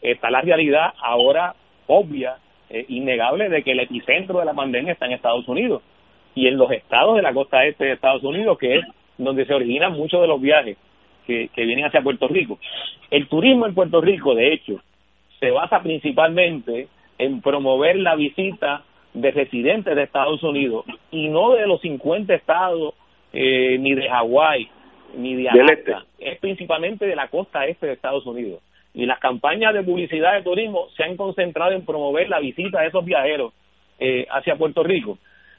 está 0.00 0.30
la 0.30 0.40
realidad 0.40 0.92
ahora 1.02 1.54
obvia, 1.86 2.36
eh, 2.68 2.84
innegable, 2.88 3.48
de 3.48 3.62
que 3.62 3.72
el 3.72 3.80
epicentro 3.80 4.38
de 4.38 4.44
la 4.44 4.54
pandemia 4.54 4.92
está 4.92 5.06
en 5.06 5.12
Estados 5.12 5.46
Unidos. 5.48 5.82
y 6.32 6.46
en 6.46 6.56
los 6.56 6.70
estados 6.70 7.16
de 7.16 7.22
la 7.22 7.34
costa 7.34 7.64
este 7.64 7.86
de 7.86 7.92
Estados 7.94 8.22
Unidos, 8.22 8.56
que 8.56 8.78
es 8.78 8.84
donde 9.18 9.44
se 9.46 9.52
originan 9.52 9.94
muchos 9.94 10.20
de 10.20 10.28
los 10.28 10.40
viajes 10.40 10.78
que, 11.26 11.48
que 11.48 11.64
vienen 11.64 11.86
hacia 11.86 12.02
Puerto 12.02 12.28
Rico. 12.28 12.60
El 13.10 13.26
turismo 13.26 13.66
en 13.66 13.74
Puerto 13.74 14.00
Rico, 14.00 14.36
de 14.36 14.52
hecho, 14.52 14.80
se 15.40 15.50
basa 15.50 15.82
principalmente 15.82 16.86
en 17.18 17.40
promover 17.40 17.96
la 17.96 18.14
visita 18.14 18.84
de 19.12 19.30
residentes 19.32 19.96
de 19.96 20.04
Estados 20.04 20.42
Unidos 20.42 20.84
y 21.10 21.28
no 21.28 21.52
de 21.52 21.66
los 21.66 21.80
50 21.80 22.32
estados 22.34 22.94
eh, 23.32 23.76
ni 23.78 23.94
de 23.94 24.08
Hawái 24.08 24.68
ni 25.16 25.34
de 25.34 25.48
Alaska, 25.48 26.04
es 26.18 26.38
principalmente 26.38 27.06
de 27.06 27.16
la 27.16 27.28
costa 27.28 27.66
este 27.66 27.86
de 27.86 27.94
Estados 27.94 28.24
Unidos. 28.26 28.60
Y 28.92 29.06
las 29.06 29.18
campañas 29.20 29.72
de 29.74 29.82
publicidad 29.82 30.34
de 30.34 30.42
turismo 30.42 30.88
se 30.96 31.04
han 31.04 31.16
concentrado 31.16 31.72
en 31.72 31.84
promover 31.84 32.28
la 32.28 32.40
visita 32.40 32.80
de 32.80 32.88
esos 32.88 33.04
viajeros 33.04 33.52
eh, 33.98 34.26
hacia 34.30 34.56
Puerto 34.56 34.82
Rico. 34.82 35.18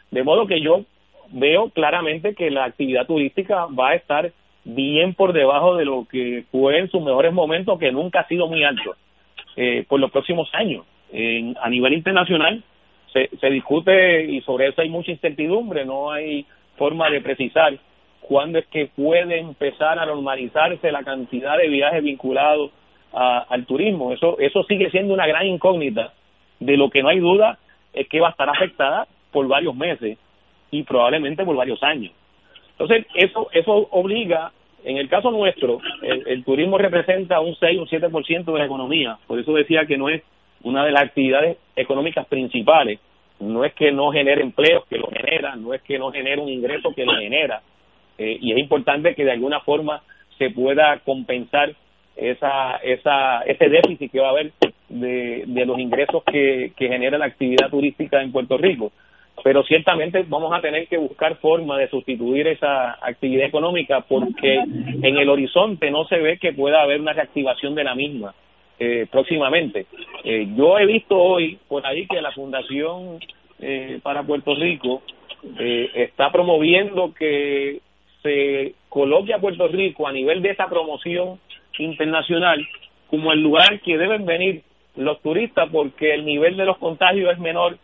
De 0.09 0.23
modo 0.23 0.47
que 0.47 0.61
yo 0.61 0.83
veo 1.31 1.69
claramente 1.69 2.35
que 2.35 2.51
la 2.51 2.65
actividad 2.65 3.07
turística 3.07 3.67
va 3.67 3.89
a 3.89 3.95
estar 3.95 4.31
bien 4.63 5.13
por 5.13 5.33
debajo 5.33 5.75
de 5.75 5.85
lo 5.85 6.05
que 6.09 6.43
fue 6.51 6.77
en 6.77 6.89
sus 6.89 7.01
mejores 7.01 7.33
momentos, 7.33 7.79
que 7.79 7.91
nunca 7.91 8.21
ha 8.21 8.27
sido 8.27 8.47
muy 8.47 8.63
alto 8.63 8.95
eh, 9.55 9.85
por 9.87 9.99
los 9.99 10.11
próximos 10.11 10.49
años. 10.53 10.85
En, 11.11 11.55
a 11.61 11.69
nivel 11.69 11.93
internacional 11.93 12.63
se, 13.11 13.29
se 13.39 13.49
discute 13.49 14.25
y 14.25 14.41
sobre 14.41 14.67
eso 14.67 14.81
hay 14.81 14.89
mucha 14.89 15.11
incertidumbre, 15.11 15.85
no 15.85 16.11
hay 16.11 16.45
forma 16.77 17.09
de 17.09 17.21
precisar 17.21 17.77
cuándo 18.21 18.59
es 18.59 18.67
que 18.67 18.87
puede 18.87 19.39
empezar 19.39 19.99
a 19.99 20.05
normalizarse 20.05 20.91
la 20.91 21.03
cantidad 21.03 21.57
de 21.57 21.67
viajes 21.67 22.03
vinculados 22.03 22.71
al 23.13 23.65
turismo. 23.65 24.13
Eso, 24.13 24.37
eso 24.39 24.63
sigue 24.63 24.89
siendo 24.89 25.13
una 25.13 25.27
gran 25.27 25.45
incógnita. 25.45 26.13
De 26.59 26.77
lo 26.77 26.89
que 26.89 27.01
no 27.01 27.09
hay 27.09 27.19
duda 27.19 27.57
es 27.93 28.07
que 28.07 28.19
va 28.19 28.27
a 28.27 28.31
estar 28.31 28.49
afectada 28.49 29.07
por 29.31 29.47
varios 29.47 29.75
meses 29.75 30.17
y 30.69 30.83
probablemente 30.83 31.43
por 31.43 31.55
varios 31.55 31.81
años. 31.83 32.13
Entonces, 32.71 33.05
eso, 33.15 33.49
eso 33.51 33.87
obliga, 33.91 34.51
en 34.83 34.97
el 34.97 35.09
caso 35.09 35.31
nuestro, 35.31 35.79
el, 36.01 36.43
turismo 36.43 36.77
representa 36.77 37.39
un 37.39 37.55
6 37.55 37.77
o 37.77 37.81
un 37.81 37.87
7% 37.87 38.45
de 38.45 38.59
la 38.59 38.65
economía, 38.65 39.17
por 39.27 39.39
eso 39.39 39.53
decía 39.53 39.85
que 39.85 39.97
no 39.97 40.09
es 40.09 40.23
una 40.63 40.85
de 40.85 40.91
las 40.91 41.03
actividades 41.03 41.57
económicas 41.75 42.25
principales, 42.27 42.99
no 43.39 43.65
es 43.65 43.73
que 43.73 43.91
no 43.91 44.11
genere 44.11 44.41
empleos 44.41 44.85
que 44.87 44.97
lo 44.97 45.07
genera, 45.07 45.55
no 45.55 45.73
es 45.73 45.81
que 45.81 45.99
no 45.99 46.11
genere 46.11 46.41
un 46.41 46.49
ingreso 46.49 46.93
que 46.95 47.05
lo 47.05 47.13
genera, 47.13 47.61
eh, 48.17 48.37
y 48.39 48.51
es 48.51 48.57
importante 48.57 49.15
que 49.15 49.25
de 49.25 49.31
alguna 49.31 49.59
forma 49.61 50.01
se 50.37 50.49
pueda 50.49 50.99
compensar 50.99 51.73
esa, 52.15 52.77
esa, 52.77 53.41
ese 53.43 53.69
déficit 53.69 54.11
que 54.11 54.19
va 54.19 54.27
a 54.27 54.31
haber 54.31 54.51
de, 54.89 55.43
de 55.47 55.65
los 55.65 55.79
ingresos 55.79 56.23
que, 56.23 56.73
que 56.75 56.87
genera 56.87 57.17
la 57.17 57.25
actividad 57.25 57.69
turística 57.69 58.21
en 58.21 58.31
Puerto 58.31 58.57
Rico 58.57 58.91
pero 59.43 59.63
ciertamente 59.63 60.23
vamos 60.27 60.53
a 60.53 60.61
tener 60.61 60.87
que 60.87 60.97
buscar 60.97 61.37
forma 61.37 61.77
de 61.77 61.89
sustituir 61.89 62.47
esa 62.47 62.93
actividad 63.01 63.47
económica 63.47 64.01
porque 64.01 64.55
en 64.55 65.17
el 65.17 65.29
horizonte 65.29 65.89
no 65.89 66.05
se 66.05 66.17
ve 66.17 66.37
que 66.37 66.53
pueda 66.53 66.81
haber 66.81 67.01
una 67.01 67.13
reactivación 67.13 67.73
de 67.75 67.83
la 67.83 67.95
misma 67.95 68.33
eh, 68.79 69.07
próximamente. 69.09 69.85
Eh, 70.23 70.47
yo 70.55 70.77
he 70.77 70.85
visto 70.85 71.17
hoy 71.17 71.57
por 71.67 71.85
ahí 71.85 72.07
que 72.07 72.21
la 72.21 72.31
Fundación 72.31 73.19
eh, 73.59 73.99
para 74.03 74.23
Puerto 74.23 74.55
Rico 74.55 75.01
está 75.57 76.31
promoviendo 76.31 77.15
que 77.15 77.79
se 78.21 78.75
coloque 78.89 79.33
a 79.33 79.39
Puerto 79.39 79.67
Rico 79.67 80.07
a 80.07 80.11
nivel 80.11 80.43
de 80.43 80.51
esa 80.51 80.67
promoción 80.67 81.39
internacional 81.79 82.67
como 83.09 83.31
el 83.31 83.41
lugar 83.41 83.79
que 83.81 83.97
deben 83.97 84.25
venir 84.25 84.63
los 84.95 85.21
turistas 85.21 85.69
porque 85.71 86.13
el 86.13 86.25
nivel 86.25 86.57
de 86.57 86.65
los 86.65 86.77
contagios 86.77 87.31
es 87.31 87.39
menor 87.39 87.77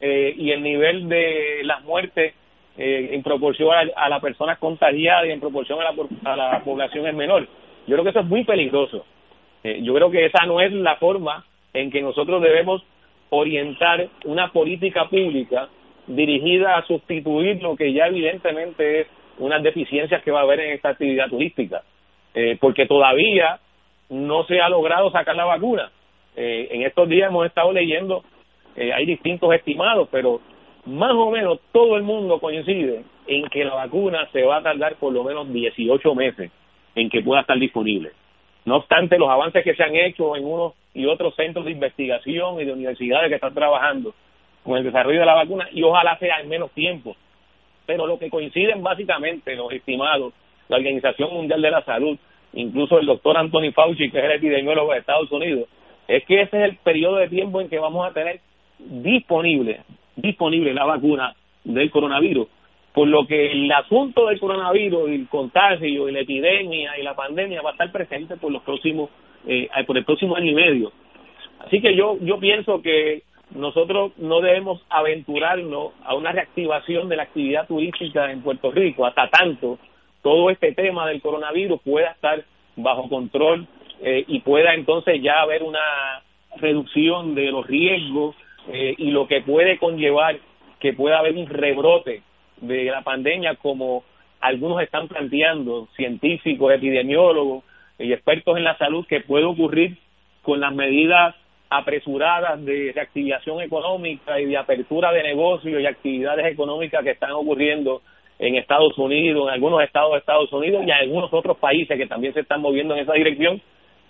eh, 0.00 0.34
y 0.36 0.50
el 0.50 0.62
nivel 0.62 1.08
de 1.08 1.60
las 1.64 1.82
muertes 1.84 2.34
eh, 2.78 3.08
en 3.12 3.22
proporción 3.22 3.70
a, 3.94 4.08
las 4.08 4.20
personas 4.20 4.58
contagiadas 4.58 5.26
y 5.26 5.30
en 5.30 5.40
proporción 5.40 5.78
a 5.80 5.84
la, 5.84 6.32
a 6.32 6.36
la 6.36 6.64
población 6.64 7.06
es 7.06 7.14
menor. 7.14 7.48
Yo 7.86 7.94
creo 7.94 8.04
que 8.04 8.10
eso 8.10 8.20
es 8.20 8.26
muy 8.26 8.44
peligroso. 8.44 9.06
Eh, 9.64 9.80
yo 9.82 9.94
creo 9.94 10.10
que 10.10 10.26
esa 10.26 10.44
no 10.44 10.60
es 10.60 10.72
la 10.72 10.96
forma 10.96 11.44
en 11.72 11.90
que 11.90 12.02
nosotros 12.02 12.42
debemos 12.42 12.84
orientar 13.30 14.08
una 14.24 14.52
política 14.52 15.08
pública 15.08 15.68
dirigida 16.06 16.76
a 16.76 16.86
sustituir 16.86 17.62
lo 17.62 17.76
que 17.76 17.92
ya 17.92 18.06
evidentemente 18.06 19.00
es 19.00 19.06
unas 19.38 19.62
deficiencias 19.62 20.22
que 20.22 20.30
va 20.30 20.40
a 20.40 20.42
haber 20.42 20.60
en 20.60 20.72
esta 20.72 20.90
actividad 20.90 21.28
turística, 21.28 21.82
porque 22.60 22.86
todavía 22.86 23.60
no 24.10 24.44
se 24.44 24.60
ha 24.60 24.68
logrado 24.68 25.10
sacar 25.10 25.34
la 25.36 25.44
vacuna. 25.44 25.90
en 26.36 26.82
estos 26.82 27.08
días 27.08 27.30
hemos 27.30 27.46
estado 27.46 27.72
leyendo 27.72 28.22
eh, 28.76 28.92
hay 28.92 29.06
distintos 29.06 29.52
estimados, 29.54 30.08
pero 30.12 30.40
más 30.84 31.12
o 31.12 31.30
menos 31.30 31.60
todo 31.72 31.96
el 31.96 32.02
mundo 32.02 32.38
coincide 32.38 33.04
en 33.26 33.48
que 33.48 33.64
la 33.64 33.74
vacuna 33.74 34.28
se 34.32 34.42
va 34.42 34.58
a 34.58 34.62
tardar 34.62 34.96
por 34.96 35.12
lo 35.12 35.24
menos 35.24 35.50
18 35.50 36.14
meses 36.14 36.52
en 36.94 37.08
que 37.08 37.22
pueda 37.22 37.40
estar 37.40 37.58
disponible. 37.58 38.12
No 38.66 38.76
obstante, 38.76 39.18
los 39.18 39.30
avances 39.30 39.64
que 39.64 39.74
se 39.74 39.82
han 39.82 39.96
hecho 39.96 40.36
en 40.36 40.44
unos 40.44 40.74
y 40.92 41.06
otros 41.06 41.34
centros 41.34 41.64
de 41.64 41.72
investigación 41.72 42.60
y 42.60 42.64
de 42.64 42.72
universidades 42.72 43.28
que 43.28 43.36
están 43.36 43.54
trabajando 43.54 44.14
con 44.62 44.76
el 44.76 44.84
desarrollo 44.84 45.20
de 45.20 45.26
la 45.26 45.34
vacuna, 45.34 45.68
y 45.72 45.82
ojalá 45.82 46.18
sea 46.18 46.40
en 46.40 46.48
menos 46.48 46.70
tiempo. 46.72 47.16
Pero 47.86 48.06
lo 48.06 48.18
que 48.18 48.28
coinciden 48.28 48.82
básicamente 48.82 49.54
los 49.54 49.72
estimados, 49.72 50.34
la 50.68 50.76
Organización 50.76 51.32
Mundial 51.32 51.62
de 51.62 51.70
la 51.70 51.82
Salud, 51.84 52.18
incluso 52.56 52.98
el 52.98 53.06
doctor 53.06 53.36
Anthony 53.36 53.72
Fauci, 53.72 54.10
que 54.10 54.18
es 54.18 54.24
el 54.24 54.32
epidemiólogo 54.32 54.92
de 54.92 54.98
Estados 54.98 55.30
Unidos, 55.30 55.68
es 56.08 56.24
que 56.24 56.42
ese 56.42 56.56
es 56.58 56.70
el 56.70 56.76
periodo 56.76 57.16
de 57.16 57.28
tiempo 57.28 57.60
en 57.60 57.68
que 57.68 57.78
vamos 57.78 58.08
a 58.08 58.12
tener 58.12 58.40
disponible, 58.78 59.82
disponible 60.16 60.74
la 60.74 60.84
vacuna 60.84 61.34
del 61.64 61.90
coronavirus, 61.90 62.48
por 62.92 63.08
lo 63.08 63.26
que 63.26 63.52
el 63.52 63.70
asunto 63.70 64.26
del 64.26 64.40
coronavirus, 64.40 65.10
el 65.10 65.28
contagio 65.28 66.08
y 66.08 66.12
la 66.12 66.20
epidemia 66.20 66.98
y 66.98 67.02
la 67.02 67.14
pandemia 67.14 67.62
va 67.62 67.70
a 67.70 67.72
estar 67.72 67.92
presente 67.92 68.36
por 68.36 68.50
los 68.50 68.62
próximos, 68.62 69.10
eh, 69.46 69.68
por 69.86 69.98
el 69.98 70.04
próximo 70.04 70.36
año 70.36 70.50
y 70.50 70.54
medio. 70.54 70.92
Así 71.60 71.80
que 71.80 71.94
yo, 71.94 72.16
yo 72.20 72.38
pienso 72.38 72.80
que 72.80 73.22
nosotros 73.54 74.12
no 74.18 74.40
debemos 74.40 74.84
aventurarnos 74.88 75.92
a 76.04 76.14
una 76.14 76.32
reactivación 76.32 77.08
de 77.08 77.16
la 77.16 77.24
actividad 77.24 77.66
turística 77.66 78.30
en 78.30 78.42
Puerto 78.42 78.70
Rico 78.70 79.06
hasta 79.06 79.28
tanto 79.28 79.78
todo 80.26 80.50
este 80.50 80.72
tema 80.72 81.06
del 81.06 81.22
coronavirus 81.22 81.80
pueda 81.82 82.10
estar 82.10 82.42
bajo 82.74 83.08
control 83.08 83.68
eh, 84.02 84.24
y 84.26 84.40
pueda 84.40 84.74
entonces 84.74 85.22
ya 85.22 85.40
haber 85.40 85.62
una 85.62 85.78
reducción 86.56 87.36
de 87.36 87.52
los 87.52 87.64
riesgos 87.64 88.34
eh, 88.72 88.96
y 88.98 89.12
lo 89.12 89.28
que 89.28 89.42
puede 89.42 89.78
conllevar 89.78 90.36
que 90.80 90.94
pueda 90.94 91.20
haber 91.20 91.36
un 91.36 91.46
rebrote 91.46 92.22
de 92.56 92.86
la 92.86 93.02
pandemia 93.02 93.54
como 93.54 94.02
algunos 94.40 94.82
están 94.82 95.06
planteando, 95.06 95.86
científicos, 95.94 96.72
epidemiólogos 96.72 97.62
y 97.96 98.12
expertos 98.12 98.56
en 98.56 98.64
la 98.64 98.76
salud, 98.78 99.06
que 99.06 99.20
puede 99.20 99.44
ocurrir 99.44 99.96
con 100.42 100.58
las 100.58 100.74
medidas 100.74 101.36
apresuradas 101.70 102.64
de 102.64 102.90
reactivación 102.92 103.60
económica 103.60 104.40
y 104.40 104.46
de 104.46 104.56
apertura 104.56 105.12
de 105.12 105.22
negocios 105.22 105.80
y 105.80 105.86
actividades 105.86 106.46
económicas 106.46 107.04
que 107.04 107.10
están 107.12 107.30
ocurriendo 107.30 108.02
en 108.38 108.56
Estados 108.56 108.96
Unidos, 108.98 109.48
en 109.48 109.54
algunos 109.54 109.82
estados 109.82 110.12
de 110.12 110.18
Estados 110.18 110.52
Unidos 110.52 110.82
y 110.82 110.90
en 110.90 110.96
algunos 110.96 111.32
otros 111.32 111.56
países 111.58 111.96
que 111.96 112.06
también 112.06 112.34
se 112.34 112.40
están 112.40 112.60
moviendo 112.60 112.94
en 112.94 113.00
esa 113.00 113.14
dirección 113.14 113.60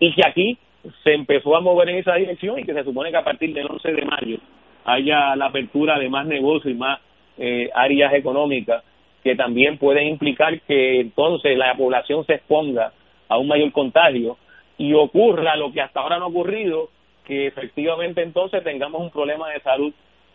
y 0.01 0.15
que 0.15 0.23
aquí 0.27 0.59
se 1.03 1.15
empezó 1.15 1.57
a 1.57 1.61
mover 1.61 1.89
en 1.91 1.99
esa 1.99 2.15
dirección 2.15 2.59
y 2.59 2.65
que 2.65 2.75
se 2.75 2.85
supone 2.85 3.11
que 3.11 3.17
a 3.17 3.25
partir 3.25 3.53
del 3.53 3.67
11 3.71 3.93
de 3.93 4.05
mayo 4.05 4.39
haya 4.85 5.37
la 5.37 5.47
apertura 5.47 5.99
de 5.99 6.09
más 6.09 6.27
negocios 6.27 6.73
y 6.73 6.77
más 6.77 7.01
eh, 7.39 7.71
áreas 7.75 8.15
económicas 8.15 8.83
que 9.23 9.35
también 9.35 9.79
pueden 9.79 10.07
implicar 10.07 10.61
que 10.63 11.01
entonces 11.01 11.57
la 11.59 11.75
población 11.75 12.25
se 12.27 12.35
exponga 12.35 12.93
a 13.29 13.39
un 13.39 13.49
mayor 13.49 13.73
contagio 13.73 14.37
y 14.79 14.93
ocurra 14.95 15.57
lo 15.57 15.73
que 15.73 15.81
hasta 15.81 16.01
ahora 16.01 16.19
no 16.19 16.27
ha 16.27 16.29
ocurrido, 16.29 16.91
que 17.25 17.49
efectivamente 17.49 18.23
entonces 18.23 18.63
tengamos 18.63 19.01
un 19.01 19.11
problema 19.11 19.51
de 19.51 19.61
salud 19.61 19.93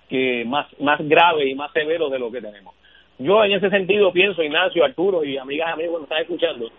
que 0.10 0.44
más, 0.46 0.68
más 0.80 1.00
grave 1.08 1.50
y 1.50 1.56
más 1.56 1.72
severo 1.72 2.10
de 2.10 2.20
lo 2.20 2.30
que 2.32 2.42
tenemos. 2.42 2.76
Yo 3.22 3.44
en 3.44 3.52
ese 3.52 3.70
sentido 3.70 4.12
pienso, 4.12 4.42
Ignacio, 4.42 4.84
Arturo 4.84 5.24
y 5.24 5.38
amigas 5.38 5.72
amigos 5.74 5.98
que 5.98 6.04
están 6.04 6.22
escuchando, 6.24 6.72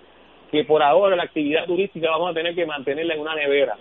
que 0.50 0.64
por 0.64 0.82
ahora 0.82 1.14
la 1.14 1.22
actividad 1.22 1.66
turística 1.66 2.10
vamos 2.10 2.32
a 2.32 2.34
tener 2.34 2.52
que 2.56 2.66
mantenerla 2.66 3.14
en 3.14 3.20
una 3.20 3.36
nevera 3.36 3.76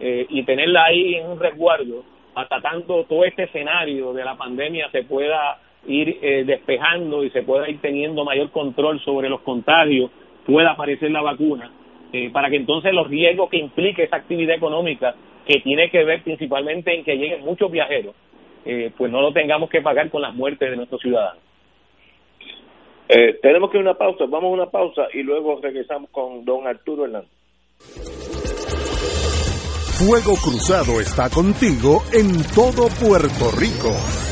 eh, 0.00 0.24
y 0.30 0.42
tenerla 0.44 0.86
ahí 0.86 1.16
en 1.16 1.26
un 1.26 1.38
resguardo 1.38 2.02
hasta 2.34 2.62
tanto 2.62 3.04
todo 3.04 3.24
este 3.24 3.42
escenario 3.42 4.14
de 4.14 4.24
la 4.24 4.34
pandemia 4.34 4.88
se 4.90 5.02
pueda 5.02 5.58
ir 5.86 6.18
eh, 6.22 6.44
despejando 6.46 7.22
y 7.22 7.28
se 7.30 7.42
pueda 7.42 7.68
ir 7.68 7.82
teniendo 7.82 8.24
mayor 8.24 8.50
control 8.50 8.98
sobre 9.00 9.28
los 9.28 9.42
contagios, 9.42 10.10
pueda 10.46 10.70
aparecer 10.70 11.10
la 11.10 11.20
vacuna, 11.20 11.70
eh, 12.14 12.30
para 12.30 12.48
que 12.48 12.56
entonces 12.56 12.94
los 12.94 13.08
riesgos 13.08 13.50
que 13.50 13.58
implique 13.58 14.04
esa 14.04 14.16
actividad 14.16 14.56
económica, 14.56 15.14
que 15.46 15.60
tiene 15.60 15.90
que 15.90 16.02
ver 16.04 16.22
principalmente 16.22 16.94
en 16.94 17.04
que 17.04 17.16
lleguen 17.16 17.44
muchos 17.44 17.70
viajeros, 17.70 18.14
pues 18.96 19.10
no 19.10 19.20
lo 19.20 19.32
tengamos 19.32 19.68
que 19.68 19.80
pagar 19.80 20.10
con 20.10 20.22
las 20.22 20.34
muertes 20.34 20.70
de 20.70 20.76
nuestros 20.76 21.00
ciudadanos. 21.00 21.49
Eh, 23.12 23.40
tenemos 23.42 23.70
que 23.70 23.78
ir 23.78 23.80
a 23.80 23.90
una 23.90 23.98
pausa, 23.98 24.24
vamos 24.26 24.50
a 24.50 24.62
una 24.62 24.70
pausa 24.70 25.02
y 25.12 25.24
luego 25.24 25.58
regresamos 25.60 26.10
con 26.10 26.44
don 26.44 26.64
Arturo 26.68 27.06
Hernández. 27.06 27.30
Fuego 29.98 30.34
Cruzado 30.36 31.00
está 31.00 31.28
contigo 31.28 32.02
en 32.12 32.30
todo 32.54 32.86
Puerto 33.02 33.50
Rico. 33.58 34.29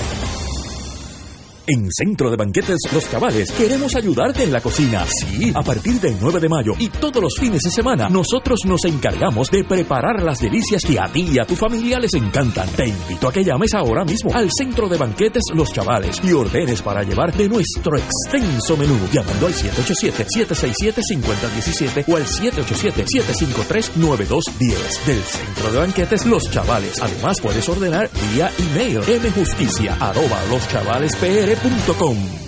En 1.70 1.92
Centro 1.92 2.30
de 2.30 2.36
Banquetes 2.38 2.78
Los 2.94 3.04
Cabales 3.04 3.52
queremos 3.52 3.94
ayudarte 3.94 4.42
en 4.42 4.52
la 4.52 4.62
cocina. 4.62 5.04
Sí, 5.04 5.52
a 5.54 5.62
partir 5.62 6.00
del 6.00 6.16
9 6.18 6.40
de 6.40 6.48
mayo 6.48 6.72
y 6.78 6.88
todos 6.88 7.22
los 7.22 7.34
fines 7.38 7.60
de 7.60 7.70
semana, 7.70 8.08
nosotros 8.08 8.60
nos 8.64 8.86
encargamos 8.86 9.50
de 9.50 9.64
preparar 9.64 10.22
las 10.22 10.40
delicias 10.40 10.82
que 10.82 10.98
a 10.98 11.12
ti 11.12 11.28
y 11.30 11.38
a 11.38 11.44
tu 11.44 11.54
familia 11.54 11.98
les 11.98 12.14
encantan. 12.14 12.66
Te 12.70 12.88
invito 12.88 13.28
a 13.28 13.32
que 13.32 13.44
llames 13.44 13.74
ahora 13.74 14.06
mismo 14.06 14.32
al 14.32 14.48
Centro 14.50 14.88
de 14.88 14.96
Banquetes 14.96 15.42
Los 15.52 15.70
Chavales 15.70 16.18
y 16.24 16.32
ordenes 16.32 16.80
para 16.80 17.02
llevar 17.02 17.36
de 17.36 17.50
nuestro 17.50 17.98
extenso 17.98 18.74
menú, 18.78 18.96
llamando 19.12 19.46
al 19.46 19.52
787-767-5017 19.52 22.04
o 22.08 22.16
al 22.16 22.24
787-753-9210 22.24 25.04
del 25.04 25.22
Centro 25.22 25.70
de 25.70 25.80
Banquetes 25.80 26.24
Los 26.24 26.50
Chavales. 26.50 26.98
Además, 27.02 27.42
puedes 27.42 27.68
ordenar 27.68 28.08
vía 28.32 28.50
email 28.58 29.00
mjusticia 29.36 29.98
loschavalespr.com. 31.64 32.47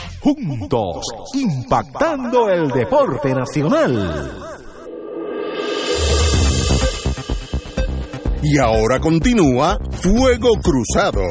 juntos, 0.21 1.03
impactando 1.33 2.47
el 2.49 2.67
deporte 2.69 3.33
nacional. 3.33 3.91
Y 8.43 8.59
ahora 8.59 8.99
continúa 8.99 9.77
Fuego 9.91 10.49
Cruzado. 10.61 11.21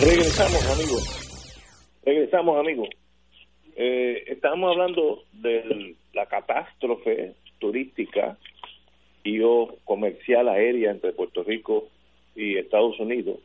Regresamos, 0.00 0.70
amigos. 0.70 2.00
Regresamos, 2.04 2.58
amigos. 2.58 2.88
Eh, 3.76 4.24
estamos 4.28 4.70
hablando 4.70 5.24
de 5.32 5.94
la 6.14 6.26
catástrofe 6.26 7.34
turística 7.58 8.38
y 9.24 9.40
o 9.42 9.76
comercial 9.84 10.48
aérea 10.48 10.90
entre 10.90 11.12
Puerto 11.12 11.42
Rico 11.42 11.88
y 12.34 12.56
Estados 12.56 12.98
Unidos 12.98 13.40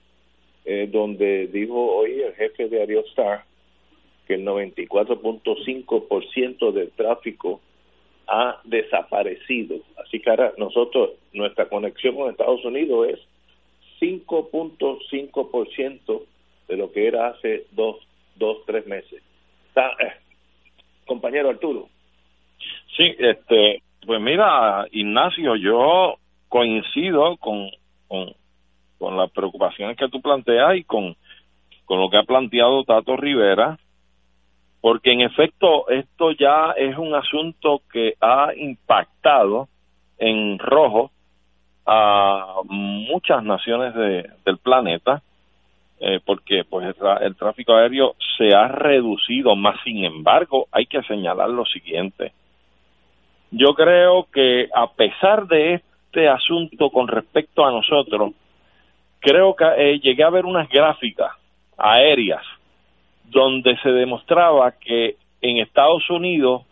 eh, 0.65 0.87
donde 0.91 1.47
dijo 1.47 1.95
hoy 1.95 2.21
el 2.21 2.35
jefe 2.35 2.69
de 2.69 2.81
Aerostar 2.81 3.45
que 4.27 4.35
el 4.35 4.45
94.5% 4.45 6.71
del 6.71 6.91
tráfico 6.91 7.59
ha 8.27 8.61
desaparecido. 8.63 9.77
Así 9.97 10.19
que 10.19 10.29
ahora 10.29 10.53
nosotros, 10.57 11.13
nuestra 11.33 11.67
conexión 11.67 12.15
con 12.15 12.29
Estados 12.31 12.63
Unidos 12.63 13.09
es 13.09 13.19
5.5% 13.99 16.21
de 16.67 16.77
lo 16.77 16.91
que 16.91 17.07
era 17.07 17.27
hace 17.27 17.65
dos, 17.71 17.97
dos 18.35 18.57
tres 18.65 18.85
meses. 18.87 19.21
Eh, 19.75 20.13
compañero 21.05 21.49
Arturo. 21.49 21.87
Sí, 22.95 23.15
este, 23.17 23.81
pues 24.05 24.21
mira, 24.21 24.85
Ignacio, 24.91 25.55
yo 25.55 26.17
coincido 26.47 27.37
con, 27.37 27.71
con 28.07 28.35
con 29.03 29.17
las 29.17 29.29
preocupaciones 29.31 29.97
que 29.97 30.07
tú 30.07 30.21
planteas 30.21 30.77
y 30.77 30.85
con, 30.85 31.17
con 31.83 31.99
lo 31.99 32.09
que 32.09 32.15
ha 32.15 32.23
planteado 32.23 32.85
Tato 32.85 33.17
Rivera, 33.17 33.77
porque 34.79 35.11
en 35.11 35.19
efecto 35.19 35.89
esto 35.89 36.31
ya 36.31 36.71
es 36.77 36.97
un 36.97 37.13
asunto 37.13 37.81
que 37.91 38.13
ha 38.21 38.51
impactado 38.55 39.67
en 40.17 40.57
rojo 40.57 41.11
a 41.85 42.61
muchas 42.63 43.43
naciones 43.43 43.93
de, 43.93 44.29
del 44.45 44.57
planeta, 44.59 45.21
eh, 45.99 46.21
porque 46.25 46.63
pues 46.63 46.95
el, 47.19 47.35
tráfico 47.35 47.73
aéreo 47.73 48.15
se 48.37 48.55
ha 48.55 48.69
reducido, 48.69 49.53
más 49.57 49.75
sin 49.83 50.05
embargo 50.05 50.67
hay 50.71 50.85
que 50.85 51.03
señalar 51.03 51.49
lo 51.49 51.65
siguiente. 51.65 52.31
Yo 53.51 53.73
creo 53.73 54.27
que 54.31 54.69
a 54.73 54.87
pesar 54.93 55.45
de 55.47 55.73
este 55.73 56.29
asunto 56.29 56.89
con 56.89 57.09
respecto 57.09 57.65
a 57.65 57.71
nosotros, 57.71 58.31
creo 59.23 59.55
que 59.55 59.65
eh, 59.65 59.99
llegué 59.99 60.23
a 60.23 60.29
ver 60.29 60.45
unas 60.45 60.69
gráficas 60.69 61.31
aéreas 61.77 62.43
donde 63.23 63.75
se 63.77 63.89
demostraba 63.89 64.73
que 64.73 65.15
en 65.41 65.57
Estados 65.57 66.07
Unidos, 66.09 66.63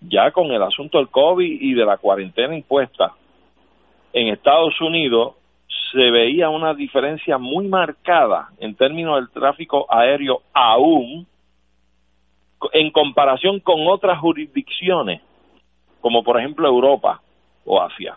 ya 0.00 0.30
con 0.30 0.50
el 0.52 0.62
asunto 0.62 0.98
del 0.98 1.08
COVID 1.08 1.60
y 1.60 1.74
de 1.74 1.84
la 1.84 1.98
cuarentena 1.98 2.56
impuesta, 2.56 3.12
en 4.12 4.28
Estados 4.28 4.80
Unidos 4.80 5.34
se 5.92 6.10
veía 6.10 6.48
una 6.48 6.74
diferencia 6.74 7.38
muy 7.38 7.66
marcada 7.66 8.48
en 8.58 8.74
términos 8.74 9.16
del 9.16 9.30
tráfico 9.30 9.86
aéreo 9.90 10.42
aún 10.54 11.26
en 12.72 12.90
comparación 12.90 13.60
con 13.60 13.86
otras 13.86 14.18
jurisdicciones, 14.18 15.20
como 16.00 16.22
por 16.22 16.38
ejemplo 16.38 16.66
Europa 16.66 17.20
o 17.64 17.80
Asia. 17.80 18.16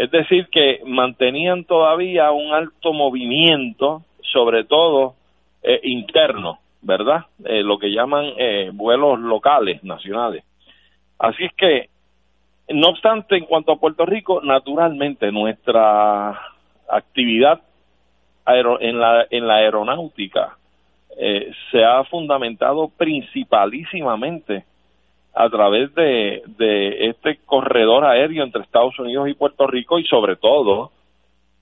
Es 0.00 0.10
decir, 0.10 0.48
que 0.48 0.80
mantenían 0.86 1.64
todavía 1.64 2.30
un 2.30 2.54
alto 2.54 2.94
movimiento, 2.94 4.02
sobre 4.22 4.64
todo 4.64 5.14
eh, 5.62 5.78
interno, 5.82 6.58
¿verdad? 6.80 7.26
Eh, 7.44 7.62
lo 7.62 7.78
que 7.78 7.92
llaman 7.92 8.32
eh, 8.38 8.70
vuelos 8.72 9.20
locales, 9.20 9.84
nacionales. 9.84 10.42
Así 11.18 11.44
es 11.44 11.52
que, 11.52 11.90
no 12.70 12.88
obstante, 12.88 13.36
en 13.36 13.44
cuanto 13.44 13.72
a 13.72 13.78
Puerto 13.78 14.06
Rico, 14.06 14.40
naturalmente 14.42 15.30
nuestra 15.30 16.30
actividad 16.88 17.60
en, 18.46 18.98
la, 18.98 19.26
en 19.28 19.46
la 19.46 19.56
aeronáutica 19.56 20.56
se 21.70 21.84
ha 21.84 22.02
fundamentado 22.04 22.88
principalísimamente 22.88 24.64
a 25.34 25.48
través 25.48 25.94
de, 25.94 26.42
este 27.08 27.38
corredor 27.46 28.04
aéreo 28.04 28.44
entre 28.44 28.62
Estados 28.62 28.98
Unidos 28.98 29.28
y 29.28 29.34
Puerto 29.34 29.66
Rico 29.66 29.98
y 29.98 30.04
sobre 30.04 30.36
todo, 30.36 30.90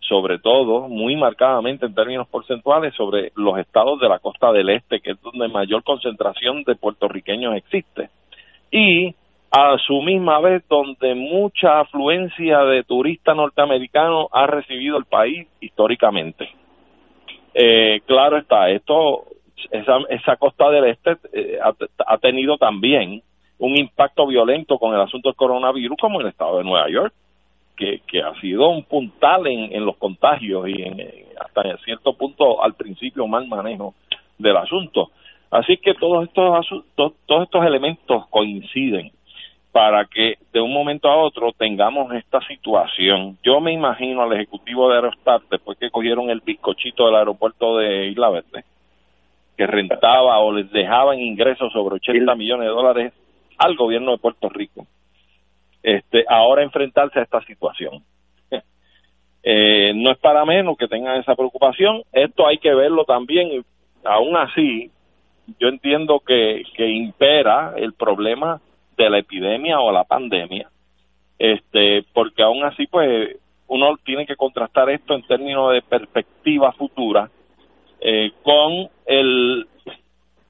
sobre 0.01 0.39
todo, 0.39 0.89
muy 0.89 1.17
marcadamente 1.17 1.87
en 1.87 1.95
términos 1.95 2.29
porcentuales, 2.29 2.95
sobre 2.95 3.33
los 3.37 3.59
estados 3.59 4.01
de 4.01 4.09
la 4.09 4.19
costa 4.19 4.53
del 4.53 4.71
este, 4.71 5.01
que 5.01 5.13
es 5.13 5.23
donde 5.23 5.49
mayor 5.49 5.83
concentración 5.85 6.63
de 6.65 6.77
puertorriqueños 6.77 7.57
existe. 7.57 8.09
Y 8.71 9.15
a 9.51 9.77
su 9.87 10.03
misma 10.03 10.41
vez 10.41 10.63
donde 10.69 11.15
mucha 11.15 11.81
afluencia 11.81 12.61
de 12.65 12.85
turistas 12.85 13.35
norteamericanos 13.35 14.27
ha 14.33 14.47
recibido 14.47 14.99
el 14.99 15.05
país 15.07 15.49
históricamente. 15.61 16.49
Eh, 17.55 18.01
claro 18.07 18.37
está, 18.37 18.71
esto, 18.71 19.25
esa, 19.71 19.99
esa 20.11 20.37
costa 20.37 20.71
del 20.71 20.85
este 20.85 21.17
eh, 21.33 21.59
ha, 22.07 22.19
tenido 22.19 22.59
también 22.59 23.23
un 23.59 23.77
impacto 23.77 24.27
violento 24.27 24.79
con 24.79 24.95
el 24.95 25.01
asunto 25.01 25.29
del 25.29 25.37
coronavirus 25.37 25.97
como 26.01 26.21
en 26.21 26.27
el 26.27 26.33
estado 26.33 26.59
de 26.59 26.65
Nueva 26.65 26.89
York, 26.89 27.13
que, 27.77 28.01
que 28.07 28.21
ha 28.21 28.35
sido 28.41 28.69
un 28.69 28.85
puntal 28.85 29.47
en, 29.47 29.73
en 29.73 29.85
los 29.85 29.97
contagios 29.97 30.69
y 30.69 30.83
en, 30.83 31.01
hasta 31.41 31.69
en 31.69 31.79
cierto 31.79 32.13
punto 32.15 32.63
al 32.63 32.75
principio 32.75 33.27
mal 33.27 33.47
manejo 33.47 33.95
del 34.37 34.57
asunto. 34.57 35.11
Así 35.51 35.77
que 35.79 35.95
todos 35.95 36.25
estos, 36.25 36.85
todos 36.95 37.43
estos 37.45 37.65
elementos 37.65 38.27
coinciden 38.29 39.13
para 39.73 40.07
que 40.07 40.35
de 40.53 40.61
un 40.61 40.73
momento 40.73 41.09
a 41.09 41.17
otro 41.17 41.53
tengamos 41.53 42.13
esta 42.15 42.41
situación. 42.43 43.39
Yo 43.45 43.61
me 43.61 43.73
imagino 43.73 44.23
al 44.23 44.33
ejecutivo 44.33 44.89
de 44.89 44.97
Aerostar, 44.97 45.41
después 45.51 45.79
que 45.79 45.91
cogieron 45.91 46.31
el 46.31 46.41
bizcochito 46.41 47.07
del 47.07 47.17
aeropuerto 47.17 47.77
de 47.79 48.09
Isla 48.09 48.31
Verde, 48.31 48.65
que 49.57 49.67
rentaba 49.67 50.39
o 50.39 50.53
les 50.53 50.71
dejaban 50.71 51.21
ingresos 51.21 51.73
sobre 51.73 51.97
80 51.97 52.35
millones 52.35 52.67
de 52.67 52.75
dólares 52.75 53.13
al 53.59 53.77
gobierno 53.77 54.13
de 54.13 54.19
Puerto 54.19 54.49
Rico, 54.49 54.87
este, 55.83 56.25
ahora 56.29 56.63
enfrentarse 56.63 57.19
a 57.19 57.23
esta 57.23 57.43
situación. 57.43 58.03
Eh, 59.51 59.93
no 59.95 60.11
es 60.11 60.19
para 60.19 60.45
menos 60.45 60.77
que 60.77 60.89
tengan 60.89 61.17
esa 61.21 61.35
preocupación, 61.35 62.03
esto 62.13 62.47
hay 62.47 62.59
que 62.59 62.75
verlo 62.75 63.05
también, 63.05 63.65
aún 64.05 64.37
así, 64.37 64.91
yo 65.61 65.69
entiendo 65.69 66.21
que, 66.21 66.65
que 66.75 66.89
impera 66.89 67.73
el 67.77 67.95
problema 67.95 68.61
de 68.97 69.09
la 69.09 69.19
epidemia 69.21 69.79
o 69.79 69.93
la 69.93 70.05
pandemia, 70.05 70.69
este, 71.39 72.05
porque 72.13 72.43
aún 72.43 72.65
así, 72.65 72.89
pues, 72.89 73.39
uno 73.69 73.97
tiene 74.05 74.27
que 74.27 74.37
contrastar 74.37 74.91
esto 74.91 75.15
en 75.15 75.23
términos 75.23 75.73
de 75.73 75.83
perspectiva 75.83 76.73
futura 76.73 77.31
eh, 78.01 78.33
con 78.43 78.89
el 79.07 79.67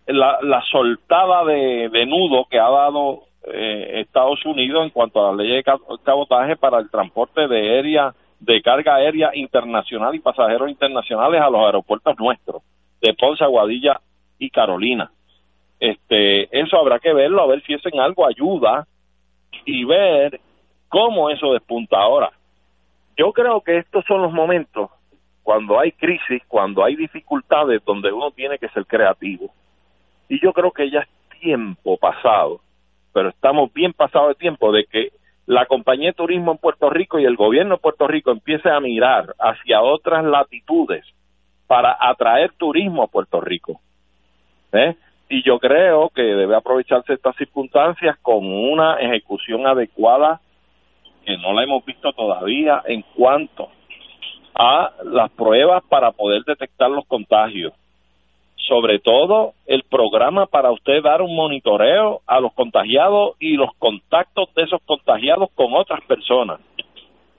la, 0.08 0.38
la 0.42 0.62
soltada 0.62 1.44
de, 1.44 2.06
nudo 2.06 2.46
que 2.50 2.58
ha 2.58 2.68
dado 2.68 3.24
eh, 3.44 4.00
Estados 4.00 4.44
Unidos 4.46 4.84
en 4.84 4.90
cuanto 4.90 5.20
a 5.20 5.30
la 5.30 5.42
ley 5.42 5.56
de 5.56 5.64
cabotaje 6.02 6.56
para 6.56 6.78
el 6.78 6.90
transporte 6.90 7.46
de 7.46 8.62
carga 8.62 8.96
aérea 8.96 9.30
internacional 9.34 10.14
y 10.14 10.20
pasajeros 10.20 10.70
internacionales 10.70 11.40
a 11.40 11.50
los 11.50 11.60
aeropuertos 11.60 12.18
nuestros 12.18 12.62
de 13.00 13.14
Ponce, 13.14 13.44
Aguadilla 13.44 14.00
y 14.38 14.50
Carolina. 14.50 15.10
Este, 15.78 16.48
eso 16.58 16.76
habrá 16.76 16.98
que 16.98 17.12
verlo, 17.12 17.42
a 17.42 17.46
ver 17.46 17.62
si 17.62 17.74
eso 17.74 17.88
en 17.92 18.00
algo 18.00 18.26
ayuda 18.26 18.86
y 19.64 19.84
ver 19.84 20.40
cómo 20.88 21.30
eso 21.30 21.52
despunta 21.52 21.98
ahora. 21.98 22.32
Yo 23.16 23.32
creo 23.32 23.60
que 23.60 23.78
estos 23.78 24.04
son 24.06 24.22
los 24.22 24.32
momentos 24.32 24.90
cuando 25.42 25.78
hay 25.78 25.92
crisis, 25.92 26.42
cuando 26.46 26.84
hay 26.84 26.96
dificultades, 26.96 27.84
donde 27.84 28.12
uno 28.12 28.30
tiene 28.32 28.58
que 28.58 28.68
ser 28.68 28.86
creativo. 28.86 29.50
Y 30.28 30.40
yo 30.40 30.52
creo 30.52 30.70
que 30.72 30.90
ya 30.90 31.00
es 31.00 31.40
tiempo 31.40 31.96
pasado, 31.96 32.60
pero 33.12 33.30
estamos 33.30 33.72
bien 33.72 33.92
pasados 33.92 34.28
de 34.28 34.34
tiempo 34.34 34.72
de 34.72 34.84
que 34.84 35.12
la 35.46 35.66
compañía 35.66 36.08
de 36.08 36.14
turismo 36.14 36.52
en 36.52 36.58
Puerto 36.58 36.90
Rico 36.90 37.18
y 37.18 37.24
el 37.24 37.36
gobierno 37.36 37.76
de 37.76 37.80
Puerto 37.80 38.06
Rico 38.06 38.30
empiece 38.30 38.68
a 38.68 38.80
mirar 38.80 39.34
hacia 39.38 39.80
otras 39.80 40.24
latitudes 40.24 41.04
para 41.66 41.96
atraer 41.98 42.52
turismo 42.52 43.02
a 43.02 43.08
Puerto 43.08 43.40
Rico. 43.40 43.80
¿Eh? 44.72 44.94
y 45.28 45.42
yo 45.42 45.58
creo 45.58 46.08
que 46.10 46.22
debe 46.22 46.56
aprovecharse 46.56 47.12
estas 47.12 47.36
circunstancias 47.36 48.16
con 48.22 48.46
una 48.46 48.94
ejecución 48.94 49.66
adecuada 49.66 50.40
que 51.24 51.36
no 51.36 51.52
la 51.52 51.64
hemos 51.64 51.84
visto 51.84 52.12
todavía 52.12 52.82
en 52.86 53.02
cuanto 53.14 53.68
a 54.54 54.92
las 55.04 55.30
pruebas 55.32 55.82
para 55.88 56.12
poder 56.12 56.42
detectar 56.44 56.90
los 56.90 57.04
contagios. 57.06 57.74
Sobre 58.68 58.98
todo 58.98 59.54
el 59.66 59.82
programa 59.84 60.46
para 60.46 60.70
usted 60.70 61.02
dar 61.02 61.22
un 61.22 61.34
monitoreo 61.34 62.20
a 62.26 62.38
los 62.38 62.52
contagiados 62.52 63.34
y 63.40 63.54
los 63.54 63.70
contactos 63.78 64.54
de 64.54 64.64
esos 64.64 64.82
contagiados 64.84 65.48
con 65.54 65.72
otras 65.74 66.02
personas. 66.02 66.60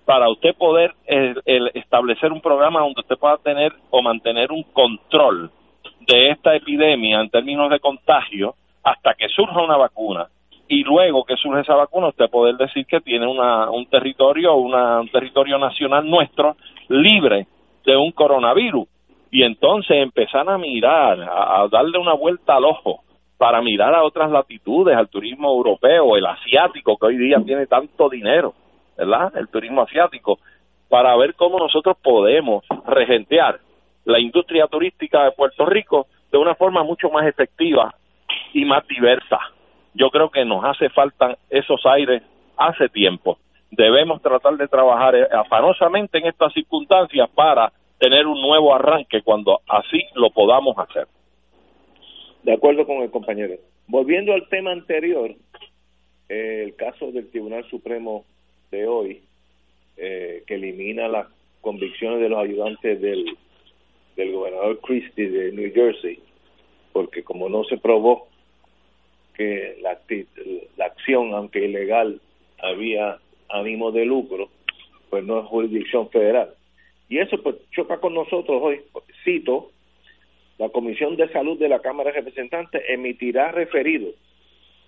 Para 0.05 0.27
usted 0.29 0.55
poder 0.55 0.95
eh, 1.05 1.35
establecer 1.75 2.31
un 2.31 2.41
programa 2.41 2.79
donde 2.79 3.01
usted 3.01 3.17
pueda 3.17 3.37
tener 3.37 3.71
o 3.91 4.01
mantener 4.01 4.51
un 4.51 4.63
control 4.63 5.51
de 6.07 6.31
esta 6.31 6.55
epidemia 6.55 7.21
en 7.21 7.29
términos 7.29 7.69
de 7.69 7.79
contagio 7.79 8.55
hasta 8.83 9.13
que 9.13 9.29
surja 9.29 9.61
una 9.61 9.77
vacuna 9.77 10.27
y 10.67 10.83
luego 10.83 11.23
que 11.25 11.35
surge 11.35 11.61
esa 11.61 11.75
vacuna 11.75 12.07
usted 12.07 12.29
poder 12.29 12.55
decir 12.55 12.87
que 12.87 13.01
tiene 13.01 13.27
una, 13.27 13.69
un 13.69 13.85
territorio 13.85 14.55
una, 14.55 15.01
un 15.01 15.09
territorio 15.09 15.59
nacional 15.59 16.09
nuestro 16.09 16.55
libre 16.87 17.45
de 17.85 17.95
un 17.95 18.11
coronavirus 18.11 18.87
y 19.31 19.43
entonces 19.43 19.97
empezar 19.97 20.49
a 20.49 20.57
mirar 20.57 21.21
a, 21.21 21.67
darle 21.71 21.97
una 21.97 22.13
vuelta 22.13 22.55
al 22.55 22.65
ojo 22.65 23.03
para 23.37 23.61
mirar 23.61 23.93
a 23.93 24.03
otras 24.03 24.31
latitudes 24.31 24.95
al 24.95 25.09
turismo 25.09 25.49
europeo 25.49 26.15
el 26.17 26.25
asiático 26.25 26.97
que 26.97 27.05
hoy 27.05 27.17
día 27.17 27.37
tiene 27.45 27.67
tanto 27.67 28.09
dinero 28.09 28.53
verdad 28.97 29.31
el 29.35 29.47
turismo 29.47 29.83
asiático 29.83 30.39
para 30.89 31.15
ver 31.15 31.35
cómo 31.35 31.59
nosotros 31.59 31.97
podemos 32.01 32.65
regentear 32.85 33.59
la 34.05 34.19
industria 34.19 34.67
turística 34.67 35.23
de 35.23 35.31
Puerto 35.31 35.65
Rico 35.65 36.07
de 36.31 36.37
una 36.37 36.55
forma 36.55 36.83
mucho 36.83 37.09
más 37.09 37.27
efectiva 37.27 37.93
y 38.53 38.65
más 38.65 38.85
diversa. 38.87 39.39
Yo 39.93 40.09
creo 40.09 40.29
que 40.29 40.45
nos 40.45 40.63
hace 40.63 40.89
falta 40.89 41.37
esos 41.49 41.85
aires 41.85 42.23
hace 42.57 42.89
tiempo. 42.89 43.37
Debemos 43.71 44.21
tratar 44.21 44.57
de 44.57 44.67
trabajar 44.67 45.15
afanosamente 45.31 46.17
en 46.17 46.27
estas 46.27 46.53
circunstancias 46.53 47.29
para 47.35 47.71
tener 47.99 48.27
un 48.27 48.41
nuevo 48.41 48.73
arranque 48.73 49.21
cuando 49.21 49.61
así 49.67 50.01
lo 50.15 50.31
podamos 50.31 50.77
hacer. 50.77 51.07
De 52.43 52.53
acuerdo 52.53 52.85
con 52.85 52.97
el 52.97 53.11
compañero. 53.11 53.55
Volviendo 53.87 54.33
al 54.33 54.47
tema 54.49 54.71
anterior, 54.71 55.35
eh, 56.29 56.63
el 56.65 56.75
caso 56.75 57.11
del 57.11 57.29
Tribunal 57.29 57.65
Supremo 57.69 58.25
de 58.71 58.87
hoy, 58.87 59.21
eh, 59.97 60.43
que 60.47 60.55
elimina 60.55 61.07
las 61.07 61.27
convicciones 61.61 62.21
de 62.21 62.29
los 62.29 62.39
ayudantes 62.39 63.01
del 63.01 63.25
del 64.19 64.33
gobernador 64.33 64.79
Christie 64.81 65.29
de 65.29 65.53
New 65.53 65.71
Jersey, 65.73 66.19
porque 66.91 67.23
como 67.23 67.47
no 67.47 67.63
se 67.63 67.77
probó 67.77 68.27
que 69.33 69.77
la, 69.81 69.97
la 70.75 70.85
acción, 70.85 71.33
aunque 71.33 71.63
ilegal, 71.63 72.19
había 72.61 73.17
ánimo 73.47 73.93
de 73.93 74.03
lucro, 74.03 74.49
pues 75.09 75.23
no 75.23 75.39
es 75.39 75.45
jurisdicción 75.45 76.09
federal. 76.09 76.53
Y 77.09 77.17
eso 77.17 77.41
pues 77.41 77.55
choca 77.71 77.97
con 77.97 78.13
nosotros 78.13 78.61
hoy. 78.61 78.81
Cito, 79.23 79.71
la 80.59 80.69
Comisión 80.69 81.15
de 81.15 81.27
Salud 81.29 81.57
de 81.57 81.69
la 81.69 81.79
Cámara 81.79 82.11
de 82.11 82.17
Representantes 82.17 82.81
emitirá 82.87 83.51
referidos 83.51 84.13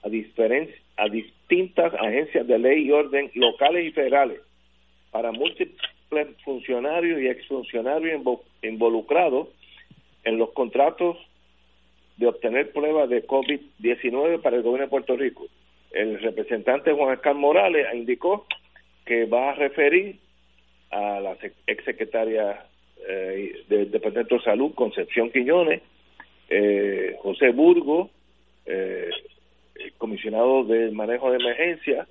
a, 0.04 0.08
a 0.08 1.10
distintas 1.10 1.94
agencias 1.96 2.48
de 2.48 2.60
ley 2.60 2.88
y 2.88 2.92
orden 2.92 3.32
locales 3.36 3.88
y 3.88 3.92
federales 3.92 4.40
para 5.12 5.32
múltiples 5.32 5.76
funcionarios 6.44 7.22
y 7.22 7.28
exfuncionarios 7.28 8.22
involucrados 8.62 9.48
en 10.24 10.38
los 10.38 10.52
contratos 10.52 11.18
de 12.18 12.28
obtener 12.28 12.72
pruebas 12.72 13.10
de 13.10 13.26
COVID-19 13.26 14.42
para 14.42 14.58
el 14.58 14.62
gobierno 14.62 14.86
de 14.86 14.90
Puerto 14.90 15.16
Rico. 15.16 15.48
El 15.92 16.20
representante 16.20 16.92
Juan 16.92 17.18
Carlos 17.18 17.42
Morales 17.42 17.88
indicó 17.94 18.46
que 19.06 19.26
va 19.26 19.52
a 19.52 19.56
referir 19.56 20.18
a 20.92 21.20
la 21.20 21.38
exsecretaria 21.68 22.66
eh, 23.08 23.64
del 23.68 23.90
Departamento 23.90 24.36
de 24.36 24.44
Salud, 24.44 24.74
Concepción 24.76 25.32
Quiñones, 25.32 25.82
eh, 26.50 27.16
José 27.22 27.50
Burgo, 27.52 28.10
eh, 28.66 29.10
comisionado 29.98 30.64
del 30.66 30.92
manejo 30.92 31.32
de 31.32 31.38
emergencia, 31.38 32.08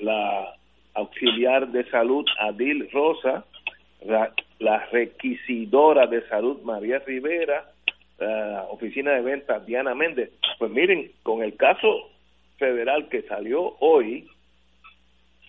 la 0.00 0.54
auxiliar 0.94 1.68
de 1.68 1.84
salud 1.90 2.24
Adil 2.40 2.88
Rosa, 2.92 3.44
la, 4.04 4.32
requisidora 4.90 6.06
de 6.06 6.26
salud 6.28 6.60
María 6.62 6.98
Rivera, 7.00 7.70
la 8.18 8.66
oficina 8.70 9.12
de 9.12 9.22
ventas 9.22 9.64
Diana 9.66 9.94
Méndez. 9.94 10.30
Pues 10.58 10.70
miren, 10.70 11.12
con 11.22 11.42
el 11.42 11.56
caso 11.56 12.10
federal 12.56 13.08
que 13.08 13.22
salió 13.22 13.76
hoy, 13.78 14.26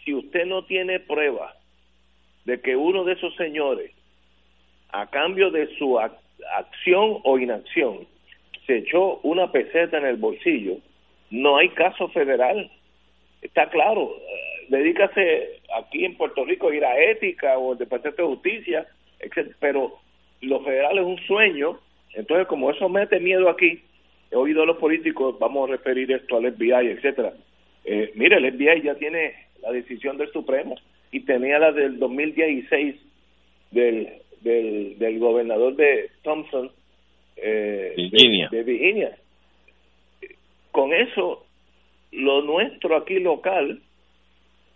si 0.03 0.13
usted 0.13 0.45
no 0.45 0.65
tiene 0.65 0.99
prueba 0.99 1.55
de 2.49 2.59
que 2.61 2.75
uno 2.75 3.03
de 3.03 3.13
esos 3.13 3.35
señores, 3.35 3.91
a 4.91 5.07
cambio 5.07 5.51
de 5.51 5.67
su 5.77 5.99
acción 5.99 7.19
o 7.23 7.37
inacción, 7.37 8.07
se 8.65 8.77
echó 8.77 9.19
una 9.21 9.51
peseta 9.51 9.99
en 9.99 10.05
el 10.07 10.17
bolsillo, 10.17 10.77
no 11.29 11.57
hay 11.57 11.69
caso 11.69 12.09
federal. 12.09 12.71
Está 13.43 13.69
claro, 13.69 14.15
dedícase 14.67 15.61
aquí 15.77 16.05
en 16.05 16.17
Puerto 16.17 16.43
Rico 16.43 16.69
a 16.69 16.75
ir 16.75 16.83
a 16.83 16.99
ética 16.99 17.55
o 17.59 17.73
el 17.73 17.77
Departamento 17.77 18.23
de 18.23 18.27
Justicia. 18.29 18.87
Pero 19.59 19.99
lo 20.41 20.61
federal 20.61 20.97
es 20.97 21.05
un 21.05 21.19
sueño, 21.27 21.79
entonces 22.15 22.47
como 22.47 22.71
eso 22.71 22.89
mete 22.89 23.19
miedo 23.19 23.47
aquí, 23.47 23.83
he 24.31 24.35
oído 24.35 24.63
a 24.63 24.65
los 24.65 24.77
políticos, 24.77 25.37
vamos 25.37 25.69
a 25.69 25.73
referir 25.73 26.11
esto 26.11 26.37
al 26.37 26.51
FBI, 26.51 26.87
etcétera. 26.87 27.33
Eh, 27.85 28.11
mire, 28.15 28.37
el 28.37 28.51
FBI 28.53 28.81
ya 28.81 28.95
tiene 28.95 29.35
la 29.61 29.71
decisión 29.71 30.17
del 30.17 30.31
Supremo 30.31 30.75
y 31.11 31.21
tenía 31.21 31.59
la 31.59 31.71
del 31.71 31.99
2016 31.99 32.95
del, 33.71 34.09
del, 34.41 34.97
del 34.99 35.19
gobernador 35.19 35.75
de 35.75 36.09
Thompson 36.23 36.71
eh, 37.37 37.93
de 38.51 38.63
Virginia. 38.63 39.15
Con 40.71 40.93
eso, 40.93 41.45
lo 42.11 42.41
nuestro 42.41 42.95
aquí 42.95 43.19
local 43.19 43.81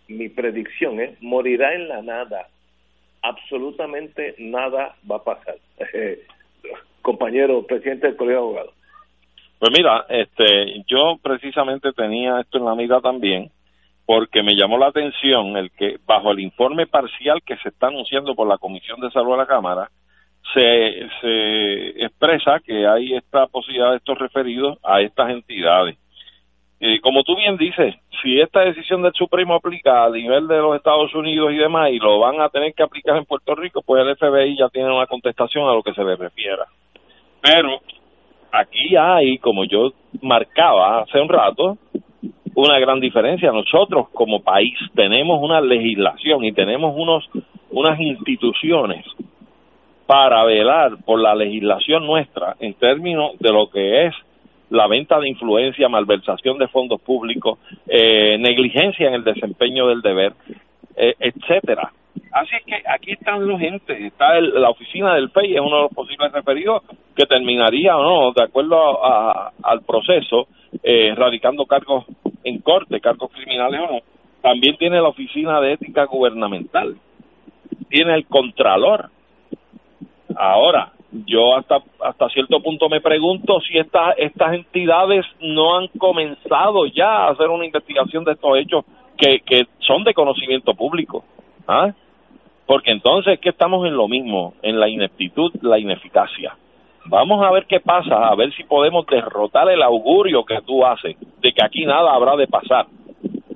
mi 0.08 0.28
predicción 0.28 1.00
es, 1.00 1.20
morirá 1.22 1.74
en 1.74 1.88
la 1.88 2.02
nada. 2.02 2.48
Absolutamente 3.22 4.34
nada 4.38 4.96
va 5.10 5.16
a 5.16 5.24
pasar. 5.24 5.56
Compañero 7.02 7.66
presidente 7.66 8.08
del 8.08 8.16
Colegio 8.16 8.40
de 8.40 8.46
Abogados. 8.46 8.74
Pues 9.58 9.70
mira, 9.76 10.04
este, 10.08 10.84
yo 10.86 11.16
precisamente 11.22 11.92
tenía 11.92 12.40
esto 12.40 12.58
en 12.58 12.64
la 12.64 12.74
mira 12.74 13.00
también 13.00 13.50
porque 14.06 14.42
me 14.42 14.54
llamó 14.54 14.78
la 14.78 14.88
atención 14.88 15.56
el 15.56 15.70
que 15.70 15.96
bajo 16.06 16.30
el 16.32 16.40
informe 16.40 16.86
parcial 16.86 17.42
que 17.42 17.56
se 17.58 17.70
está 17.70 17.86
anunciando 17.88 18.34
por 18.34 18.46
la 18.46 18.58
Comisión 18.58 19.00
de 19.00 19.10
Salud 19.10 19.32
de 19.32 19.38
la 19.38 19.46
Cámara, 19.46 19.88
se, 20.52 22.04
expresa 22.04 22.60
que 22.60 22.86
hay 22.86 23.14
esta 23.14 23.46
posibilidad 23.46 23.92
de 23.92 23.96
estos 23.96 24.18
referidos 24.18 24.78
a 24.82 25.00
estas 25.00 25.30
entidades. 25.30 25.96
Y 26.80 27.00
como 27.00 27.22
tú 27.22 27.34
bien 27.36 27.56
dices, 27.56 27.94
si 28.22 28.40
esta 28.40 28.60
decisión 28.60 29.02
del 29.02 29.14
Supremo 29.14 29.54
aplica 29.54 30.04
a 30.04 30.10
nivel 30.10 30.46
de 30.48 30.58
los 30.58 30.76
Estados 30.76 31.14
Unidos 31.14 31.52
y 31.52 31.56
demás 31.56 31.90
y 31.90 31.98
lo 31.98 32.18
van 32.18 32.40
a 32.40 32.50
tener 32.50 32.74
que 32.74 32.82
aplicar 32.82 33.16
en 33.16 33.24
Puerto 33.24 33.54
Rico, 33.54 33.80
pues 33.82 34.04
el 34.04 34.16
FBI 34.16 34.58
ya 34.58 34.68
tiene 34.68 34.92
una 34.92 35.06
contestación 35.06 35.66
a 35.66 35.72
lo 35.72 35.82
que 35.82 35.94
se 35.94 36.04
le 36.04 36.16
refiera. 36.16 36.66
Pero 37.40 37.80
aquí 38.52 38.96
hay, 38.96 39.38
como 39.38 39.64
yo 39.64 39.92
marcaba 40.20 41.02
hace 41.02 41.20
un 41.20 41.28
rato, 41.28 41.78
una 42.54 42.78
gran 42.78 43.00
diferencia. 43.00 43.50
Nosotros 43.52 44.08
como 44.12 44.42
país 44.42 44.74
tenemos 44.94 45.40
una 45.42 45.60
legislación 45.60 46.44
y 46.44 46.52
tenemos 46.52 46.94
unos 46.96 47.24
unas 47.70 47.98
instituciones 47.98 49.04
para 50.06 50.44
velar 50.44 50.92
por 51.04 51.20
la 51.20 51.34
legislación 51.34 52.06
nuestra 52.06 52.56
en 52.60 52.74
términos 52.74 53.32
de 53.40 53.52
lo 53.52 53.68
que 53.68 54.06
es 54.06 54.14
la 54.70 54.86
venta 54.86 55.18
de 55.18 55.28
influencia, 55.28 55.88
malversación 55.88 56.58
de 56.58 56.68
fondos 56.68 57.00
públicos, 57.00 57.58
eh, 57.86 58.38
negligencia 58.38 59.08
en 59.08 59.14
el 59.14 59.24
desempeño 59.24 59.88
del 59.88 60.02
deber, 60.02 60.32
eh, 60.96 61.14
etcétera. 61.18 61.92
Así 62.32 62.56
es 62.56 62.64
que 62.64 62.82
aquí 62.88 63.12
están 63.12 63.46
los 63.46 63.60
gente, 63.60 64.06
está 64.06 64.40
la 64.40 64.70
oficina 64.70 65.14
del 65.14 65.30
FEI, 65.30 65.54
es 65.54 65.60
uno 65.60 65.76
de 65.76 65.82
los 65.82 65.92
posibles 65.92 66.32
referidos 66.32 66.82
que 67.14 67.26
terminaría 67.26 67.96
o 67.96 68.02
no, 68.02 68.32
de 68.32 68.42
acuerdo 68.42 69.04
al 69.04 69.82
proceso, 69.82 70.48
eh, 70.82 71.14
radicando 71.16 71.64
cargos 71.66 72.04
en 72.44 72.60
corte, 72.60 73.00
cargos 73.00 73.30
criminales 73.32 73.80
o 73.80 73.92
no. 73.94 74.00
También 74.42 74.76
tiene 74.76 75.00
la 75.00 75.08
oficina 75.08 75.60
de 75.60 75.72
ética 75.72 76.04
gubernamental, 76.04 76.96
tiene 77.88 78.14
el 78.14 78.26
contralor. 78.26 79.10
Ahora, 80.36 80.92
yo 81.26 81.56
hasta 81.56 81.78
hasta 82.00 82.28
cierto 82.28 82.60
punto 82.60 82.88
me 82.88 83.00
pregunto 83.00 83.60
si 83.60 83.78
estas 83.78 84.52
entidades 84.52 85.24
no 85.40 85.78
han 85.78 85.88
comenzado 85.88 86.86
ya 86.86 87.08
a 87.08 87.30
hacer 87.30 87.48
una 87.48 87.64
investigación 87.64 88.24
de 88.24 88.32
estos 88.32 88.58
hechos 88.58 88.84
que, 89.16 89.40
que 89.40 89.66
son 89.78 90.04
de 90.04 90.12
conocimiento 90.12 90.74
público. 90.74 91.24
¿ah? 91.68 91.92
Porque 92.66 92.90
entonces 92.90 93.38
que 93.40 93.50
estamos 93.50 93.86
en 93.86 93.96
lo 93.96 94.08
mismo, 94.08 94.54
en 94.62 94.80
la 94.80 94.88
ineptitud, 94.88 95.52
la 95.62 95.78
ineficacia. 95.78 96.56
Vamos 97.06 97.44
a 97.44 97.50
ver 97.50 97.66
qué 97.66 97.80
pasa, 97.80 98.28
a 98.28 98.34
ver 98.34 98.52
si 98.54 98.64
podemos 98.64 99.06
derrotar 99.06 99.68
el 99.68 99.82
augurio 99.82 100.44
que 100.44 100.60
tú 100.62 100.84
haces 100.84 101.16
de 101.42 101.52
que 101.52 101.64
aquí 101.64 101.84
nada 101.84 102.14
habrá 102.14 102.34
de 102.36 102.46
pasar. 102.46 102.86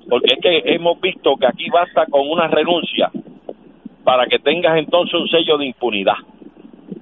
Porque 0.07 0.35
es 0.35 0.41
que 0.41 0.73
hemos 0.75 0.99
visto 1.01 1.35
que 1.35 1.47
aquí 1.47 1.69
basta 1.69 2.05
con 2.05 2.29
una 2.29 2.47
renuncia 2.47 3.11
para 4.03 4.27
que 4.27 4.39
tengas 4.39 4.77
entonces 4.77 5.13
un 5.15 5.27
sello 5.27 5.57
de 5.57 5.65
impunidad. 5.65 6.17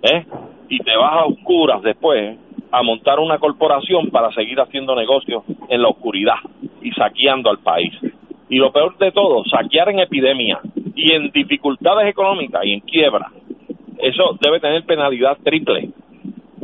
¿eh? 0.04 0.26
Y 0.70 0.80
te 0.80 0.95
vas 0.95 1.14
a 1.14 1.26
oscuras 1.26 1.82
después 1.82 2.38
a 2.72 2.84
montar 2.84 3.20
una 3.20 3.39
corporación 3.39 4.10
para 4.10 4.32
seguir 4.32 4.60
haciendo 4.60 4.95
negocios 4.95 5.43
en 5.70 5.82
la 5.82 5.89
oscuridad 5.89 6.38
y 6.82 6.91
saqueando 6.91 7.50
al 7.50 7.60
país. 7.60 7.93
Y 8.50 8.58
lo 8.58 8.72
peor 8.72 8.98
de 8.98 9.12
todo, 9.12 9.43
saquear 9.45 9.89
en 9.89 10.00
epidemia 10.00 10.60
y 10.95 11.14
en 11.14 11.30
dificultades 11.32 12.08
económicas 12.08 12.64
y 12.66 12.74
en 12.74 12.80
quiebra. 12.82 13.32
Eso 13.98 14.38
debe 14.41 14.60
tener 14.60 14.86
penalidad 14.86 15.38
triple 15.43 15.91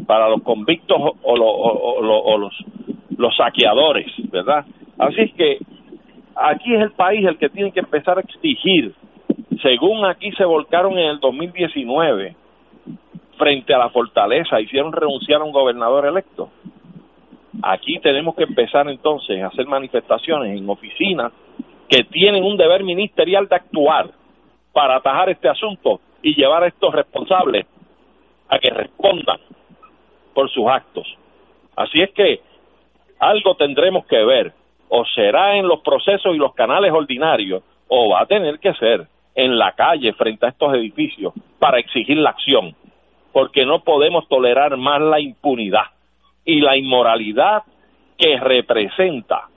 para 0.06 0.30
los 0.30 0.42
convictos 0.44 0.98
o, 1.22 1.38
los, 2.38 2.54
los 3.18 3.36
saqueadores, 3.36 4.08
¿verdad? 4.30 4.66
Así 4.98 5.22
es 5.22 5.34
que 5.34 5.58
aquí 6.36 6.74
es 6.76 6.82
el 6.82 6.92
país 6.92 7.26
el 7.26 7.38
que 7.38 7.50
tiene 7.50 7.72
que 7.72 7.80
empezar 7.80 8.18
a 8.18 8.22
exigir, 8.22 8.94
según 9.62 10.06
aquí 10.06 10.32
se 10.34 10.46
volcaron 10.46 10.98
en 10.98 11.10
el 11.10 11.20
2019 11.20 12.36
frente 13.38 13.74
a 13.74 13.78
la 13.78 13.90
fortaleza, 13.90 14.62
hicieron 14.62 14.92
renunciar 14.92 15.42
a 15.42 15.44
un 15.44 15.52
gobernador 15.52 16.06
electo. 16.06 16.50
Aquí 17.62 18.00
tenemos 18.00 18.36
que 18.36 18.44
empezar 18.44 18.88
entonces 18.90 19.42
a 19.42 19.48
hacer 19.48 19.66
manifestaciones 19.68 20.58
en 20.58 20.70
oficinas 20.70 21.32
que 21.88 22.04
tienen 22.06 22.44
un 22.44 22.58
deber 22.58 22.84
ministerial 22.84 23.48
de 23.48 23.56
actuar 23.56 24.10
para 24.72 24.98
atajar 24.98 25.30
este 25.30 25.48
asunto 25.48 26.02
y 26.22 26.36
llevar 26.36 26.64
a 26.64 26.68
estos 26.68 26.94
responsables 26.94 27.66
a 28.50 28.60
que 28.60 28.70
respondan 28.70 29.40
por 30.34 30.50
sus 30.50 30.68
actos. 30.68 31.08
Así 31.76 32.02
es 32.02 32.12
que 32.12 32.42
algo 33.20 33.56
tendremos 33.56 34.06
que 34.06 34.24
ver, 34.24 34.54
o 34.90 35.06
será 35.06 35.56
en 35.56 35.68
los 35.68 35.82
procesos 35.82 36.36
y 36.36 36.38
los 36.38 36.54
canales 36.54 36.92
ordinarios, 36.92 37.64
o 37.88 38.10
va 38.10 38.22
a 38.22 38.26
tener 38.26 38.60
que 38.60 38.74
ser 38.74 39.08
en 39.36 39.58
la 39.58 39.72
calle 39.72 40.14
frente 40.14 40.46
a 40.46 40.50
estos 40.50 40.74
edificios 40.74 41.34
para 41.60 41.80
exigir 41.80 42.18
la 42.18 42.32
acción, 42.32 42.76
porque 43.32 43.66
no 43.66 43.84
podemos 43.84 44.28
tolerar 44.28 44.78
más 44.78 45.02
la 45.02 45.20
impunidad 45.20 45.86
y 46.46 46.60
la 46.60 46.78
inmoralidad 46.78 47.64
que 48.18 48.40
representa 48.40 49.48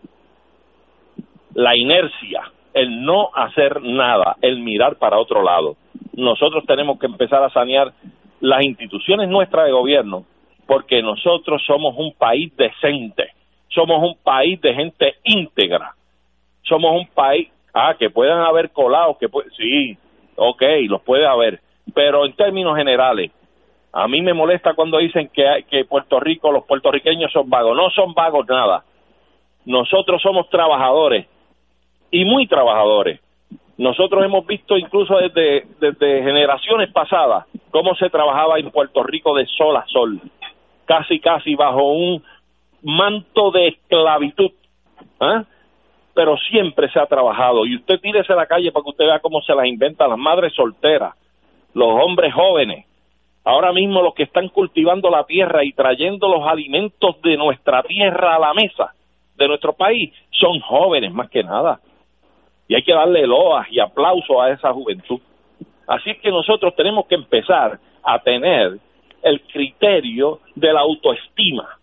la 1.54 1.76
inercia, 1.76 2.42
el 2.74 3.02
no 3.02 3.30
hacer 3.34 3.82
nada, 3.82 4.36
el 4.42 4.60
mirar 4.60 4.96
para 4.96 5.18
otro 5.18 5.42
lado. 5.42 5.76
Nosotros 6.14 6.64
tenemos 6.66 6.98
que 6.98 7.06
empezar 7.06 7.42
a 7.42 7.50
sanear 7.50 7.92
las 8.40 8.64
instituciones 8.64 9.28
nuestras 9.28 9.66
de 9.66 9.72
gobierno 9.72 10.24
porque 10.66 11.02
nosotros 11.02 11.62
somos 11.66 11.94
un 11.96 12.12
país 12.14 12.54
decente, 12.56 13.32
somos 13.68 14.02
un 14.02 14.16
país 14.22 14.60
de 14.60 14.74
gente 14.74 15.14
íntegra, 15.24 15.94
somos 16.62 16.92
un 16.92 17.06
país, 17.08 17.48
ah, 17.72 17.94
que 17.98 18.10
puedan 18.10 18.40
haber 18.40 18.70
colados, 18.70 19.16
que 19.18 19.28
sí, 19.56 19.96
ok, 20.36 20.62
los 20.88 21.02
puede 21.02 21.26
haber, 21.26 21.60
pero 21.94 22.26
en 22.26 22.34
términos 22.34 22.76
generales, 22.76 23.30
a 23.92 24.08
mí 24.08 24.20
me 24.20 24.34
molesta 24.34 24.74
cuando 24.74 24.98
dicen 24.98 25.30
que, 25.32 25.64
que 25.70 25.84
Puerto 25.84 26.20
Rico, 26.20 26.52
los 26.52 26.64
puertorriqueños 26.64 27.32
son 27.32 27.48
vagos, 27.48 27.76
no 27.76 27.88
son 27.90 28.12
vagos 28.12 28.46
nada, 28.48 28.84
nosotros 29.64 30.20
somos 30.20 30.48
trabajadores 30.50 31.26
y 32.10 32.24
muy 32.24 32.46
trabajadores. 32.46 33.20
Nosotros 33.78 34.24
hemos 34.24 34.46
visto 34.46 34.78
incluso 34.78 35.18
desde, 35.18 35.66
desde 35.80 36.22
generaciones 36.22 36.90
pasadas 36.92 37.46
cómo 37.70 37.94
se 37.96 38.08
trabajaba 38.08 38.58
en 38.58 38.70
Puerto 38.70 39.02
Rico 39.02 39.34
de 39.34 39.44
sol 39.46 39.76
a 39.76 39.84
sol 39.86 40.20
casi 40.86 41.20
casi 41.20 41.54
bajo 41.54 41.92
un 41.92 42.22
manto 42.82 43.50
de 43.50 43.68
esclavitud. 43.68 44.50
¿ah? 45.20 45.44
Pero 46.14 46.36
siempre 46.38 46.90
se 46.90 46.98
ha 46.98 47.06
trabajado. 47.06 47.66
Y 47.66 47.76
usted 47.76 48.00
tírese 48.00 48.32
a 48.32 48.36
la 48.36 48.46
calle 48.46 48.72
para 48.72 48.84
que 48.84 48.90
usted 48.90 49.04
vea 49.04 49.20
cómo 49.20 49.40
se 49.42 49.54
las 49.54 49.66
inventan 49.66 50.08
las 50.08 50.18
madres 50.18 50.54
solteras, 50.54 51.14
los 51.74 51.88
hombres 51.88 52.32
jóvenes. 52.32 52.86
Ahora 53.44 53.72
mismo 53.72 54.02
los 54.02 54.14
que 54.14 54.24
están 54.24 54.48
cultivando 54.48 55.10
la 55.10 55.24
tierra 55.24 55.62
y 55.64 55.72
trayendo 55.72 56.28
los 56.28 56.46
alimentos 56.46 57.20
de 57.22 57.36
nuestra 57.36 57.82
tierra 57.82 58.36
a 58.36 58.38
la 58.38 58.54
mesa 58.54 58.92
de 59.36 59.48
nuestro 59.48 59.74
país 59.74 60.12
son 60.30 60.58
jóvenes 60.60 61.12
más 61.12 61.28
que 61.30 61.44
nada. 61.44 61.80
Y 62.68 62.74
hay 62.74 62.82
que 62.82 62.92
darle 62.92 63.26
loas 63.26 63.68
y 63.70 63.78
aplauso 63.78 64.40
a 64.42 64.50
esa 64.50 64.72
juventud. 64.72 65.20
Así 65.86 66.10
es 66.10 66.18
que 66.18 66.30
nosotros 66.30 66.74
tenemos 66.74 67.06
que 67.06 67.14
empezar 67.14 67.78
a 68.02 68.18
tener 68.18 68.78
el 69.22 69.42
criterio 69.42 70.40
de 70.54 70.72
la 70.72 70.80
autoestima. 70.80 71.78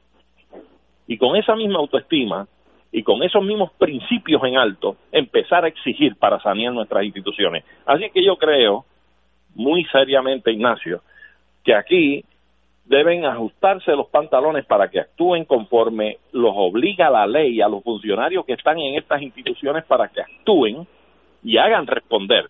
Y 1.07 1.17
con 1.17 1.35
esa 1.35 1.55
misma 1.55 1.79
autoestima 1.79 2.47
y 2.91 3.03
con 3.03 3.23
esos 3.23 3.43
mismos 3.43 3.71
principios 3.73 4.43
en 4.43 4.55
alto, 4.55 4.97
empezar 5.11 5.65
a 5.65 5.67
exigir 5.67 6.15
para 6.15 6.39
sanear 6.39 6.71
nuestras 6.73 7.03
instituciones. 7.03 7.65
Así 7.85 8.09
que 8.11 8.23
yo 8.23 8.37
creo, 8.37 8.85
muy 9.55 9.83
seriamente, 9.85 10.51
Ignacio, 10.51 11.01
que 11.63 11.73
aquí 11.73 12.23
deben 12.85 13.25
ajustarse 13.25 13.95
los 13.95 14.07
pantalones 14.09 14.65
para 14.65 14.89
que 14.89 14.99
actúen 14.99 15.45
conforme 15.45 16.17
los 16.33 16.53
obliga 16.55 17.09
la 17.09 17.25
ley 17.25 17.61
a 17.61 17.67
los 17.67 17.83
funcionarios 17.83 18.45
que 18.45 18.53
están 18.53 18.77
en 18.77 18.95
estas 18.95 19.21
instituciones 19.21 19.85
para 19.85 20.09
que 20.09 20.21
actúen 20.21 20.85
y 21.43 21.57
hagan 21.57 21.87
responder 21.87 22.47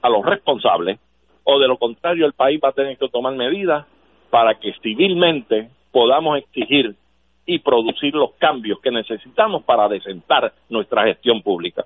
a 0.00 0.08
los 0.08 0.24
responsables 0.24 0.98
o 1.44 1.58
de 1.58 1.68
lo 1.68 1.76
contrario 1.76 2.26
el 2.26 2.32
país 2.32 2.60
va 2.62 2.70
a 2.70 2.72
tener 2.72 2.96
que 2.96 3.08
tomar 3.08 3.34
medidas 3.34 3.86
para 4.30 4.58
que 4.58 4.72
civilmente 4.82 5.68
podamos 5.90 6.38
exigir 6.38 6.96
y 7.44 7.58
producir 7.58 8.14
los 8.14 8.32
cambios 8.34 8.80
que 8.80 8.90
necesitamos 8.90 9.64
para 9.64 9.88
desentar 9.88 10.52
nuestra 10.68 11.04
gestión 11.04 11.42
pública. 11.42 11.84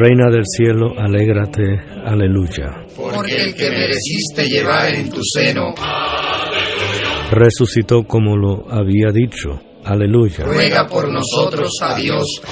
Reina 0.00 0.30
del 0.30 0.44
cielo, 0.46 0.98
alégrate, 0.98 1.78
aleluya. 2.06 2.86
Porque 2.96 3.36
el 3.36 3.54
que 3.54 3.70
mereciste 3.70 4.46
llevar 4.46 4.94
en 4.94 5.10
tu 5.10 5.20
seno, 5.22 5.74
resucitó 7.30 8.04
como 8.04 8.36
lo 8.36 8.70
había 8.70 9.10
dicho. 9.12 9.60
Aleluya. 9.84 10.44
Ruega 10.44 10.86
por 10.86 11.10
nosotros 11.10 11.70
a 11.80 11.94
Dios. 11.96 12.42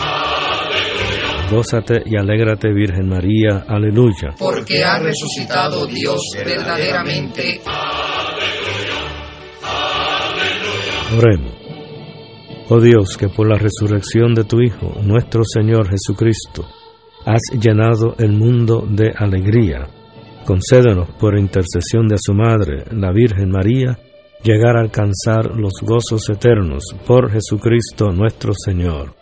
Gózate 1.51 2.03
y 2.07 2.17
alégrate, 2.17 2.73
Virgen 2.73 3.09
María. 3.09 3.65
Aleluya. 3.67 4.35
Porque 4.39 4.85
ha 4.85 4.99
resucitado 4.99 5.87
Dios 5.87 6.21
verdaderamente. 6.37 7.61
Oremos. 11.17 11.53
Oh 12.71 12.81
Dios, 12.81 13.17
que 13.17 13.29
por 13.29 13.49
la 13.49 13.57
resurrección 13.57 14.35
de 14.35 14.45
tu 14.45 14.61
Hijo, 14.61 14.95
nuestro 15.03 15.43
Señor 15.43 15.89
Jesucristo, 15.89 16.67
has 17.25 17.41
llenado 17.59 18.15
el 18.19 18.33
mundo 18.33 18.87
de 18.87 19.15
alegría. 19.17 19.89
Concédenos 20.45 21.09
por 21.19 21.39
intercesión 21.39 22.09
de 22.09 22.17
su 22.19 22.35
Madre, 22.35 22.85
la 22.91 23.11
Virgen 23.11 23.51
María, 23.51 23.99
llegar 24.43 24.77
a 24.77 24.81
alcanzar 24.81 25.57
los 25.57 25.73
gozos 25.83 26.29
eternos 26.29 26.85
por 27.07 27.31
Jesucristo 27.31 28.11
nuestro 28.13 28.53
Señor. 28.55 29.15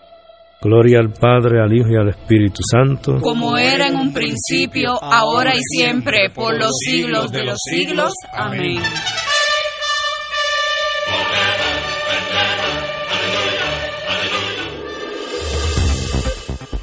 Gloria 0.63 0.99
al 1.01 1.13
Padre, 1.13 1.61
al 1.61 1.73
Hijo 1.73 1.91
y 1.91 1.97
al 1.97 2.09
Espíritu 2.09 2.63
Santo, 2.69 3.21
como 3.21 3.57
era 3.57 3.89
en 3.89 3.97
un 3.97 4.13
principio, 4.13 5.01
ahora 5.03 5.55
y 5.55 5.61
siempre, 5.61 6.31
por 6.35 6.59
los 6.59 6.73
siglos 6.79 7.31
de 7.31 7.45
los 7.45 7.59
siglos. 7.71 8.13
Amén. 8.33 8.83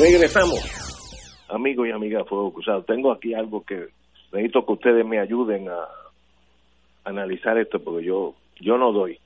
Regresamos, 0.00 0.58
amigos 1.50 1.86
y 1.86 1.90
amigas 1.90 2.26
Fuego 2.26 2.54
Cruzado. 2.54 2.82
Tengo 2.84 3.12
aquí 3.12 3.34
algo 3.34 3.62
que 3.66 3.88
necesito 4.32 4.64
que 4.64 4.72
ustedes 4.72 5.04
me 5.04 5.18
ayuden 5.18 5.68
a 5.68 5.78
analizar 7.04 7.58
esto 7.58 7.80
porque 7.80 8.06
yo 8.06 8.34
yo 8.58 8.78
no 8.78 8.92
doy. 8.92 9.18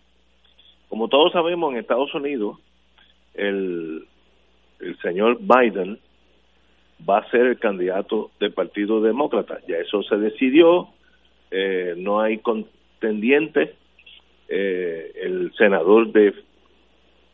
Como 0.89 1.07
todos 1.09 1.31
sabemos, 1.31 1.73
en 1.73 1.79
Estados 1.79 2.13
Unidos 2.13 2.59
el, 3.35 4.05
el 4.81 4.99
señor 4.99 5.39
Biden 5.39 6.01
va 7.09 7.19
a 7.19 7.31
ser 7.31 7.43
el 7.43 7.61
candidato 7.61 8.33
del 8.41 8.53
Partido 8.53 9.01
Demócrata. 9.01 9.61
Ya 9.69 9.77
eso 9.77 10.03
se 10.03 10.17
decidió, 10.17 10.89
eh, 11.53 11.95
no 11.97 12.21
hay 12.21 12.39
contendiente. 12.39 13.77
Eh, 14.49 15.13
el 15.23 15.53
senador 15.57 16.11
de 16.11 16.35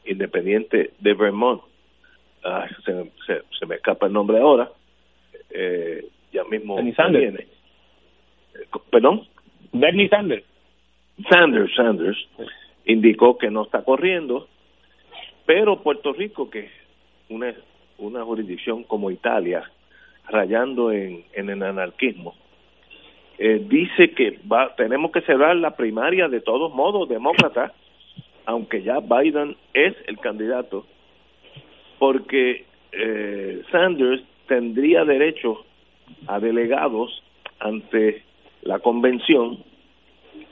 independiente 0.04 0.92
de 1.00 1.14
Vermont, 1.14 1.62
Ah, 2.44 2.66
se, 2.84 3.42
se, 3.58 3.66
me 3.66 3.76
escapa 3.76 4.06
el 4.06 4.12
nombre 4.12 4.38
ahora, 4.38 4.70
eh, 5.50 6.06
ya 6.32 6.44
mismo 6.44 6.78
Sanders. 6.94 7.40
Eh, 7.40 7.48
¿Perdón? 8.90 9.26
Bernie 9.72 10.08
Sanders. 10.08 10.44
Sanders, 11.28 11.74
Sanders, 11.74 12.28
indicó 12.86 13.36
que 13.36 13.50
no 13.50 13.64
está 13.64 13.82
corriendo, 13.82 14.48
pero 15.44 15.82
Puerto 15.82 16.12
Rico, 16.12 16.48
que 16.48 16.70
una, 17.28 17.54
una 17.98 18.24
jurisdicción 18.24 18.84
como 18.84 19.10
Italia, 19.10 19.70
rayando 20.28 20.92
en, 20.92 21.24
en 21.34 21.50
el 21.50 21.62
anarquismo, 21.62 22.34
eh, 23.38 23.58
dice 23.68 24.12
que 24.12 24.38
va, 24.50 24.74
tenemos 24.76 25.10
que 25.12 25.22
cerrar 25.22 25.56
la 25.56 25.76
primaria 25.76 26.28
de 26.28 26.40
todos 26.40 26.72
modos 26.74 27.08
demócrata, 27.08 27.72
aunque 28.46 28.82
ya 28.82 29.00
Biden 29.00 29.56
es 29.74 29.94
el 30.06 30.18
candidato 30.18 30.86
porque 32.00 32.64
eh, 32.92 33.62
Sanders 33.70 34.22
tendría 34.48 35.04
derecho 35.04 35.64
a 36.26 36.40
delegados 36.40 37.22
ante 37.58 38.22
la 38.62 38.78
convención 38.78 39.62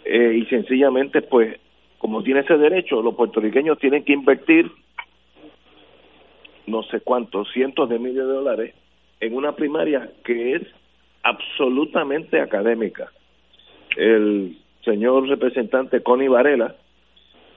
eh, 0.05 0.35
y 0.37 0.45
sencillamente 0.45 1.23
pues 1.23 1.59
como 1.97 2.23
tiene 2.23 2.41
ese 2.41 2.59
derecho 2.59 3.01
los 3.01 3.15
puertorriqueños 3.15 3.79
tienen 3.79 4.05
que 4.05 4.13
invertir 4.13 4.71
no 6.67 6.83
sé 6.83 7.01
cuántos 7.01 7.51
cientos 7.51 7.89
de 7.89 7.99
miles 7.99 8.27
de 8.27 8.33
dólares 8.35 8.75
en 9.21 9.35
una 9.35 9.53
primaria 9.53 10.11
que 10.25 10.55
es 10.55 10.63
absolutamente 11.23 12.43
académica. 12.43 13.11
El 13.97 14.59
señor 14.85 15.27
representante 15.27 16.03
Connie 16.03 16.29
Varela 16.29 16.77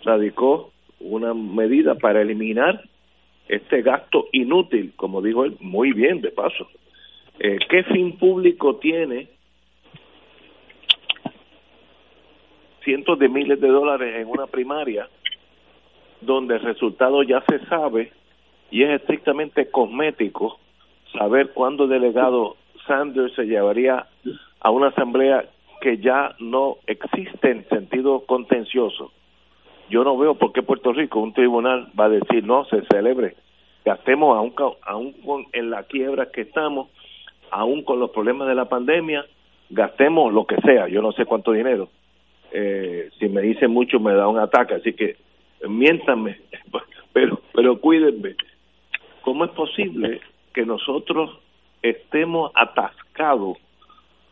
radicó 0.03 0.71
una 1.01 1.33
medida 1.33 1.95
para 1.95 2.21
eliminar 2.21 2.83
este 3.51 3.81
gasto 3.81 4.27
inútil, 4.31 4.93
como 4.95 5.21
dijo 5.21 5.43
él, 5.43 5.57
muy 5.59 5.91
bien 5.91 6.21
de 6.21 6.31
paso. 6.31 6.69
Eh, 7.37 7.59
¿Qué 7.69 7.83
fin 7.83 8.17
público 8.17 8.77
tiene 8.77 9.27
cientos 12.81 13.19
de 13.19 13.27
miles 13.27 13.59
de 13.59 13.67
dólares 13.67 14.21
en 14.21 14.27
una 14.29 14.47
primaria 14.47 15.09
donde 16.21 16.55
el 16.55 16.61
resultado 16.61 17.23
ya 17.23 17.43
se 17.49 17.59
sabe 17.65 18.13
y 18.69 18.83
es 18.83 19.01
estrictamente 19.01 19.69
cosmético 19.69 20.57
saber 21.11 21.51
cuándo 21.51 21.83
el 21.83 21.89
delegado 21.89 22.55
Sanders 22.87 23.33
se 23.35 23.43
llevaría 23.43 24.07
a 24.61 24.71
una 24.71 24.87
asamblea 24.87 25.43
que 25.81 25.97
ya 25.97 26.35
no 26.39 26.77
existe 26.87 27.51
en 27.51 27.67
sentido 27.67 28.21
contencioso? 28.21 29.11
yo 29.91 30.05
no 30.05 30.17
veo 30.17 30.35
por 30.35 30.53
qué 30.53 30.63
Puerto 30.63 30.93
Rico, 30.93 31.19
un 31.19 31.33
tribunal 31.33 31.89
va 31.99 32.05
a 32.05 32.09
decir 32.09 32.43
no, 32.45 32.65
se 32.65 32.81
celebre, 32.91 33.35
gastemos 33.85 34.37
aún, 34.37 34.53
aún 34.83 35.13
con, 35.13 35.45
en 35.53 35.69
la 35.69 35.83
quiebra 35.83 36.31
que 36.31 36.41
estamos, 36.41 36.89
aún 37.49 37.83
con 37.83 37.99
los 37.99 38.11
problemas 38.11 38.47
de 38.47 38.55
la 38.55 38.65
pandemia, 38.65 39.25
gastemos 39.69 40.33
lo 40.33 40.45
que 40.45 40.57
sea, 40.57 40.87
yo 40.87 41.01
no 41.01 41.11
sé 41.11 41.25
cuánto 41.25 41.51
dinero. 41.51 41.89
Eh, 42.51 43.09
si 43.17 43.29
me 43.29 43.41
dicen 43.41 43.71
mucho 43.71 43.99
me 43.99 44.13
da 44.13 44.27
un 44.27 44.37
ataque, 44.37 44.75
así 44.75 44.93
que 44.93 45.15
miéntanme, 45.67 46.37
pero, 47.13 47.41
pero 47.53 47.79
cuídenme. 47.79 48.35
¿Cómo 49.21 49.45
es 49.45 49.51
posible 49.51 50.19
que 50.53 50.65
nosotros 50.65 51.39
estemos 51.81 52.51
atascados 52.55 53.57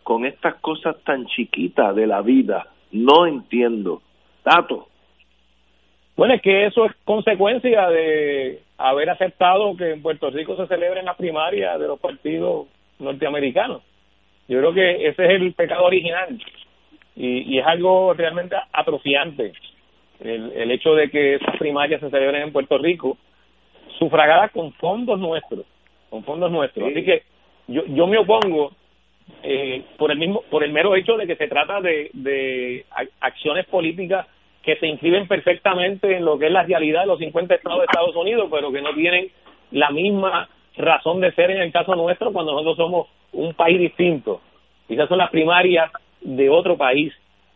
con 0.04 0.26
estas 0.26 0.56
cosas 0.56 0.98
tan 1.04 1.28
chiquitas 1.28 1.96
de 1.96 2.08
la 2.08 2.22
vida? 2.22 2.68
No 2.92 3.26
entiendo. 3.26 4.02
Tato. 4.44 4.89
Bueno, 6.20 6.34
es 6.34 6.42
que 6.42 6.66
eso 6.66 6.84
es 6.84 6.92
consecuencia 7.06 7.88
de 7.88 8.60
haber 8.78 9.10
aceptado 9.10 9.78
que 9.78 9.92
en 9.92 10.02
Puerto 10.02 10.30
Rico 10.30 10.58
se 10.58 10.68
celebren 10.68 11.06
las 11.06 11.16
primarias 11.16 11.80
de 11.80 11.88
los 11.88 11.98
partidos 11.98 12.68
norteamericanos. 13.00 13.82
Yo 14.50 14.60
creo 14.60 14.74
que 14.74 15.08
ese 15.08 15.24
es 15.24 15.30
el 15.30 15.54
pecado 15.54 15.86
original 15.86 16.38
y, 17.16 17.56
y 17.56 17.60
es 17.60 17.66
algo 17.66 18.14
realmente 18.14 18.58
atrofiante. 18.74 19.54
el, 20.20 20.52
el 20.58 20.72
hecho 20.72 20.94
de 20.94 21.10
que 21.10 21.36
esas 21.36 21.56
primarias 21.56 22.02
se 22.02 22.10
celebren 22.10 22.42
en 22.42 22.52
Puerto 22.52 22.78
Rico, 22.78 23.18
sufragadas 23.98 24.52
con 24.52 24.74
fondos 24.74 25.18
nuestros, 25.22 25.66
con 26.10 26.26
fondos 26.26 26.52
nuestros. 26.52 26.92
Así 26.92 27.02
que 27.02 27.24
yo, 27.70 27.86
yo 27.86 28.08
me 28.08 28.18
opongo 28.18 28.74
eh, 29.42 29.86
por 29.98 30.12
el 30.12 30.18
mismo 30.18 30.44
por 30.50 30.66
el 30.66 30.74
mero 30.74 30.98
hecho 30.98 31.16
de 31.16 31.26
que 31.26 31.38
se 31.38 31.48
trata 31.48 31.80
de, 31.80 32.10
de 32.12 32.86
acciones 33.22 33.66
políticas 33.68 34.28
que 34.64 34.76
se 34.76 34.88
inscriben 34.88 35.28
perfectamente 35.28 36.18
en 36.18 36.26
lo 36.26 36.38
que 36.38 36.48
es 36.48 36.52
la 36.52 36.64
realidad 36.64 37.02
de 37.02 37.08
los 37.08 37.20
50 37.20 37.56
estados 37.56 37.80
de 37.80 37.86
Estados 37.86 38.16
Unidos, 38.16 38.50
pero 38.52 38.72
que 38.72 38.82
no 38.82 38.94
tienen 38.94 39.30
la 39.72 39.90
misma 39.92 40.50
razón 40.76 41.22
de 41.22 41.32
ser 41.34 41.52
en 41.52 41.62
el 41.62 41.72
caso 41.72 41.96
nuestro 41.96 42.32
cuando 42.32 42.54
nosotros 42.54 42.78
somos 42.78 43.08
un 43.34 43.54
país 43.54 43.80
distinto. 43.80 44.42
Quizás 44.88 45.08
son 45.08 45.18
las 45.18 45.30
primarias 45.30 45.92
de 46.22 46.50
otro 46.50 46.78
país 46.78 47.14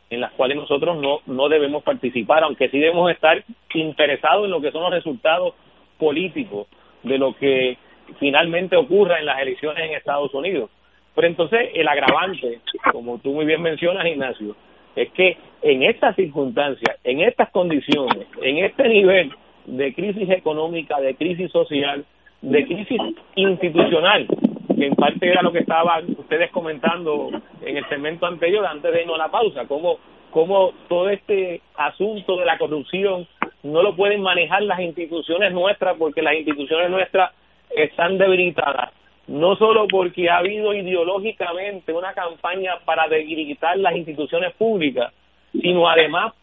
en 0.09 0.21
las 0.21 0.31
cuales 0.33 0.57
nosotros 0.57 0.97
no, 0.97 1.19
no 1.25 1.49
debemos 1.49 1.83
participar, 1.83 2.43
aunque 2.43 2.69
sí 2.69 2.77
debemos 2.77 3.09
estar 3.11 3.43
interesados 3.73 4.45
en 4.45 4.51
lo 4.51 4.61
que 4.61 4.71
son 4.71 4.83
los 4.83 4.91
resultados 4.91 5.55
políticos 5.97 6.67
de 7.01 7.17
lo 7.17 7.35
que 7.35 7.77
finalmente 8.19 8.75
ocurra 8.75 9.19
en 9.19 9.25
las 9.25 9.41
elecciones 9.41 9.83
en 9.83 9.95
Estados 9.95 10.33
Unidos. 10.33 10.69
Pero 11.15 11.27
entonces 11.27 11.69
el 11.73 11.87
agravante, 11.87 12.59
como 12.91 13.17
tú 13.19 13.33
muy 13.33 13.45
bien 13.45 13.61
mencionas, 13.61 14.05
Ignacio, 14.05 14.55
es 14.95 15.11
que 15.11 15.37
en 15.61 15.83
estas 15.83 16.15
circunstancias, 16.15 16.97
en 17.03 17.21
estas 17.21 17.49
condiciones, 17.49 18.27
en 18.41 18.57
este 18.59 18.87
nivel 18.87 19.31
de 19.65 19.93
crisis 19.93 20.29
económica, 20.29 20.99
de 20.99 21.15
crisis 21.15 21.51
social, 21.51 22.05
de 22.41 22.65
crisis 22.65 22.99
institucional, 23.35 24.27
que 24.75 24.85
en 24.85 24.95
parte 24.95 25.27
era 25.27 25.41
lo 25.41 25.51
que 25.51 25.59
estaban 25.59 26.05
ustedes 26.17 26.51
comentando 26.51 27.29
en 27.61 27.77
el 27.77 27.87
segmento 27.87 28.25
anterior, 28.25 28.65
antes 28.65 28.91
de 28.91 29.01
irnos 29.01 29.15
a 29.15 29.25
la 29.25 29.31
pausa, 29.31 29.65
cómo, 29.67 29.97
cómo 30.31 30.73
todo 30.89 31.09
este 31.09 31.61
asunto 31.75 32.37
de 32.37 32.45
la 32.45 32.57
corrupción 32.57 33.27
no 33.63 33.81
lo 33.81 33.95
pueden 33.95 34.21
manejar 34.21 34.63
las 34.63 34.81
instituciones 34.81 35.53
nuestras, 35.53 35.95
porque 35.97 36.21
las 36.21 36.35
instituciones 36.35 36.89
nuestras 36.89 37.31
están 37.75 38.17
debilitadas 38.17 38.91
no 39.27 39.55
solo 39.55 39.87
porque 39.87 40.29
ha 40.29 40.37
habido 40.37 40.73
ideológicamente 40.73 41.93
una 41.93 42.13
campaña 42.13 42.73
para 42.85 43.07
debilitar 43.07 43.77
las 43.77 43.95
instituciones 43.95 44.53
públicas, 44.53 45.13
sino 45.51 45.87
además 45.87 46.33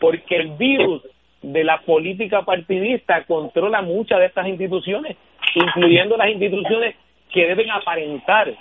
porque 0.00 0.36
el 0.36 0.48
virus 0.52 1.02
de 1.42 1.62
la 1.62 1.80
política 1.82 2.42
partidista 2.42 3.24
controla 3.24 3.82
muchas 3.82 4.18
de 4.18 4.26
estas 4.26 4.48
instituciones, 4.48 5.16
incluyendo 5.54 6.16
las 6.16 6.30
instituciones 6.30 6.96
que 7.32 7.46
deben 7.46 7.70
aparentar 7.70 8.52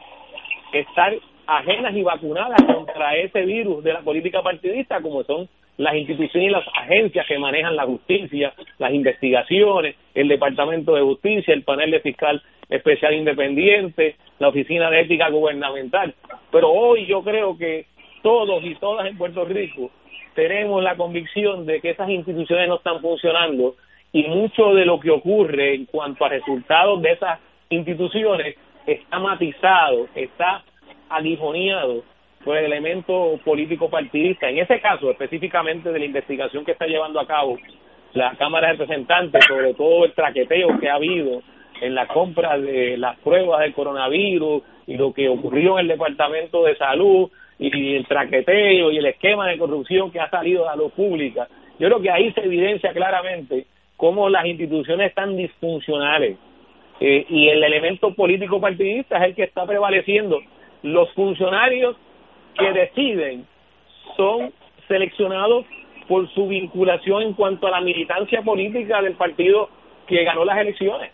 estar 0.73 1.13
ajenas 1.47 1.95
y 1.95 2.03
vacunadas 2.03 2.61
contra 2.63 3.15
ese 3.15 3.41
virus 3.43 3.83
de 3.83 3.93
la 3.93 4.01
política 4.01 4.41
partidista, 4.41 5.01
como 5.01 5.23
son 5.23 5.47
las 5.77 5.95
instituciones 5.95 6.49
y 6.49 6.51
las 6.51 6.67
agencias 6.75 7.25
que 7.27 7.39
manejan 7.39 7.75
la 7.75 7.85
justicia, 7.85 8.53
las 8.77 8.93
investigaciones, 8.93 9.95
el 10.13 10.27
Departamento 10.27 10.95
de 10.95 11.01
Justicia, 11.01 11.53
el 11.53 11.63
panel 11.63 11.91
de 11.91 11.99
fiscal 12.01 12.41
especial 12.69 13.13
independiente, 13.13 14.15
la 14.39 14.49
Oficina 14.49 14.89
de 14.89 15.01
Ética 15.01 15.29
Gubernamental. 15.29 16.13
Pero 16.51 16.71
hoy 16.71 17.05
yo 17.05 17.23
creo 17.23 17.57
que 17.57 17.85
todos 18.21 18.63
y 18.63 18.75
todas 18.75 19.07
en 19.07 19.17
Puerto 19.17 19.45
Rico 19.45 19.91
tenemos 20.35 20.81
la 20.83 20.95
convicción 20.95 21.65
de 21.65 21.81
que 21.81 21.91
esas 21.91 22.09
instituciones 22.09 22.67
no 22.67 22.75
están 22.75 23.01
funcionando 23.01 23.75
y 24.11 24.23
mucho 24.23 24.73
de 24.73 24.85
lo 24.85 24.99
que 24.99 25.11
ocurre 25.11 25.75
en 25.75 25.85
cuanto 25.85 26.25
a 26.25 26.29
resultados 26.29 27.01
de 27.01 27.11
esas 27.11 27.39
instituciones 27.69 28.55
está 28.85 29.19
matizado, 29.19 30.07
está 30.15 30.63
aguijoneado 31.09 32.03
por 32.43 32.57
el 32.57 32.65
elemento 32.65 33.39
político 33.43 33.89
partidista. 33.89 34.49
En 34.49 34.57
ese 34.57 34.79
caso, 34.79 35.11
específicamente 35.11 35.91
de 35.91 35.99
la 35.99 36.05
investigación 36.05 36.65
que 36.65 36.73
está 36.73 36.85
llevando 36.85 37.19
a 37.19 37.27
cabo 37.27 37.57
la 38.13 38.35
Cámara 38.35 38.67
de 38.67 38.73
Representantes 38.73 39.43
sobre 39.45 39.73
todo 39.73 40.05
el 40.05 40.13
traqueteo 40.13 40.79
que 40.79 40.89
ha 40.89 40.95
habido 40.95 41.41
en 41.81 41.95
la 41.95 42.07
compra 42.07 42.57
de 42.57 42.97
las 42.97 43.17
pruebas 43.19 43.61
del 43.61 43.73
coronavirus 43.73 44.63
y 44.87 44.97
lo 44.97 45.13
que 45.13 45.29
ocurrió 45.29 45.79
en 45.79 45.83
el 45.83 45.87
Departamento 45.89 46.63
de 46.63 46.75
Salud 46.75 47.29
y 47.59 47.95
el 47.95 48.05
traqueteo 48.05 48.91
y 48.91 48.97
el 48.97 49.05
esquema 49.05 49.47
de 49.47 49.57
corrupción 49.57 50.11
que 50.11 50.19
ha 50.19 50.29
salido 50.29 50.67
a 50.67 50.71
la 50.71 50.83
luz 50.83 50.91
pública. 50.93 51.47
Yo 51.79 51.87
creo 51.87 52.01
que 52.01 52.11
ahí 52.11 52.31
se 52.33 52.41
evidencia 52.41 52.91
claramente 52.93 53.65
cómo 53.97 54.29
las 54.29 54.45
instituciones 54.45 55.09
están 55.09 55.35
disfuncionales 55.35 56.37
eh, 56.99 57.25
y 57.29 57.49
el 57.49 57.63
elemento 57.63 58.13
político 58.13 58.59
partidista 58.59 59.17
es 59.17 59.23
el 59.23 59.35
que 59.35 59.43
está 59.43 59.65
prevaleciendo. 59.65 60.41
Los 60.83 61.11
funcionarios 61.13 61.95
que 62.57 62.71
deciden 62.71 63.45
son 64.15 64.53
seleccionados 64.87 65.65
por 66.07 66.29
su 66.33 66.47
vinculación 66.47 67.23
en 67.23 67.33
cuanto 67.33 67.67
a 67.67 67.71
la 67.71 67.81
militancia 67.81 68.41
política 68.41 69.01
del 69.01 69.13
partido 69.13 69.69
que 70.07 70.23
ganó 70.23 70.45
las 70.45 70.57
elecciones. 70.57 71.11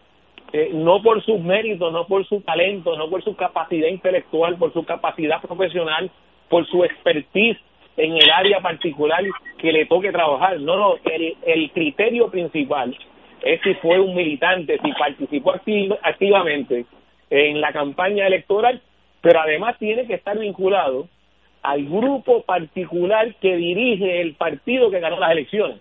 Eh, 0.52 0.72
no 0.74 1.02
por 1.04 1.24
sus 1.24 1.40
méritos, 1.40 1.94
no 1.94 2.08
por 2.08 2.26
su 2.26 2.42
talento, 2.42 2.98
no 2.98 3.10
por 3.10 3.24
su 3.24 3.36
capacidad 3.36 3.88
intelectual, 3.88 4.58
por 4.58 4.74
su 4.74 4.84
capacidad 4.84 5.40
profesional, 5.42 6.10
por 6.50 6.66
su 6.68 6.84
expertise 6.84 7.58
en 7.98 8.14
el 8.14 8.32
área 8.32 8.60
particular 8.60 9.24
que 9.60 9.72
le 9.72 9.86
toque 9.86 10.12
trabajar. 10.12 10.60
No, 10.60 10.76
no, 10.76 10.96
el, 11.06 11.36
el 11.46 11.70
criterio 11.72 12.32
principal 12.32 12.98
es 13.44 13.62
si 13.62 13.76
fue 13.76 14.00
un 14.00 14.16
militante, 14.16 14.80
si 14.84 14.92
participó 14.94 15.54
activamente 16.02 16.86
en 17.30 17.62
la 17.62 17.72
campaña 17.72 18.26
electoral, 18.26 18.82
pero 19.22 19.42
además 19.42 19.78
tiene 19.78 20.08
que 20.08 20.16
estar 20.16 20.38
vinculado 20.38 21.08
al 21.70 21.86
grupo 21.86 22.42
particular 22.42 23.36
que 23.36 23.56
dirige 23.56 24.22
el 24.22 24.34
partido 24.34 24.90
que 24.90 25.00
ganó 25.00 25.20
las 25.20 25.32
elecciones. 25.32 25.78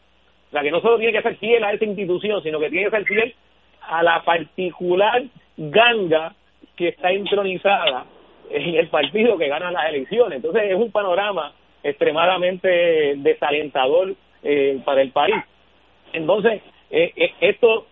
O 0.48 0.50
sea, 0.50 0.60
que 0.60 0.70
no 0.70 0.82
solo 0.82 0.98
tiene 0.98 1.14
que 1.14 1.22
ser 1.22 1.36
fiel 1.36 1.64
a 1.64 1.72
esa 1.72 1.84
institución, 1.86 2.42
sino 2.42 2.60
que 2.60 2.68
tiene 2.68 2.90
que 2.90 2.96
ser 2.96 3.04
fiel 3.06 3.34
a 3.80 4.02
la 4.02 4.22
particular 4.22 5.22
ganga 5.56 6.34
que 6.76 6.88
está 6.88 7.10
intronizada 7.10 8.04
en 8.50 8.74
el 8.74 8.88
partido 8.88 9.38
que 9.38 9.48
gana 9.48 9.70
las 9.70 9.88
elecciones. 9.88 10.36
Entonces 10.36 10.64
es 10.64 10.74
un 10.74 10.92
panorama 10.92 11.54
extremadamente 11.82 13.14
desalentador 13.16 14.14
eh, 14.42 14.78
para 14.84 15.00
el 15.00 15.10
país. 15.10 15.42
Entonces, 16.12 16.60
eh, 16.90 17.12
eh, 17.16 17.32
esto 17.40 17.86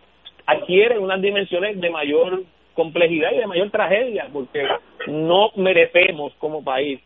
adquiere 0.45 0.99
unas 0.99 1.23
dimensiones 1.23 1.81
de 1.81 1.89
mayor 1.89 2.43
complejidad 2.75 3.33
y 3.33 3.39
de 3.39 3.47
mayor 3.47 3.71
tragedia, 3.71 4.29
porque 4.31 4.69
no 5.07 5.51
merecemos 5.57 6.35
como 6.35 6.63
país 6.63 7.01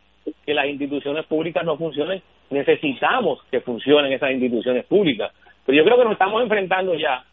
que 0.44 0.54
las 0.54 0.66
instituciones 0.66 1.26
públicas 1.26 1.64
no 1.64 1.76
funcionen, 1.76 2.22
necesitamos 2.50 3.42
que 3.50 3.60
funcionen 3.60 4.12
esas 4.12 4.32
instituciones 4.32 4.84
públicas. 4.86 5.32
Pero 5.64 5.78
yo 5.78 5.84
creo 5.84 5.98
que 5.98 6.04
nos 6.04 6.12
estamos 6.14 6.42
enfrentando 6.42 6.94
ya 6.94 7.24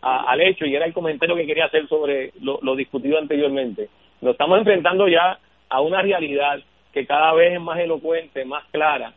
al 0.00 0.40
hecho, 0.40 0.66
y 0.66 0.74
era 0.74 0.84
el 0.84 0.92
comentario 0.92 1.36
que 1.36 1.46
quería 1.46 1.66
hacer 1.66 1.86
sobre 1.86 2.32
lo, 2.40 2.58
lo 2.62 2.74
discutido 2.74 3.18
anteriormente, 3.18 3.88
nos 4.20 4.32
estamos 4.32 4.58
enfrentando 4.58 5.06
ya 5.06 5.38
a 5.68 5.80
una 5.80 6.02
realidad 6.02 6.60
que 6.92 7.06
cada 7.06 7.32
vez 7.34 7.54
es 7.54 7.60
más 7.60 7.78
elocuente, 7.78 8.44
más 8.44 8.64
clara, 8.72 9.12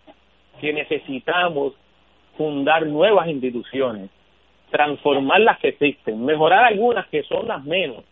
que 0.61 0.71
necesitamos 0.73 1.73
fundar 2.37 2.85
nuevas 2.85 3.27
instituciones, 3.27 4.09
transformar 4.69 5.41
las 5.41 5.59
que 5.59 5.69
existen, 5.69 6.23
mejorar 6.23 6.63
algunas 6.65 7.07
que 7.07 7.23
son 7.23 7.47
las 7.47 7.63
menos, 7.63 8.03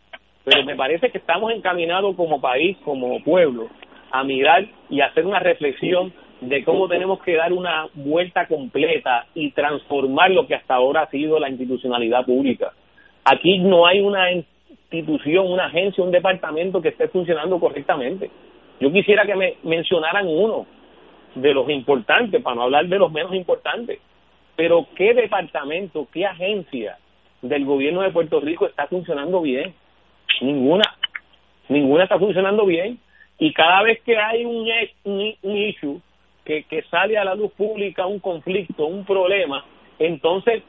pero 0.44 0.64
me 0.66 0.76
parece 0.76 1.10
que 1.10 1.18
estamos 1.18 1.52
encaminados 1.54 2.16
como 2.16 2.42
país, 2.42 2.78
como 2.84 3.24
pueblo, 3.24 3.70
a 4.14 4.24
mirar 4.24 4.66
y 4.92 5.02
hacer 5.02 5.26
una 5.26 5.40
reflexión 5.40 6.14
de 6.40 6.64
cómo 6.64 6.88
tenemos 6.88 7.20
que 7.24 7.36
dar 7.36 7.52
una 7.52 7.88
vuelta 7.96 8.48
completa 8.48 9.26
y 9.34 9.52
transformar 9.52 10.30
lo 10.30 10.46
que 10.46 10.54
hasta 10.54 10.76
ahora 10.76 11.02
ha 11.02 11.10
sido 11.10 11.40
la 11.40 11.50
institucionalidad 11.50 12.24
pública. 12.24 12.74
Aquí 13.26 13.58
no 13.58 13.88
hay 13.88 14.02
una 14.02 14.32
institución, 14.92 15.52
una 15.52 15.66
agencia, 15.66 16.04
un 16.04 16.12
departamento 16.12 16.80
que 16.80 16.90
esté 16.90 17.08
funcionando 17.08 17.60
correctamente. 17.60 18.30
Yo 18.80 18.92
quisiera 18.92 19.26
que 19.26 19.36
me 19.36 19.56
mencionaran 19.64 20.28
uno 20.28 20.68
de 21.34 21.52
los 21.52 21.68
importantes, 21.72 22.40
para 22.44 22.56
no 22.56 22.64
hablar 22.64 22.86
de 22.86 23.00
los 23.00 23.12
menos 23.12 23.34
importantes. 23.34 24.00
Pero 24.56 24.86
¿qué 24.96 25.16
departamento, 25.16 26.08
qué 26.14 26.28
agencia 26.28 26.98
del 27.42 27.66
gobierno 27.66 28.04
de 28.04 28.12
Puerto 28.12 28.40
Rico 28.40 28.68
está 28.68 28.86
funcionando 28.86 29.42
bien? 29.42 29.74
Ninguna. 30.42 30.84
Ninguna 31.70 32.04
está 32.04 32.20
funcionando 32.20 32.66
bien. 32.68 33.00
Y 33.40 33.54
cada 33.54 33.84
vez 33.84 34.02
que 34.04 34.18
hay 34.18 34.46
un, 34.46 34.68
un, 35.06 35.36
un 35.42 35.58
issue 35.58 36.02
que, 36.46 36.64
que 36.64 36.84
sale 36.84 37.18
a 37.18 37.24
la 37.24 37.36
luz 37.36 37.52
pública 37.54 38.06
un 38.06 38.20
conflicto, 38.20 38.86
un 38.86 39.06
problema, 39.06 39.66
entonces 40.00 40.64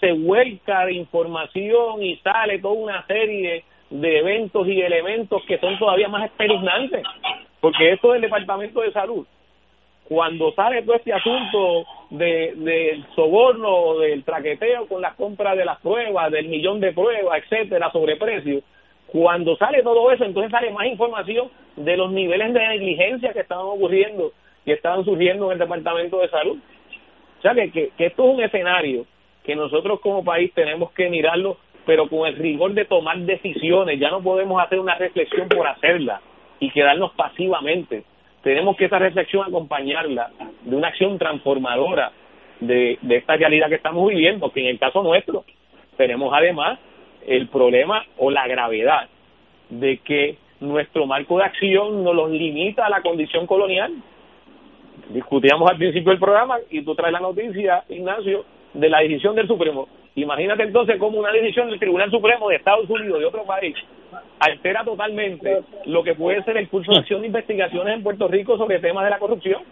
se 0.00 0.12
vuelca 0.12 0.86
de 0.86 0.94
información 0.94 2.02
y 2.02 2.16
sale 2.16 2.58
toda 2.58 2.74
una 2.74 3.06
serie 3.06 3.64
de 3.90 4.18
eventos 4.18 4.66
y 4.66 4.80
elementos 4.80 5.42
que 5.46 5.58
son 5.58 5.78
todavía 5.78 6.08
más 6.08 6.24
espeluznantes, 6.26 7.02
porque 7.60 7.92
esto 7.92 8.12
del 8.12 8.22
Departamento 8.22 8.80
de 8.80 8.92
Salud, 8.92 9.26
cuando 10.08 10.52
sale 10.52 10.82
todo 10.82 10.96
este 10.96 11.12
asunto 11.12 11.86
de, 12.10 12.52
del 12.56 13.06
soborno, 13.14 13.98
del 13.98 14.22
traqueteo 14.24 14.86
con 14.86 15.00
las 15.00 15.14
compras 15.14 15.56
de 15.56 15.64
las 15.64 15.80
pruebas, 15.80 16.30
del 16.30 16.48
millón 16.48 16.80
de 16.80 16.92
pruebas, 16.92 17.42
etcétera, 17.42 17.90
sobre 17.90 18.16
precios, 18.16 18.62
cuando 19.06 19.56
sale 19.56 19.82
todo 19.82 20.10
eso, 20.10 20.24
entonces 20.24 20.50
sale 20.50 20.70
más 20.70 20.86
información 20.86 21.48
de 21.76 21.96
los 21.96 22.10
niveles 22.10 22.52
de 22.52 22.68
negligencia 22.68 23.32
que 23.32 23.40
estaban 23.40 23.66
ocurriendo 23.66 24.32
y 24.64 24.72
estaban 24.72 25.04
surgiendo 25.04 25.46
en 25.46 25.52
el 25.52 25.58
Departamento 25.58 26.18
de 26.18 26.28
Salud. 26.28 26.58
sea 27.42 27.54
que, 27.54 27.70
que, 27.70 27.90
que 27.96 28.06
esto 28.06 28.24
es 28.24 28.34
un 28.34 28.42
escenario 28.42 29.06
que 29.44 29.54
nosotros 29.54 30.00
como 30.00 30.24
país 30.24 30.52
tenemos 30.54 30.90
que 30.92 31.08
mirarlo, 31.10 31.58
pero 31.84 32.08
con 32.08 32.26
el 32.26 32.36
rigor 32.36 32.72
de 32.72 32.86
tomar 32.86 33.18
decisiones. 33.18 34.00
Ya 34.00 34.10
no 34.10 34.22
podemos 34.22 34.62
hacer 34.62 34.80
una 34.80 34.94
reflexión 34.94 35.48
por 35.48 35.66
hacerla 35.66 36.20
y 36.58 36.70
quedarnos 36.70 37.12
pasivamente. 37.12 38.04
Tenemos 38.42 38.76
que 38.76 38.86
esa 38.86 38.98
reflexión 38.98 39.44
acompañarla 39.46 40.30
de 40.62 40.76
una 40.76 40.88
acción 40.88 41.18
transformadora 41.18 42.12
de, 42.60 42.98
de 43.02 43.16
esta 43.16 43.36
realidad 43.36 43.68
que 43.68 43.74
estamos 43.74 44.08
viviendo, 44.08 44.50
que 44.50 44.60
en 44.60 44.66
el 44.66 44.78
caso 44.78 45.02
nuestro 45.02 45.44
tenemos 45.96 46.32
además 46.34 46.78
el 47.26 47.48
problema 47.48 48.04
o 48.18 48.30
la 48.30 48.46
gravedad 48.46 49.08
de 49.70 49.98
que 49.98 50.36
nuestro 50.60 51.06
marco 51.06 51.38
de 51.38 51.44
acción 51.44 52.02
nos 52.02 52.14
los 52.14 52.30
limita 52.30 52.86
a 52.86 52.90
la 52.90 53.02
condición 53.02 53.46
colonial. 53.46 53.92
Discutíamos 55.10 55.70
al 55.70 55.76
principio 55.76 56.10
del 56.10 56.20
programa 56.20 56.58
y 56.70 56.82
tú 56.82 56.94
traes 56.94 57.12
la 57.12 57.20
noticia, 57.20 57.84
Ignacio, 57.88 58.44
de 58.72 58.88
la 58.88 59.00
decisión 59.00 59.34
del 59.34 59.46
Supremo. 59.46 59.88
Imagínate 60.16 60.62
entonces 60.62 60.96
cómo 60.98 61.18
una 61.18 61.32
decisión 61.32 61.68
del 61.68 61.80
Tribunal 61.80 62.10
Supremo 62.10 62.48
de 62.48 62.56
Estados 62.56 62.88
Unidos, 62.88 63.18
de 63.18 63.26
otro 63.26 63.44
país, 63.44 63.74
altera 64.38 64.84
totalmente 64.84 65.62
lo 65.86 66.04
que 66.04 66.14
puede 66.14 66.42
ser 66.44 66.56
el 66.56 66.68
curso 66.68 66.92
de 66.92 67.00
acción 67.00 67.20
de 67.20 67.26
investigaciones 67.26 67.94
en 67.94 68.02
Puerto 68.02 68.28
Rico 68.28 68.56
sobre 68.56 68.78
temas 68.78 69.04
de 69.04 69.10
la 69.10 69.18
corrupción. 69.18 69.62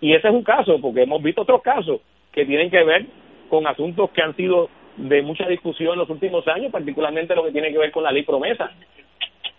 Y 0.00 0.14
ese 0.14 0.28
es 0.28 0.34
un 0.34 0.42
caso, 0.42 0.80
porque 0.80 1.02
hemos 1.02 1.22
visto 1.22 1.42
otros 1.42 1.62
casos 1.62 2.00
que 2.32 2.44
tienen 2.44 2.70
que 2.70 2.82
ver 2.82 3.06
con 3.48 3.66
asuntos 3.66 4.10
que 4.10 4.22
han 4.22 4.34
sido 4.34 4.68
de 5.08 5.22
mucha 5.22 5.46
discusión 5.46 5.94
en 5.94 5.98
los 6.00 6.10
últimos 6.10 6.46
años, 6.48 6.70
particularmente 6.70 7.34
lo 7.34 7.44
que 7.44 7.52
tiene 7.52 7.72
que 7.72 7.78
ver 7.78 7.90
con 7.90 8.02
la 8.02 8.12
ley 8.12 8.22
promesa 8.22 8.70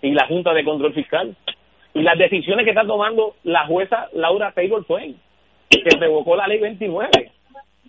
y 0.01 0.11
la 0.11 0.27
Junta 0.27 0.53
de 0.53 0.63
Control 0.63 0.93
Fiscal. 0.93 1.35
Y 1.93 2.03
las 2.03 2.17
decisiones 2.17 2.63
que 2.63 2.71
está 2.71 2.85
tomando 2.85 3.35
la 3.43 3.65
jueza 3.65 4.07
Laura 4.13 4.51
Taylor 4.53 4.85
Swain, 4.85 5.17
que 5.69 5.97
revocó 5.99 6.35
la 6.35 6.47
ley 6.47 6.59
29, 6.59 7.31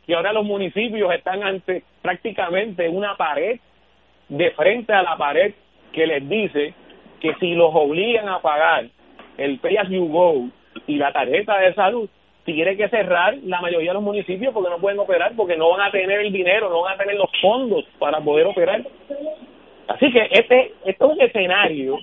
que 0.06 0.14
ahora 0.14 0.32
los 0.32 0.44
municipios 0.44 1.12
están 1.14 1.42
ante 1.42 1.84
prácticamente 2.00 2.88
una 2.88 3.16
pared 3.16 3.60
de 4.28 4.50
frente 4.52 4.92
a 4.92 5.02
la 5.02 5.16
pared 5.16 5.54
que 5.92 6.06
les 6.06 6.28
dice 6.28 6.74
que 7.20 7.34
si 7.34 7.54
los 7.54 7.70
obligan 7.72 8.28
a 8.28 8.40
pagar 8.40 8.86
el 9.36 9.58
Pay 9.58 9.76
As 9.76 9.88
You 9.88 10.08
Go 10.08 10.48
y 10.86 10.96
la 10.96 11.12
tarjeta 11.12 11.58
de 11.58 11.74
salud, 11.74 12.08
tiene 12.44 12.76
que 12.76 12.88
cerrar 12.88 13.36
la 13.44 13.60
mayoría 13.60 13.90
de 13.90 13.94
los 13.94 14.02
municipios 14.02 14.52
porque 14.52 14.70
no 14.70 14.78
pueden 14.78 14.98
operar, 14.98 15.32
porque 15.36 15.56
no 15.56 15.70
van 15.70 15.82
a 15.82 15.90
tener 15.90 16.20
el 16.20 16.32
dinero, 16.32 16.68
no 16.70 16.82
van 16.82 16.94
a 16.94 16.98
tener 16.98 17.16
los 17.16 17.30
fondos 17.40 17.84
para 17.98 18.20
poder 18.20 18.46
operar. 18.46 18.82
Así 19.88 20.10
que 20.12 20.28
este, 20.30 20.72
este 20.84 21.04
es 21.04 21.10
un 21.10 21.20
escenario 21.20 21.98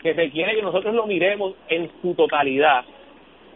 que 0.00 0.12
requiere 0.12 0.54
que 0.54 0.62
nosotros 0.62 0.94
lo 0.94 1.06
miremos 1.06 1.54
en 1.68 1.90
su 2.00 2.14
totalidad, 2.14 2.84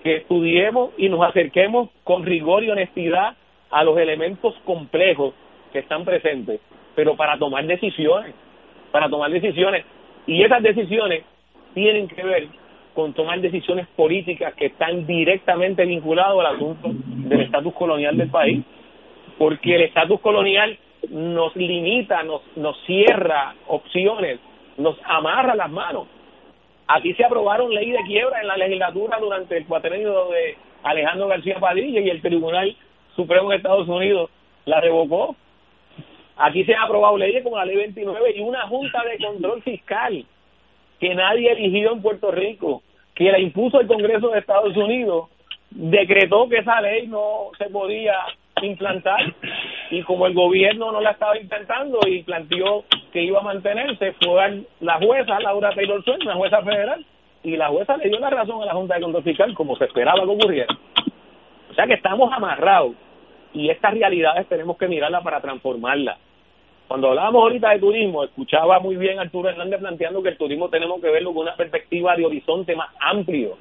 que 0.02 0.16
estudiemos 0.16 0.90
y 0.96 1.08
nos 1.08 1.22
acerquemos 1.22 1.90
con 2.04 2.24
rigor 2.24 2.62
y 2.64 2.70
honestidad 2.70 3.34
a 3.70 3.84
los 3.84 3.98
elementos 3.98 4.54
complejos 4.64 5.34
que 5.72 5.80
están 5.80 6.04
presentes, 6.04 6.60
pero 6.94 7.16
para 7.16 7.38
tomar 7.38 7.66
decisiones, 7.66 8.34
para 8.92 9.08
tomar 9.08 9.30
decisiones. 9.30 9.84
Y 10.26 10.42
esas 10.42 10.62
decisiones 10.62 11.24
tienen 11.74 12.08
que 12.08 12.22
ver 12.22 12.48
con 12.96 13.12
tomar 13.12 13.38
decisiones 13.42 13.86
políticas 13.88 14.54
que 14.54 14.66
están 14.66 15.06
directamente 15.06 15.84
vinculadas 15.84 16.32
al 16.32 16.56
asunto 16.56 16.88
del 16.92 17.42
estatus 17.42 17.74
colonial 17.74 18.16
del 18.16 18.30
país, 18.30 18.64
porque 19.36 19.76
el 19.76 19.82
estatus 19.82 20.18
colonial 20.20 20.78
nos 21.10 21.54
limita, 21.54 22.22
nos, 22.22 22.40
nos 22.56 22.74
cierra 22.86 23.54
opciones, 23.66 24.40
nos 24.78 24.96
amarra 25.04 25.54
las 25.54 25.70
manos. 25.70 26.08
Aquí 26.88 27.12
se 27.12 27.24
aprobaron 27.24 27.74
leyes 27.74 27.98
de 27.98 28.04
quiebra 28.04 28.40
en 28.40 28.48
la 28.48 28.56
legislatura 28.56 29.18
durante 29.20 29.58
el 29.58 29.66
cuatrenio 29.66 30.30
de 30.30 30.56
Alejandro 30.82 31.28
García 31.28 31.60
Padilla 31.60 32.00
y 32.00 32.08
el 32.08 32.22
Tribunal 32.22 32.74
Supremo 33.14 33.50
de 33.50 33.56
Estados 33.56 33.86
Unidos 33.88 34.30
la 34.64 34.80
revocó. 34.80 35.36
Aquí 36.38 36.64
se 36.64 36.74
han 36.74 36.84
aprobado 36.84 37.18
leyes 37.18 37.42
como 37.42 37.58
la 37.58 37.66
Ley 37.66 37.76
29 37.76 38.36
y 38.36 38.40
una 38.40 38.66
Junta 38.68 39.02
de 39.04 39.22
Control 39.22 39.62
Fiscal 39.62 40.24
que 40.98 41.14
nadie 41.14 41.52
eligió 41.52 41.92
en 41.92 42.00
Puerto 42.02 42.30
Rico, 42.30 42.82
que 43.16 43.32
la 43.32 43.40
impuso 43.40 43.80
el 43.80 43.86
Congreso 43.86 44.28
de 44.28 44.38
Estados 44.38 44.76
Unidos, 44.76 45.30
decretó 45.70 46.48
que 46.48 46.58
esa 46.58 46.80
ley 46.80 47.08
no 47.08 47.50
se 47.58 47.64
podía 47.70 48.14
implantar 48.62 49.34
y 49.90 50.02
como 50.02 50.26
el 50.26 50.34
gobierno 50.34 50.92
no 50.92 51.00
la 51.00 51.10
estaba 51.10 51.38
intentando 51.38 51.98
y 52.06 52.22
planteó 52.22 52.84
que 53.12 53.22
iba 53.22 53.40
a 53.40 53.42
mantenerse, 53.42 54.12
fue 54.22 54.64
la 54.80 54.98
jueza 54.98 55.40
Laura 55.40 55.70
Taylor 55.74 56.04
Swain, 56.04 56.22
una 56.22 56.34
jueza 56.34 56.62
federal, 56.62 57.04
y 57.42 57.56
la 57.56 57.68
jueza 57.68 57.96
le 57.96 58.08
dio 58.08 58.18
la 58.18 58.30
razón 58.30 58.62
a 58.62 58.66
la 58.66 58.74
Junta 58.74 58.96
de 58.96 59.02
Control 59.02 59.24
Fiscal 59.24 59.54
como 59.54 59.76
se 59.76 59.84
esperaba 59.84 60.22
que 60.24 60.30
ocurriera. 60.30 60.76
O 61.70 61.74
sea 61.74 61.86
que 61.86 61.94
estamos 61.94 62.30
amarrados 62.32 62.92
y 63.54 63.70
estas 63.70 63.94
realidades 63.94 64.46
tenemos 64.48 64.76
que 64.76 64.88
mirarlas 64.88 65.22
para 65.22 65.40
transformarlas. 65.40 66.18
Cuando 66.88 67.08
hablábamos 67.08 67.42
ahorita 67.42 67.70
de 67.70 67.80
turismo, 67.80 68.22
escuchaba 68.22 68.78
muy 68.78 68.96
bien 68.96 69.18
Arturo 69.18 69.48
Hernández 69.48 69.80
planteando 69.80 70.22
que 70.22 70.28
el 70.28 70.38
turismo 70.38 70.68
tenemos 70.68 71.00
que 71.00 71.10
verlo 71.10 71.34
con 71.34 71.42
una 71.42 71.56
perspectiva 71.56 72.14
de 72.14 72.24
horizonte 72.24 72.76
más 72.76 72.90
amplio, 73.00 73.58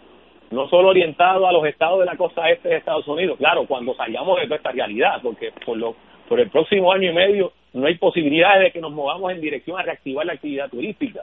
no 0.51 0.69
solo 0.69 0.89
orientado 0.89 1.47
a 1.47 1.51
los 1.51 1.65
estados 1.65 2.01
de 2.01 2.05
la 2.05 2.17
costa 2.17 2.47
este 2.51 2.69
de 2.69 2.77
Estados 2.77 3.07
Unidos. 3.07 3.39
Claro, 3.39 3.65
cuando 3.65 3.95
salgamos 3.95 4.39
de 4.39 4.43
toda 4.43 4.57
esta 4.57 4.71
realidad, 4.71 5.19
porque 5.23 5.51
por, 5.65 5.75
lo, 5.75 5.95
por 6.29 6.39
el 6.39 6.51
próximo 6.51 6.91
año 6.91 7.09
y 7.09 7.15
medio 7.15 7.51
no 7.73 7.87
hay 7.87 7.97
posibilidades 7.97 8.65
de 8.65 8.71
que 8.71 8.79
nos 8.79 8.91
movamos 8.91 9.31
en 9.31 9.41
dirección 9.41 9.79
a 9.79 9.81
reactivar 9.81 10.27
la 10.27 10.33
actividad 10.33 10.69
turística. 10.69 11.21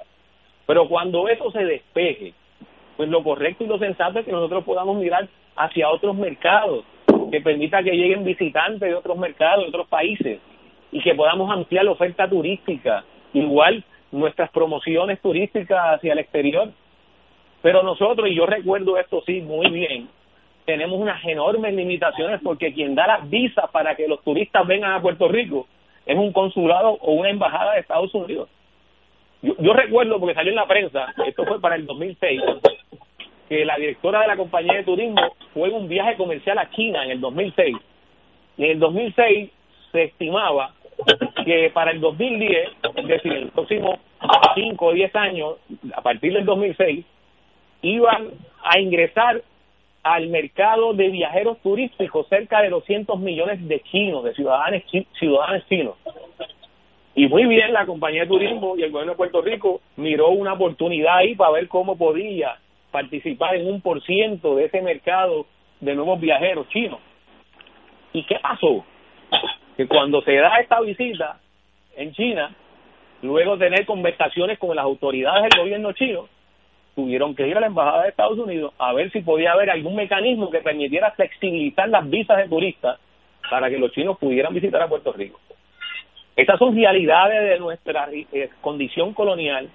Pero 0.66 0.89
cuando 0.89 1.29
eso 1.29 1.53
se 1.53 1.65
despeje, 1.65 2.35
pues 2.97 3.09
lo 3.09 3.23
correcto 3.23 3.62
y 3.62 3.69
lo 3.69 3.79
sensato 3.79 4.19
es 4.19 4.24
que 4.24 4.33
nosotros 4.33 4.65
podamos 4.65 4.97
mirar 4.97 5.29
hacia 5.55 5.89
otros 5.89 6.16
mercados, 6.16 6.85
que 7.31 7.41
permita 7.41 7.81
que 7.85 7.93
lleguen 7.93 8.24
visitantes 8.24 8.81
de 8.81 8.95
otros 8.95 9.16
mercados, 9.16 9.65
de 9.65 9.69
otros 9.69 9.87
países, 9.87 10.41
y 10.93 11.01
que 11.01 11.14
podamos 11.14 11.51
ampliar 11.51 11.86
la 11.86 11.93
oferta 11.93 12.28
turística, 12.28 13.05
igual 13.32 13.82
nuestras 14.12 14.51
promociones 14.51 15.20
turísticas 15.20 15.97
hacia 15.97 16.12
el 16.12 16.19
exterior. 16.19 16.70
Pero 17.62 17.82
nosotros, 17.82 18.28
y 18.28 18.35
yo 18.35 18.44
recuerdo 18.47 18.98
esto 18.98 19.23
sí 19.24 19.40
muy 19.40 19.70
bien, 19.70 20.09
tenemos 20.66 21.01
unas 21.01 21.24
enormes 21.24 21.74
limitaciones 21.74 22.40
porque 22.44 22.73
quien 22.73 22.94
da 22.94 23.06
las 23.06 23.28
visas 23.28 23.70
para 23.70 23.97
que 23.97 24.06
los 24.06 24.23
turistas 24.23 24.66
vengan 24.66 24.93
a 24.93 25.02
Puerto 25.02 25.28
Rico 25.28 25.66
es 26.05 26.16
un 26.16 26.32
consulado 26.32 26.90
o 27.01 27.12
una 27.12 27.31
embajada 27.31 27.74
de 27.74 27.81
Estados 27.81 28.14
Unidos. 28.14 28.48
Yo, 29.40 29.55
yo 29.59 29.73
recuerdo, 29.73 30.20
porque 30.20 30.35
salió 30.35 30.51
en 30.51 30.56
la 30.56 30.66
prensa, 30.66 31.12
esto 31.27 31.44
fue 31.44 31.60
para 31.60 31.77
el 31.77 31.86
2006, 31.86 32.43
que 33.48 33.64
la 33.64 33.77
directora 33.77 34.20
de 34.20 34.28
la 34.28 34.36
compañía 34.36 34.74
de 34.74 34.85
turismo 34.85 35.20
fue 35.55 35.69
en 35.69 35.74
un 35.74 35.89
viaje 35.89 36.16
comercial 36.16 36.59
a 36.59 36.70
China 36.70 37.05
en 37.05 37.12
el 37.12 37.20
2006. 37.20 37.77
Y 38.59 38.64
en 38.64 38.70
el 38.73 38.78
2006 38.78 39.51
se 39.90 40.02
estimaba 40.05 40.73
que 41.44 41.70
para 41.73 41.90
el 41.90 42.01
2010, 42.01 42.69
es 42.97 43.06
decir, 43.06 43.32
en 43.32 43.44
los 43.44 43.52
próximos 43.52 43.98
5 44.55 44.86
o 44.86 44.93
10 44.93 45.16
años, 45.16 45.56
a 45.94 46.02
partir 46.02 46.32
del 46.32 46.44
2006, 46.44 47.05
iban 47.82 48.31
a 48.64 48.78
ingresar 48.78 49.43
al 50.02 50.28
mercado 50.28 50.94
de 50.94 51.09
viajeros 51.09 51.59
turísticos 51.62 52.27
cerca 52.28 52.60
de 52.60 52.70
200 52.70 53.19
millones 53.20 53.66
de 53.69 53.81
chinos, 53.82 54.24
de 54.24 54.35
ciudadanos, 54.35 54.82
ciudadanos 55.19 55.66
chinos. 55.69 55.97
Y 57.14 57.28
muy 57.28 57.44
bien, 57.47 57.73
la 57.73 57.86
compañía 57.86 58.23
de 58.23 58.28
turismo 58.28 58.77
y 58.77 58.82
el 58.82 58.90
gobierno 58.90 59.12
de 59.12 59.16
Puerto 59.16 59.43
Rico 59.43 59.81
miró 59.97 60.31
una 60.31 60.55
oportunidad 60.55 61.19
ahí 61.19 61.35
para 61.35 61.52
ver 61.52 61.69
cómo 61.69 61.97
podía 61.97 62.56
participar 62.90 63.56
en 63.56 63.69
un 63.69 63.81
por 63.81 64.02
ciento 64.02 64.56
de 64.56 64.66
ese 64.66 64.81
mercado 64.81 65.47
de 65.81 65.94
nuevos 65.94 66.20
viajeros 66.20 66.69
chinos. 66.69 67.01
¿Y 68.12 68.24
qué 68.24 68.36
pasó? 68.40 68.85
Que 69.77 69.86
cuando 69.86 70.23
se 70.23 70.35
da 70.36 70.61
esta 70.61 70.81
visita 70.81 71.39
en 71.97 72.12
China, 72.12 72.55
luego 73.23 73.57
de 73.57 73.66
tener 73.66 73.86
conversaciones 73.86 74.59
con 74.59 74.74
las 74.77 74.85
autoridades 74.85 75.51
del 75.51 75.62
gobierno 75.62 75.93
chino, 75.93 76.28
tuvieron 76.94 77.35
que 77.35 77.49
ir 77.49 77.57
a 77.57 77.61
la 77.61 77.69
embajada 77.69 78.03
de 78.03 78.11
Estados 78.11 78.39
Unidos 78.39 78.74
a 78.78 78.93
ver 78.93 79.11
si 79.12 79.20
podía 79.20 79.53
haber 79.53 79.70
algún 79.70 79.97
mecanismo 79.97 80.51
que 80.51 80.61
permitiera 80.61 81.12
flexibilizar 81.12 81.89
las 81.89 82.09
visas 82.09 82.36
de 82.36 82.49
turistas 82.49 82.99
para 83.51 83.70
que 83.70 83.78
los 83.78 83.93
chinos 83.93 84.19
pudieran 84.19 84.53
visitar 84.55 84.82
a 84.82 84.89
Puerto 84.89 85.12
Rico. 85.12 85.40
Estas 86.36 86.59
son 86.59 86.74
realidades 86.74 87.51
de 87.51 87.59
nuestra 87.59 88.09
eh, 88.11 88.51
condición 88.61 89.12
colonial 89.12 89.69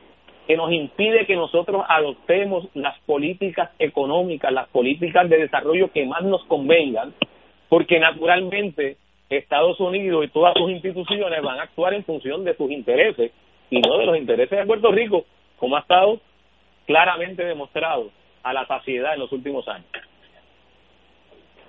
que 0.48 0.56
nos 0.56 0.72
impide 0.72 1.26
que 1.26 1.36
nosotros 1.36 1.84
adoptemos 1.88 2.70
las 2.74 2.98
políticas 3.02 3.70
económicas, 3.80 4.52
las 4.52 4.70
políticas 4.70 5.30
de 5.30 5.40
desarrollo 5.40 5.92
que 5.92 6.06
más 6.06 6.24
nos 6.24 6.44
convengan, 6.46 7.14
porque 7.68 8.00
naturalmente 8.00 8.98
Estados 9.30 9.80
Unidos 9.80 10.26
y 10.26 10.30
todas 10.30 10.54
sus 10.58 10.70
instituciones 10.72 11.42
van 11.42 11.60
a 11.60 11.64
actuar 11.64 11.94
en 11.94 12.04
función 12.04 12.44
de 12.44 12.56
sus 12.56 12.72
intereses 12.72 13.32
y 13.70 13.82
no 13.82 13.98
de 13.98 14.06
los 14.06 14.18
intereses 14.18 14.58
de 14.58 14.66
Puerto 14.66 14.92
Rico, 14.92 15.26
como 15.58 15.76
ha 15.76 15.82
estado 15.82 16.20
claramente 16.86 17.44
demostrado 17.44 18.10
a 18.44 18.54
la 18.54 18.66
saciedad 18.66 19.14
en 19.14 19.20
los 19.20 19.32
últimos 19.32 19.68
años. 19.68 19.88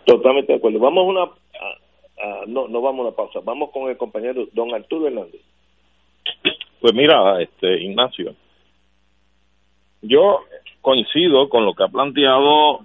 Totalmente 0.05 0.53
de 0.53 0.59
acuerdo. 0.59 0.79
Vamos 0.79 1.03
a 1.03 1.09
una, 1.09 2.47
no, 2.47 2.69
no 2.69 2.81
vamos 2.81 3.01
a 3.01 3.09
una 3.09 3.17
pausa. 3.17 3.41
Vamos 3.43 3.71
con 3.71 3.91
el 3.91 3.97
compañero 3.97 4.47
don 4.53 4.73
Arturo 4.73 5.09
Hernández. 5.09 5.41
Pues 6.81 6.95
mira, 6.95 7.43
este 7.43 7.83
Ignacio, 7.83 8.35
yo 10.01 10.41
coincido 10.81 11.49
con 11.49 11.65
lo 11.65 11.75
que 11.75 11.83
ha 11.83 11.89
planteado 11.89 12.81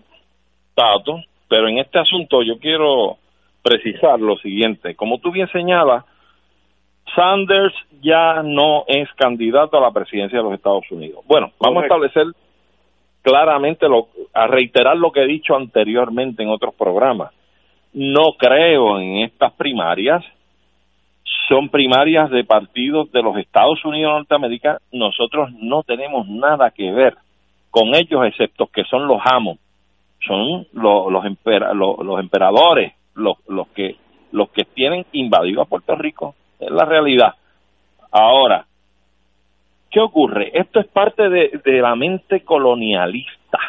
Tato, 0.73 1.21
pero 1.47 1.67
en 1.67 1.77
este 1.77 1.99
asunto 1.99 2.41
yo 2.41 2.57
quiero 2.57 3.19
precisar 3.63 4.19
lo 4.19 4.37
siguiente. 4.37 4.95
Como 4.95 5.17
tú 5.19 5.31
bien 5.31 5.47
señalas, 5.47 6.05
Sanders 7.15 7.73
ya 8.01 8.43
no 8.43 8.83
es 8.87 9.09
candidato 9.15 9.77
a 9.77 9.81
la 9.81 9.91
presidencia 9.91 10.37
de 10.37 10.43
los 10.43 10.53
Estados 10.53 10.89
Unidos. 10.91 11.23
Bueno, 11.27 11.51
vamos 11.59 11.83
a 11.83 11.85
establecer 11.85 12.25
claramente, 13.21 13.87
lo, 13.87 14.09
a 14.33 14.47
reiterar 14.47 14.97
lo 14.97 15.11
que 15.11 15.23
he 15.23 15.27
dicho 15.27 15.55
anteriormente 15.55 16.43
en 16.43 16.49
otros 16.49 16.75
programas. 16.75 17.31
No 17.93 18.33
creo 18.37 18.99
en 18.99 19.23
estas 19.23 19.53
primarias. 19.53 20.23
Son 21.47 21.69
primarias 21.69 22.29
de 22.31 22.43
partidos 22.43 23.11
de 23.11 23.21
los 23.21 23.37
Estados 23.37 23.83
Unidos 23.85 24.13
de 24.13 24.17
Norteamérica. 24.19 24.79
Nosotros 24.91 25.51
no 25.59 25.83
tenemos 25.83 26.27
nada 26.27 26.71
que 26.71 26.91
ver 26.91 27.15
con 27.69 27.95
ellos, 27.95 28.25
excepto 28.25 28.67
que 28.67 28.83
son 28.85 29.07
los 29.07 29.19
amos. 29.23 29.57
Son 30.25 30.65
los, 30.73 31.11
los, 31.11 31.25
los 32.05 32.19
emperadores, 32.19 32.93
los, 33.15 33.37
los, 33.47 33.67
que, 33.69 33.97
los 34.31 34.49
que 34.49 34.63
tienen 34.65 35.05
invadido 35.11 35.61
a 35.61 35.65
Puerto 35.65 35.95
Rico. 35.95 36.35
Es 36.59 36.71
la 36.71 36.85
realidad. 36.85 37.33
Ahora, 38.11 38.65
¿qué 39.89 39.99
ocurre? 39.99 40.51
Esto 40.53 40.79
es 40.79 40.87
parte 40.87 41.29
de, 41.29 41.61
de 41.63 41.81
la 41.81 41.95
mente 41.95 42.43
colonialista, 42.43 43.59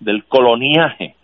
del 0.00 0.24
coloniaje 0.24 1.14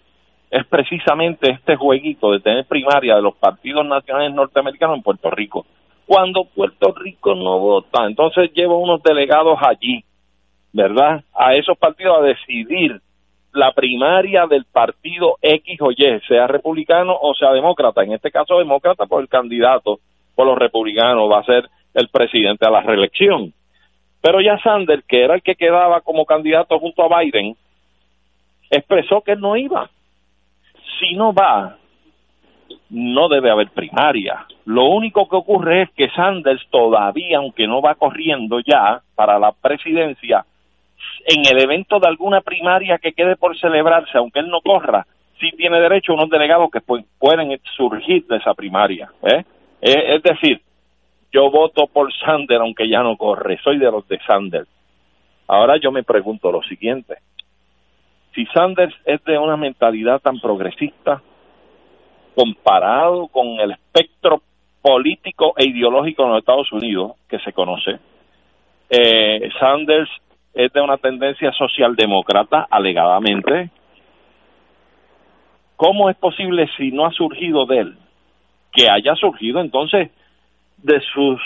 es 0.55 0.65
precisamente 0.69 1.51
este 1.51 1.75
jueguito 1.75 2.31
de 2.31 2.39
tener 2.39 2.65
primaria 2.67 3.17
de 3.17 3.23
los 3.23 3.35
partidos 3.35 3.85
nacionales 3.85 4.33
norteamericanos 4.33 4.99
en 4.99 5.03
Puerto 5.03 5.29
Rico. 5.29 5.67
Cuando 6.07 6.45
Puerto 6.45 6.95
Rico 6.95 7.35
no 7.35 7.59
vota, 7.59 8.07
entonces 8.07 8.53
lleva 8.53 8.77
unos 8.77 9.03
delegados 9.03 9.59
allí, 9.61 10.05
¿verdad? 10.73 11.25
A 11.35 11.55
esos 11.55 11.77
partidos 11.77 12.19
a 12.21 12.23
decidir 12.23 13.01
la 13.55 13.73
primaria 13.73 14.47
del 14.47 14.65
partido 14.65 15.37
X 15.41 15.81
o 15.81 15.91
Y, 15.91 16.21
sea 16.29 16.47
republicano 16.47 17.17
o 17.21 17.35
sea 17.35 17.53
demócrata. 17.53 18.03
En 18.03 18.13
este 18.13 18.31
caso, 18.31 18.59
demócrata 18.59 19.07
por 19.07 19.23
el 19.23 19.29
candidato, 19.29 19.99
por 20.35 20.47
los 20.47 20.59
republicanos, 20.59 21.31
va 21.31 21.41
a 21.41 21.45
ser 21.45 21.69
el 21.95 22.09
presidente 22.09 22.67
a 22.67 22.71
la 22.71 22.83
reelección. 22.83 23.53
Pero 24.21 24.41
ya 24.41 24.59
Sanders, 24.59 25.05
que 25.07 25.23
era 25.23 25.35
el 25.35 25.43
que 25.43 25.55
quedaba 25.55 26.01
como 26.01 26.25
candidato 26.25 26.79
junto 26.79 27.03
a 27.03 27.21
Biden, 27.21 27.57
expresó 28.71 29.21
que 29.21 29.37
no 29.37 29.57
iba 29.57 29.89
si 30.99 31.15
no 31.15 31.33
va, 31.33 31.77
no 32.91 33.29
debe 33.29 33.51
haber 33.51 33.71
primaria. 33.71 34.47
Lo 34.65 34.87
único 34.87 35.29
que 35.29 35.37
ocurre 35.37 35.83
es 35.83 35.91
que 35.91 36.11
Sanders 36.11 36.67
todavía, 36.71 37.39
aunque 37.39 37.67
no 37.67 37.81
va 37.81 37.95
corriendo 37.95 38.61
ya 38.61 39.03
para 39.15 39.39
la 39.39 39.53
presidencia, 39.53 40.45
en 41.27 41.47
el 41.47 41.63
evento 41.63 41.99
de 41.99 42.09
alguna 42.09 42.41
primaria 42.41 42.99
que 42.99 43.13
quede 43.13 43.37
por 43.37 43.59
celebrarse, 43.59 44.19
aunque 44.19 44.41
él 44.41 44.49
no 44.49 44.61
corra, 44.61 45.07
sí 45.41 45.51
tiene 45.57 45.81
derecho 45.81 46.13
a 46.13 46.17
unos 46.17 46.31
delegados 46.31 46.71
que 46.71 46.81
pueden 46.81 47.59
surgir 47.77 48.27
de 48.27 48.37
esa 48.37 48.55
primaria. 48.55 49.11
¿eh? 49.23 49.45
Es 49.81 50.23
decir, 50.23 50.61
yo 51.33 51.51
voto 51.51 51.87
por 51.87 52.13
Sanders 52.15 52.61
aunque 52.61 52.89
ya 52.89 53.03
no 53.03 53.17
corre, 53.17 53.59
soy 53.63 53.79
de 53.79 53.91
los 53.91 54.07
de 54.09 54.19
Sanders. 54.27 54.69
Ahora 55.47 55.77
yo 55.77 55.93
me 55.93 56.03
pregunto 56.03 56.51
lo 56.51 56.63
siguiente, 56.63 57.17
si 58.35 58.47
Sanders 58.47 58.95
es 59.05 59.23
de 59.25 59.39
una 59.39 59.57
mentalidad 59.57 60.21
tan 60.21 60.41
progresista, 60.41 61.23
comparado 62.35 63.29
con 63.29 63.61
el 63.61 63.73
espectro 63.73 64.43
político 64.83 65.55
e 65.57 65.67
ideológico 65.67 66.25
en 66.25 66.31
los 66.31 66.39
Estados 66.41 66.73
Unidos 66.73 67.13
que 67.29 67.39
se 67.39 67.53
conoce, 67.53 67.99
eh, 68.91 69.49
Sanders 69.59 70.11
es 70.55 70.73
de 70.73 70.81
una 70.81 70.97
tendencia 70.97 71.53
socialdemócrata, 71.53 72.67
alegadamente. 72.71 73.71
¿Cómo 75.77 76.09
es 76.09 76.17
posible 76.17 76.69
si 76.77 76.93
no 76.93 77.07
ha 77.07 77.11
surgido 77.13 77.67
de 77.67 77.79
él? 77.79 77.97
Que 78.73 78.89
haya 78.89 79.15
surgido 79.17 79.61
entonces 79.61 80.11
de 80.79 81.01
sus 81.13 81.41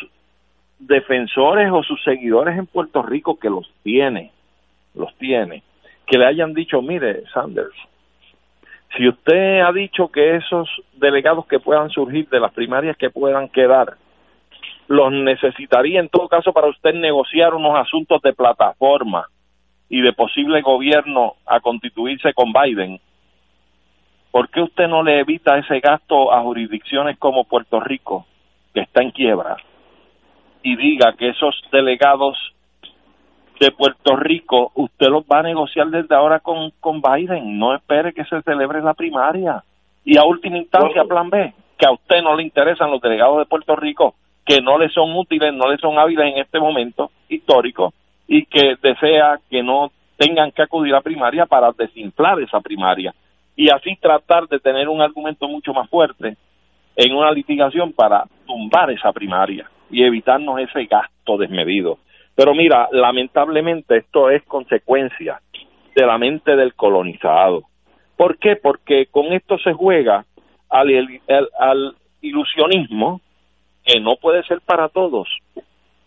defensores 0.78 1.70
o 1.72 1.82
sus 1.82 2.02
seguidores 2.04 2.58
en 2.58 2.66
Puerto 2.66 3.02
Rico 3.02 3.38
que 3.38 3.50
los 3.50 3.68
tiene, 3.82 4.30
los 4.94 5.14
tiene 5.16 5.62
que 6.08 6.18
le 6.18 6.26
hayan 6.26 6.54
dicho, 6.54 6.80
mire, 6.80 7.24
Sanders, 7.32 7.74
si 8.96 9.06
usted 9.06 9.60
ha 9.60 9.72
dicho 9.72 10.08
que 10.08 10.36
esos 10.36 10.68
delegados 10.94 11.46
que 11.46 11.60
puedan 11.60 11.90
surgir 11.90 12.28
de 12.30 12.40
las 12.40 12.52
primarias 12.52 12.96
que 12.96 13.10
puedan 13.10 13.48
quedar, 13.48 13.96
los 14.88 15.12
necesitaría 15.12 16.00
en 16.00 16.08
todo 16.08 16.28
caso 16.28 16.52
para 16.52 16.68
usted 16.68 16.94
negociar 16.94 17.54
unos 17.54 17.78
asuntos 17.78 18.20
de 18.22 18.32
plataforma 18.32 19.28
y 19.88 20.00
de 20.00 20.12
posible 20.12 20.60
gobierno 20.62 21.34
a 21.46 21.60
constituirse 21.60 22.32
con 22.34 22.52
Biden, 22.52 23.00
¿por 24.30 24.48
qué 24.50 24.62
usted 24.62 24.88
no 24.88 25.02
le 25.02 25.20
evita 25.20 25.58
ese 25.58 25.80
gasto 25.80 26.32
a 26.32 26.42
jurisdicciones 26.42 27.18
como 27.18 27.44
Puerto 27.44 27.80
Rico, 27.80 28.26
que 28.74 28.80
está 28.80 29.02
en 29.02 29.10
quiebra, 29.10 29.56
y 30.62 30.76
diga 30.76 31.14
que 31.14 31.28
esos 31.28 31.54
delegados 31.70 32.36
de 33.60 33.70
Puerto 33.72 34.16
Rico, 34.16 34.72
usted 34.74 35.08
los 35.08 35.24
va 35.24 35.40
a 35.40 35.42
negociar 35.42 35.88
desde 35.88 36.14
ahora 36.14 36.40
con, 36.40 36.70
con 36.80 37.02
Biden. 37.02 37.58
No 37.58 37.74
espere 37.74 38.12
que 38.12 38.24
se 38.24 38.40
celebre 38.42 38.80
la 38.82 38.94
primaria. 38.94 39.64
Y 40.04 40.16
a 40.16 40.24
última 40.24 40.58
instancia, 40.58 41.04
plan 41.04 41.28
B, 41.28 41.52
que 41.76 41.86
a 41.86 41.92
usted 41.92 42.22
no 42.22 42.36
le 42.36 42.44
interesan 42.44 42.90
los 42.90 43.00
delegados 43.00 43.38
de 43.38 43.46
Puerto 43.46 43.74
Rico, 43.76 44.14
que 44.48 44.62
no 44.62 44.78
le 44.78 44.88
son 44.88 45.14
útiles, 45.14 45.52
no 45.52 45.70
le 45.70 45.76
son 45.76 45.98
hábiles 45.98 46.32
en 46.32 46.38
este 46.38 46.58
momento 46.58 47.10
histórico 47.28 47.92
y 48.26 48.46
que 48.46 48.76
desea 48.82 49.38
que 49.50 49.62
no 49.62 49.92
tengan 50.16 50.50
que 50.52 50.62
acudir 50.62 50.94
a 50.94 51.02
primaria 51.02 51.44
para 51.44 51.70
desinflar 51.72 52.40
esa 52.40 52.58
primaria 52.60 53.14
y 53.54 53.68
así 53.68 53.94
tratar 54.00 54.48
de 54.48 54.58
tener 54.58 54.88
un 54.88 55.02
argumento 55.02 55.46
mucho 55.48 55.74
más 55.74 55.90
fuerte 55.90 56.38
en 56.96 57.14
una 57.14 57.30
litigación 57.30 57.92
para 57.92 58.24
tumbar 58.46 58.90
esa 58.90 59.12
primaria 59.12 59.70
y 59.90 60.02
evitarnos 60.02 60.58
ese 60.60 60.86
gasto 60.86 61.36
desmedido. 61.36 61.98
Pero 62.34 62.54
mira, 62.54 62.88
lamentablemente 62.90 63.98
esto 63.98 64.30
es 64.30 64.42
consecuencia 64.44 65.42
de 65.94 66.06
la 66.06 66.16
mente 66.16 66.56
del 66.56 66.72
colonizado. 66.74 67.64
¿Por 68.16 68.38
qué? 68.38 68.56
Porque 68.56 69.06
con 69.10 69.26
esto 69.34 69.58
se 69.58 69.74
juega 69.74 70.24
al, 70.70 70.88
al 71.58 71.94
ilusionismo 72.22 73.20
que 73.88 74.00
no 74.00 74.16
puede 74.16 74.42
ser 74.42 74.60
para 74.60 74.90
todos, 74.90 75.26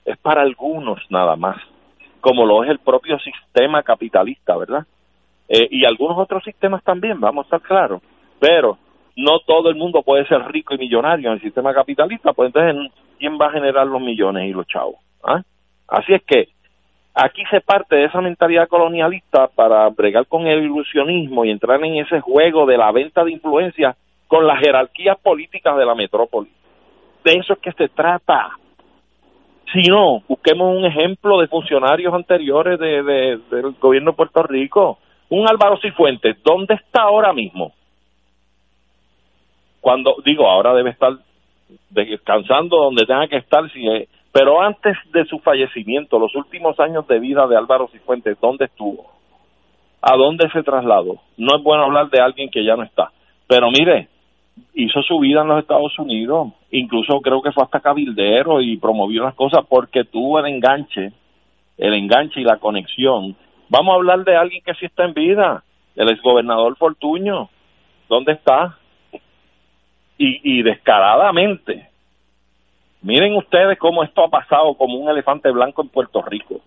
es 0.05 0.15
para 0.19 0.43
algunos 0.43 0.99
nada 1.09 1.35
más, 1.35 1.57
como 2.19 2.45
lo 2.45 2.63
es 2.63 2.69
el 2.69 2.77
propio 2.77 3.17
sistema 3.17 3.81
capitalista, 3.81 4.55
¿verdad? 4.55 4.85
Eh, 5.49 5.67
y 5.71 5.83
algunos 5.83 6.15
otros 6.19 6.43
sistemas 6.43 6.83
también, 6.83 7.19
vamos 7.19 7.45
a 7.45 7.47
estar 7.47 7.61
claros, 7.61 8.03
pero 8.39 8.77
no 9.15 9.39
todo 9.39 9.69
el 9.69 9.75
mundo 9.75 10.03
puede 10.03 10.27
ser 10.27 10.43
rico 10.51 10.75
y 10.75 10.77
millonario 10.77 11.29
en 11.29 11.33
el 11.37 11.41
sistema 11.41 11.73
capitalista, 11.73 12.33
pues 12.33 12.53
entonces, 12.53 12.91
¿quién 13.17 13.39
va 13.41 13.47
a 13.47 13.51
generar 13.51 13.87
los 13.87 13.99
millones 13.99 14.47
y 14.47 14.53
los 14.53 14.67
chavos? 14.67 14.97
¿Ah? 15.23 15.41
Así 15.87 16.13
es 16.13 16.21
que 16.23 16.49
aquí 17.15 17.43
se 17.49 17.61
parte 17.61 17.95
de 17.95 18.05
esa 18.05 18.21
mentalidad 18.21 18.67
colonialista 18.67 19.47
para 19.47 19.89
bregar 19.89 20.27
con 20.27 20.45
el 20.45 20.65
ilusionismo 20.65 21.45
y 21.45 21.49
entrar 21.49 21.83
en 21.83 21.95
ese 21.95 22.21
juego 22.21 22.67
de 22.67 22.77
la 22.77 22.91
venta 22.91 23.23
de 23.23 23.31
influencia 23.31 23.95
con 24.27 24.45
las 24.45 24.59
jerarquías 24.59 25.17
políticas 25.17 25.75
de 25.77 25.85
la 25.85 25.95
metrópoli. 25.95 26.60
De 27.23 27.33
eso 27.33 27.53
es 27.53 27.59
que 27.59 27.71
se 27.73 27.89
trata. 27.89 28.49
Si 29.73 29.89
no, 29.89 30.21
busquemos 30.27 30.75
un 30.75 30.85
ejemplo 30.85 31.39
de 31.39 31.47
funcionarios 31.47 32.13
anteriores 32.13 32.79
de, 32.79 33.03
del 33.49 33.71
gobierno 33.79 34.11
de 34.11 34.17
Puerto 34.17 34.43
Rico. 34.43 34.99
Un 35.29 35.47
Álvaro 35.47 35.77
Cifuentes, 35.77 36.37
¿dónde 36.43 36.73
está 36.73 37.03
ahora 37.03 37.31
mismo? 37.31 37.71
Cuando, 39.79 40.15
digo, 40.25 40.47
ahora 40.47 40.73
debe 40.73 40.89
estar 40.89 41.13
descansando 41.89 42.77
donde 42.77 43.05
tenga 43.05 43.27
que 43.27 43.37
estar 43.37 43.71
si 43.71 43.87
pero 44.31 44.61
antes 44.61 44.95
de 45.11 45.25
su 45.25 45.39
fallecimiento, 45.39 46.17
los 46.17 46.33
últimos 46.35 46.79
años 46.79 47.05
de 47.07 47.19
vida 47.19 47.45
de 47.47 47.57
Álvaro 47.57 47.89
Cifuentes, 47.91 48.39
¿dónde 48.39 48.65
estuvo? 48.65 49.11
¿A 50.01 50.15
dónde 50.15 50.49
se 50.51 50.63
trasladó? 50.63 51.19
No 51.37 51.57
es 51.57 51.63
bueno 51.63 51.83
hablar 51.83 52.09
de 52.09 52.21
alguien 52.21 52.49
que 52.49 52.63
ya 52.63 52.75
no 52.75 52.83
está. 52.83 53.11
Pero 53.47 53.69
mire, 53.69 54.07
hizo 54.73 55.01
su 55.03 55.19
vida 55.19 55.41
en 55.41 55.47
los 55.47 55.59
Estados 55.59 55.97
Unidos, 55.99 56.49
incluso 56.71 57.19
creo 57.21 57.41
que 57.41 57.51
fue 57.51 57.63
hasta 57.63 57.79
cabildero 57.79 58.61
y 58.61 58.77
promovió 58.77 59.23
las 59.23 59.35
cosas 59.35 59.65
porque 59.67 60.03
tuvo 60.03 60.39
el 60.39 60.47
enganche, 60.47 61.11
el 61.77 61.93
enganche 61.93 62.41
y 62.41 62.43
la 62.43 62.57
conexión. 62.57 63.35
Vamos 63.69 63.93
a 63.93 63.95
hablar 63.95 64.23
de 64.23 64.35
alguien 64.35 64.63
que 64.63 64.73
sí 64.75 64.85
está 64.85 65.05
en 65.05 65.13
vida, 65.13 65.63
el 65.95 66.09
exgobernador 66.09 66.75
Fortuño. 66.77 67.49
¿Dónde 68.09 68.33
está? 68.33 68.77
Y, 70.17 70.59
y 70.59 70.61
descaradamente 70.63 71.91
Miren 73.03 73.35
ustedes 73.35 73.79
cómo 73.79 74.03
esto 74.03 74.23
ha 74.23 74.29
pasado 74.29 74.75
como 74.75 74.99
un 74.99 75.09
elefante 75.09 75.49
blanco 75.49 75.81
en 75.81 75.89
Puerto 75.89 76.21
Rico. 76.21 76.61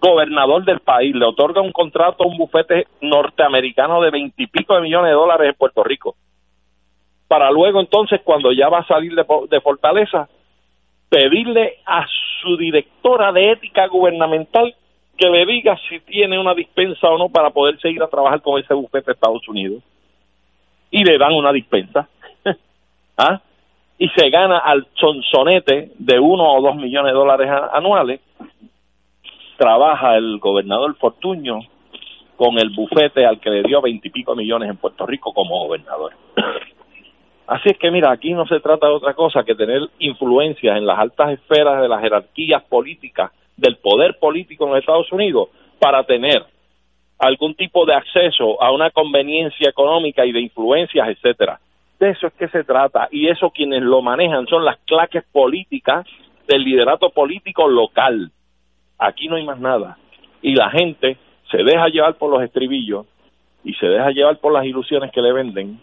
Gobernador 0.00 0.64
del 0.64 0.78
país 0.78 1.14
le 1.14 1.24
otorga 1.24 1.60
un 1.60 1.72
contrato 1.72 2.22
a 2.22 2.26
un 2.28 2.36
bufete 2.36 2.86
norteamericano 3.00 4.00
de 4.00 4.10
veintipico 4.10 4.76
de 4.76 4.82
millones 4.82 5.10
de 5.10 5.16
dólares 5.16 5.48
en 5.48 5.54
Puerto 5.56 5.82
Rico. 5.82 6.14
Para 7.28 7.50
luego 7.50 7.80
entonces, 7.80 8.20
cuando 8.22 8.52
ya 8.52 8.68
va 8.68 8.78
a 8.78 8.86
salir 8.86 9.14
de, 9.14 9.60
Fortaleza, 9.60 10.28
pedirle 11.08 11.78
a 11.84 12.06
su 12.40 12.56
directora 12.56 13.32
de 13.32 13.52
ética 13.52 13.86
gubernamental 13.88 14.74
que 15.16 15.28
le 15.28 15.46
diga 15.46 15.76
si 15.88 16.00
tiene 16.00 16.38
una 16.38 16.54
dispensa 16.54 17.08
o 17.08 17.18
no 17.18 17.28
para 17.28 17.50
poder 17.50 17.80
seguir 17.80 18.02
a 18.02 18.08
trabajar 18.08 18.42
con 18.42 18.60
ese 18.60 18.74
bufete 18.74 19.06
de 19.06 19.12
Estados 19.12 19.48
Unidos. 19.48 19.82
Y 20.90 21.04
le 21.04 21.18
dan 21.18 21.32
una 21.32 21.52
dispensa. 21.52 22.08
¿ah? 23.16 23.40
y 23.98 24.08
se 24.10 24.28
gana 24.30 24.58
al 24.58 24.86
sonsonete 24.94 25.92
de 25.98 26.18
uno 26.18 26.52
o 26.52 26.60
dos 26.60 26.76
millones 26.76 27.12
de 27.12 27.18
dólares 27.18 27.50
anuales, 27.72 28.20
trabaja 29.56 30.16
el 30.16 30.38
gobernador 30.38 30.94
Fortuño 30.96 31.60
con 32.36 32.58
el 32.58 32.70
bufete 32.70 33.24
al 33.24 33.40
que 33.40 33.50
le 33.50 33.62
dio 33.62 33.80
veintipico 33.80 34.34
millones 34.34 34.68
en 34.68 34.76
Puerto 34.76 35.06
Rico 35.06 35.32
como 35.32 35.64
gobernador. 35.66 36.12
Así 37.46 37.68
es 37.70 37.78
que 37.78 37.90
mira, 37.90 38.10
aquí 38.10 38.32
no 38.32 38.46
se 38.46 38.60
trata 38.60 38.88
de 38.88 38.94
otra 38.94 39.14
cosa 39.14 39.44
que 39.44 39.54
tener 39.54 39.82
influencias 40.00 40.76
en 40.76 40.84
las 40.84 40.98
altas 40.98 41.30
esferas 41.30 41.80
de 41.80 41.88
las 41.88 42.00
jerarquías 42.00 42.62
políticas, 42.64 43.30
del 43.56 43.76
poder 43.76 44.18
político 44.18 44.64
en 44.64 44.70
los 44.70 44.80
Estados 44.80 45.10
Unidos, 45.12 45.48
para 45.78 46.02
tener 46.04 46.44
algún 47.18 47.54
tipo 47.54 47.86
de 47.86 47.94
acceso 47.94 48.60
a 48.62 48.72
una 48.72 48.90
conveniencia 48.90 49.70
económica 49.70 50.26
y 50.26 50.32
de 50.32 50.40
influencias, 50.40 51.08
etcétera. 51.08 51.60
De 51.98 52.10
eso 52.10 52.26
es 52.26 52.32
que 52.34 52.48
se 52.48 52.64
trata 52.64 53.08
y 53.10 53.28
eso 53.28 53.50
quienes 53.50 53.82
lo 53.82 54.02
manejan 54.02 54.46
son 54.46 54.64
las 54.64 54.78
claques 54.80 55.24
políticas 55.32 56.06
del 56.46 56.62
liderato 56.62 57.10
político 57.10 57.68
local. 57.68 58.30
Aquí 58.98 59.28
no 59.28 59.36
hay 59.36 59.44
más 59.44 59.58
nada. 59.58 59.96
Y 60.42 60.54
la 60.54 60.70
gente 60.70 61.16
se 61.50 61.58
deja 61.58 61.88
llevar 61.88 62.16
por 62.16 62.30
los 62.30 62.42
estribillos 62.42 63.06
y 63.64 63.72
se 63.74 63.86
deja 63.86 64.10
llevar 64.10 64.38
por 64.38 64.52
las 64.52 64.64
ilusiones 64.64 65.10
que 65.12 65.22
le 65.22 65.32
venden, 65.32 65.80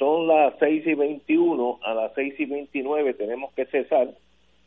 son 0.00 0.26
las 0.26 0.54
6 0.58 0.86
y 0.86 0.94
21, 0.94 1.78
a 1.82 1.92
las 1.92 2.14
6 2.14 2.34
y 2.38 2.46
29 2.46 3.12
tenemos 3.14 3.52
que 3.52 3.66
cesar 3.66 4.08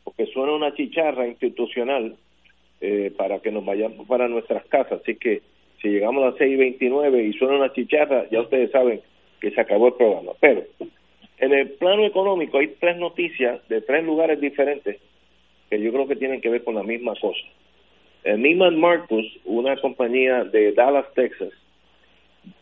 porque 0.04 0.26
suena 0.26 0.52
una 0.52 0.72
chicharra 0.74 1.26
institucional 1.26 2.14
eh, 2.80 3.12
para 3.16 3.40
que 3.40 3.50
nos 3.50 3.64
vayamos 3.64 4.06
para 4.06 4.28
nuestras 4.28 4.64
casas. 4.66 5.00
Así 5.02 5.16
que 5.16 5.42
si 5.82 5.88
llegamos 5.88 6.22
a 6.22 6.26
las 6.26 6.36
6 6.36 6.52
y 6.52 6.56
29 6.56 7.24
y 7.24 7.32
suena 7.32 7.56
una 7.56 7.72
chicharra, 7.72 8.30
ya 8.30 8.42
ustedes 8.42 8.70
saben 8.70 9.00
que 9.40 9.50
se 9.50 9.60
acabó 9.60 9.88
el 9.88 9.94
programa. 9.94 10.32
Pero 10.38 10.62
en 11.38 11.52
el 11.52 11.70
plano 11.70 12.04
económico 12.04 12.58
hay 12.58 12.68
tres 12.78 12.96
noticias 12.96 13.66
de 13.68 13.80
tres 13.80 14.04
lugares 14.04 14.40
diferentes 14.40 14.98
que 15.68 15.80
yo 15.80 15.92
creo 15.92 16.06
que 16.06 16.14
tienen 16.14 16.42
que 16.42 16.50
ver 16.50 16.62
con 16.62 16.76
la 16.76 16.84
misma 16.84 17.14
cosa. 17.20 17.44
El 18.22 18.40
Neiman 18.40 18.78
Marcus, 18.78 19.26
una 19.44 19.76
compañía 19.80 20.44
de 20.44 20.72
Dallas, 20.72 21.12
Texas, 21.14 21.50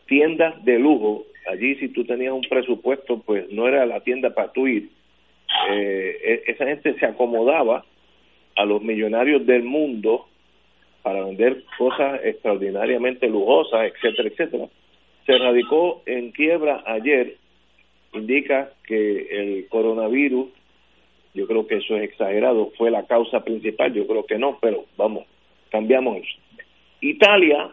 tiendas 0.06 0.64
de 0.64 0.78
lujo 0.78 1.26
allí 1.46 1.74
si 1.76 1.88
tú 1.88 2.04
tenías 2.04 2.32
un 2.32 2.42
presupuesto, 2.42 3.20
pues 3.20 3.50
no 3.50 3.66
era 3.68 3.86
la 3.86 4.00
tienda 4.00 4.34
para 4.34 4.52
tú 4.52 4.66
ir. 4.66 4.90
Eh, 5.70 6.16
e, 6.24 6.50
esa 6.50 6.66
gente 6.66 6.94
se 6.98 7.06
acomodaba 7.06 7.84
a 8.56 8.64
los 8.64 8.82
millonarios 8.82 9.46
del 9.46 9.62
mundo 9.62 10.26
para 11.02 11.24
vender 11.24 11.64
cosas 11.78 12.20
extraordinariamente 12.24 13.28
lujosas, 13.28 13.92
etcétera, 13.92 14.28
etcétera. 14.28 14.66
Se 15.26 15.38
radicó 15.38 16.02
en 16.06 16.32
quiebra 16.32 16.82
ayer, 16.86 17.36
indica 18.12 18.72
que 18.86 19.26
el 19.30 19.68
coronavirus, 19.68 20.48
yo 21.34 21.46
creo 21.46 21.66
que 21.66 21.76
eso 21.76 21.96
es 21.96 22.04
exagerado, 22.04 22.72
fue 22.76 22.90
la 22.90 23.06
causa 23.06 23.42
principal, 23.42 23.92
yo 23.92 24.06
creo 24.06 24.26
que 24.26 24.38
no, 24.38 24.58
pero 24.60 24.84
vamos, 24.96 25.26
cambiamos 25.70 26.18
eso. 26.18 26.38
Italia, 27.00 27.70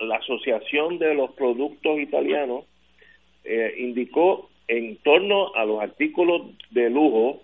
la 0.00 0.16
Asociación 0.16 0.98
de 0.98 1.14
los 1.14 1.32
Productos 1.32 2.00
Italianos, 2.00 2.64
eh, 3.44 3.74
indicó 3.78 4.48
en 4.68 4.96
torno 4.96 5.54
a 5.54 5.64
los 5.64 5.80
artículos 5.80 6.42
de 6.70 6.90
lujo, 6.90 7.42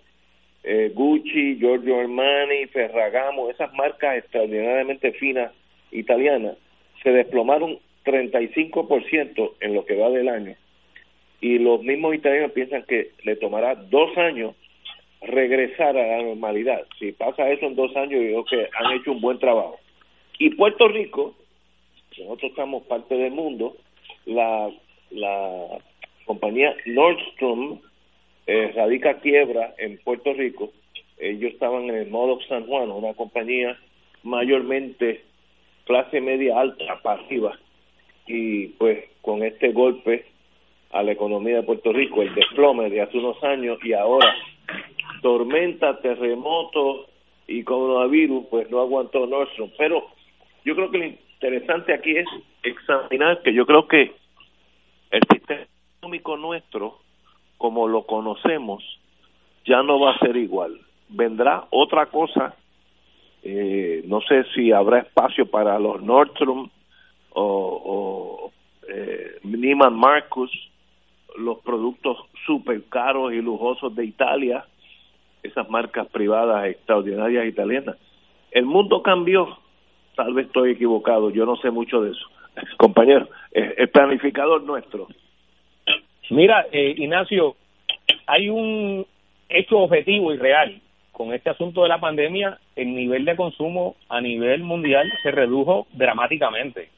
eh, 0.63 0.91
Gucci, 0.93 1.57
Giorgio 1.57 1.99
Armani, 1.99 2.65
Ferragamo, 2.67 3.49
esas 3.49 3.73
marcas 3.73 4.17
extraordinariamente 4.17 5.11
finas 5.13 5.51
italianas, 5.91 6.57
se 7.03 7.11
desplomaron 7.11 7.79
35% 8.05 9.53
en 9.59 9.73
lo 9.73 9.85
que 9.85 9.95
va 9.95 10.09
del 10.09 10.29
año. 10.29 10.55
Y 11.39 11.57
los 11.57 11.81
mismos 11.81 12.15
italianos 12.15 12.51
piensan 12.51 12.83
que 12.83 13.11
le 13.23 13.35
tomará 13.35 13.75
dos 13.75 14.15
años 14.17 14.55
regresar 15.21 15.97
a 15.97 16.17
la 16.17 16.23
normalidad. 16.23 16.85
Si 16.99 17.11
pasa 17.11 17.49
eso 17.49 17.65
en 17.65 17.75
dos 17.75 17.95
años, 17.95 18.21
yo 18.31 18.43
que 18.45 18.69
han 18.73 18.93
hecho 18.93 19.11
un 19.11 19.21
buen 19.21 19.39
trabajo. 19.39 19.79
Y 20.37 20.51
Puerto 20.51 20.87
Rico, 20.87 21.35
nosotros 22.17 22.51
estamos 22.51 22.83
parte 22.83 23.15
del 23.15 23.31
mundo, 23.31 23.75
la, 24.25 24.71
la 25.11 25.79
compañía 26.25 26.75
Nordstrom 26.85 27.79
eh, 28.47 28.71
radica 28.75 29.19
quiebra 29.19 29.73
en 29.77 29.97
Puerto 29.99 30.33
Rico. 30.33 30.71
Ellos 31.17 31.53
estaban 31.53 31.83
en 31.83 31.95
el 31.95 32.09
modo 32.09 32.39
San 32.47 32.65
Juan, 32.65 32.91
una 32.91 33.13
compañía 33.13 33.77
mayormente 34.23 35.23
clase 35.85 36.21
media 36.21 36.59
alta 36.59 36.99
arriba 37.03 37.57
y 38.27 38.67
pues 38.69 39.05
con 39.21 39.43
este 39.43 39.71
golpe 39.71 40.25
a 40.91 41.03
la 41.03 41.11
economía 41.11 41.57
de 41.57 41.63
Puerto 41.63 41.93
Rico, 41.93 42.21
el 42.21 42.33
desplome 42.35 42.89
de 42.89 43.01
hace 43.01 43.17
unos 43.17 43.41
años 43.43 43.79
y 43.83 43.93
ahora 43.93 44.33
tormenta, 45.21 45.99
terremoto 46.01 47.07
y 47.47 47.63
coronavirus, 47.63 48.45
pues 48.49 48.69
no 48.69 48.79
aguantó 48.79 49.25
Nordstrom. 49.25 49.69
Pero 49.77 50.07
yo 50.65 50.75
creo 50.75 50.91
que 50.91 50.97
lo 50.97 51.05
interesante 51.05 51.93
aquí 51.93 52.17
es 52.17 52.27
examinar 52.63 53.41
que 53.41 53.53
yo 53.53 53.65
creo 53.65 53.87
que 53.87 54.11
el 55.11 55.21
sistema 55.31 55.61
económico 56.01 56.35
nuestro, 56.35 56.97
como 57.59 57.87
lo 57.87 58.07
conocemos, 58.07 58.83
ya 59.67 59.83
no 59.83 59.99
va 59.99 60.13
a 60.13 60.17
ser 60.17 60.35
igual. 60.35 60.79
Vendrá 61.09 61.65
otra 61.69 62.07
cosa, 62.07 62.55
eh, 63.43 64.01
no 64.07 64.19
sé 64.21 64.43
si 64.55 64.71
habrá 64.71 64.97
espacio 64.97 65.45
para 65.45 65.77
los 65.77 66.01
Nordstrom 66.01 66.69
o, 67.33 67.43
o 67.85 68.51
eh, 68.89 69.37
Neiman 69.43 69.93
Marcus, 69.93 70.49
los 71.37 71.59
productos 71.59 72.17
super 72.47 72.83
caros 72.85 73.31
y 73.33 73.39
lujosos 73.39 73.93
de 73.95 74.03
Italia, 74.05 74.65
esas 75.43 75.69
marcas 75.69 76.07
privadas 76.07 76.65
extraordinarias 76.65 77.45
italianas. 77.45 77.97
El 78.49 78.65
mundo 78.65 79.03
cambió, 79.03 79.55
tal 80.15 80.33
vez 80.33 80.47
estoy 80.47 80.71
equivocado, 80.71 81.29
yo 81.29 81.45
no 81.45 81.57
sé 81.57 81.69
mucho 81.69 82.01
de 82.01 82.13
eso. 82.13 82.25
Compañero, 82.77 83.29
el 83.51 83.87
planificador 83.89 84.63
nuestro. 84.63 85.07
Mira, 86.29 86.65
eh, 86.71 86.93
Ignacio, 86.97 87.55
hay 88.27 88.49
un 88.49 89.05
hecho 89.49 89.79
objetivo 89.79 90.33
y 90.33 90.37
real. 90.37 90.81
Con 91.11 91.33
este 91.33 91.49
asunto 91.49 91.83
de 91.83 91.89
la 91.89 91.99
pandemia, 91.99 92.57
el 92.75 92.95
nivel 92.95 93.25
de 93.25 93.35
consumo 93.35 93.95
a 94.09 94.21
nivel 94.21 94.63
mundial 94.63 95.11
se 95.23 95.31
redujo 95.31 95.87
dramáticamente. 95.93 96.89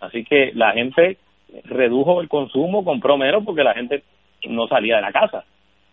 Así 0.00 0.24
que 0.24 0.52
la 0.54 0.72
gente 0.72 1.18
redujo 1.64 2.20
el 2.20 2.28
consumo, 2.28 2.84
compró 2.84 3.16
menos 3.18 3.44
porque 3.44 3.62
la 3.62 3.74
gente 3.74 4.02
no 4.48 4.66
salía 4.66 4.96
de 4.96 5.02
la 5.02 5.12
casa. 5.12 5.44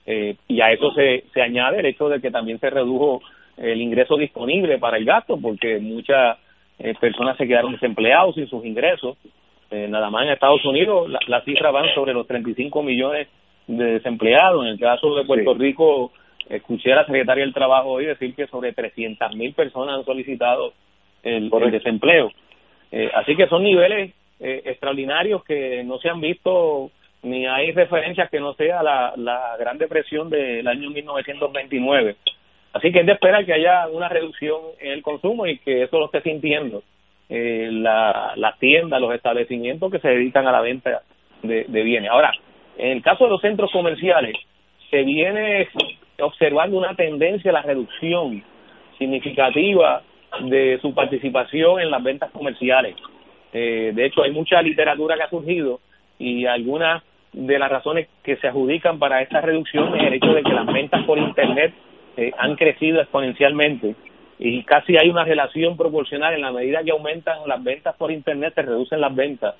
Eh, 0.06 0.36
y 0.48 0.62
a 0.62 0.72
eso 0.72 0.92
se, 0.94 1.26
se 1.34 1.42
añade 1.42 1.80
el 1.80 1.86
hecho 1.86 2.08
de 2.08 2.22
que 2.22 2.32
también 2.32 2.60
se 2.60 2.70
redujo 2.70 3.22
el 3.58 3.82
ingreso 3.82 4.16
disponible 4.16 4.78
para 4.78 4.98
el 4.98 5.06
gasto 5.06 5.38
porque 5.42 5.80
muchas 5.80 6.38
eh, 6.80 6.94
personas 7.00 7.36
se 7.38 7.48
quedaron 7.48 7.74
desempleados 7.74 8.36
sin 8.36 8.48
sus 8.48 8.64
ingresos. 8.64 9.18
Eh, 9.70 9.88
nada 9.90 10.10
más 10.10 10.24
en 10.24 10.32
Estados 10.32 10.64
Unidos 10.66 11.10
las 11.10 11.28
la 11.28 11.42
cifras 11.42 11.74
van 11.74 11.94
sobre 11.94 12.14
los 12.14 12.26
35 12.26 12.84
millones 12.84 13.28
de 13.68 13.84
desempleados. 13.94 14.64
En 14.64 14.72
el 14.72 14.80
caso 14.80 15.14
de 15.16 15.26
Puerto 15.26 15.54
Rico, 15.54 16.12
escuché 16.50 16.94
a 16.94 16.98
la 16.98 17.06
secretaria 17.06 17.44
del 17.44 17.54
Trabajo 17.54 17.90
hoy 17.90 18.06
decir 18.06 18.34
que 18.34 18.48
sobre 18.48 18.74
300 18.74 19.36
mil 19.36 19.54
personas 19.54 20.00
han 20.00 20.06
solicitado 20.06 20.74
el, 21.24 21.52
el 21.52 21.72
desempleo. 21.72 22.32
Eh, 22.92 23.12
así 23.14 23.36
que 23.36 23.48
son 23.48 23.64
niveles 23.64 24.14
eh, 24.40 24.62
extraordinarios 24.66 25.44
que 25.44 25.84
no 25.84 25.98
se 26.00 26.10
han 26.10 26.22
visto 26.22 26.92
ni 27.24 27.46
hay 27.46 27.72
referencias 27.72 28.30
que 28.30 28.40
no 28.40 28.54
sea 28.54 28.82
la, 28.84 29.14
la 29.18 29.58
Gran 29.60 29.78
Depresión 29.78 30.30
del 30.30 30.66
año 30.68 30.90
1929. 30.92 32.16
Así 32.72 32.92
que 32.92 33.00
es 33.00 33.06
de 33.06 33.14
esperar 33.14 33.46
que 33.46 33.54
haya 33.54 33.88
una 33.90 34.08
reducción 34.08 34.62
en 34.80 34.92
el 34.92 35.02
consumo 35.02 35.46
y 35.46 35.58
que 35.58 35.84
eso 35.84 36.00
lo 36.00 36.06
esté 36.06 36.22
sintiendo 36.22 36.84
eh, 37.30 37.70
la, 37.72 38.34
las 38.36 38.58
tiendas, 38.60 39.02
los 39.02 39.14
establecimientos 39.14 39.92
que 39.92 40.00
se 40.00 40.10
dedican 40.10 40.48
a 40.48 40.52
la 40.52 40.62
venta 40.62 41.02
de, 41.44 41.66
de 41.68 41.84
bienes. 41.84 42.10
Ahora, 42.10 42.32
en 42.78 42.98
el 42.98 43.02
caso 43.02 43.26
de 43.26 43.32
los 43.32 43.42
centros 43.42 43.72
comerciales, 43.72 44.36
se 44.90 45.04
viene 45.04 45.68
observando 46.20 46.78
una 46.78 46.96
tendencia 46.96 47.52
a 47.52 47.56
la 47.56 47.62
reducción 47.62 48.44
significativa 48.98 50.02
de 50.42 50.80
su 50.82 50.94
participación 50.94 51.80
en 51.80 51.92
las 51.92 52.04
ventas 52.04 52.32
comerciales. 52.32 52.96
Eh, 53.54 53.92
de 53.94 54.06
hecho, 54.06 54.24
hay 54.24 54.32
mucha 54.32 54.62
literatura 54.62 55.16
que 55.16 55.24
ha 55.24 55.30
surgido 55.30 55.80
y 56.20 56.46
algunas 56.46 57.04
de 57.34 57.60
las 57.60 57.70
razones 57.70 58.08
que 58.24 58.38
se 58.38 58.48
adjudican 58.48 59.00
para 59.00 59.22
esta 59.22 59.42
reducción 59.42 59.96
es 59.96 60.04
el 60.04 60.14
hecho 60.14 60.34
de 60.34 60.44
que 60.44 60.54
las 60.54 60.66
ventas 60.66 61.04
por 61.06 61.18
Internet 61.18 61.74
eh, 62.18 62.32
han 62.38 62.56
crecido 62.56 63.00
exponencialmente 63.00 63.96
y 64.40 64.64
casi 64.64 64.98
hay 64.98 65.10
una 65.10 65.24
relación 65.24 65.78
proporcional 65.78 66.34
en 66.34 66.42
la 66.42 66.52
medida 66.52 66.84
que 66.84 66.92
aumentan 66.92 67.40
las 67.48 67.64
ventas 67.64 67.96
por 67.96 68.12
Internet, 68.12 68.54
se 68.56 68.62
reducen 68.62 69.02
las 69.02 69.16
ventas 69.16 69.56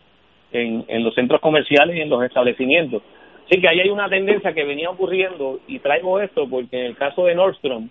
en, 0.52 0.86
en 0.88 1.04
los 1.04 1.16
centros 1.16 1.42
comerciales 1.42 1.96
y 1.96 2.02
en 2.02 2.10
los 2.10 2.24
establecimientos. 2.24 3.02
Así 3.46 3.62
que 3.62 3.68
ahí 3.68 3.80
hay 3.80 3.90
una 3.90 4.10
tendencia 4.10 4.54
que 4.54 4.66
venía 4.66 4.90
ocurriendo 4.90 5.60
y 5.68 5.80
traigo 5.80 6.20
esto 6.20 6.48
porque 6.50 6.80
en 6.80 6.86
el 6.88 6.96
caso 6.96 7.26
de 7.26 7.36
Nordstrom, 7.36 7.90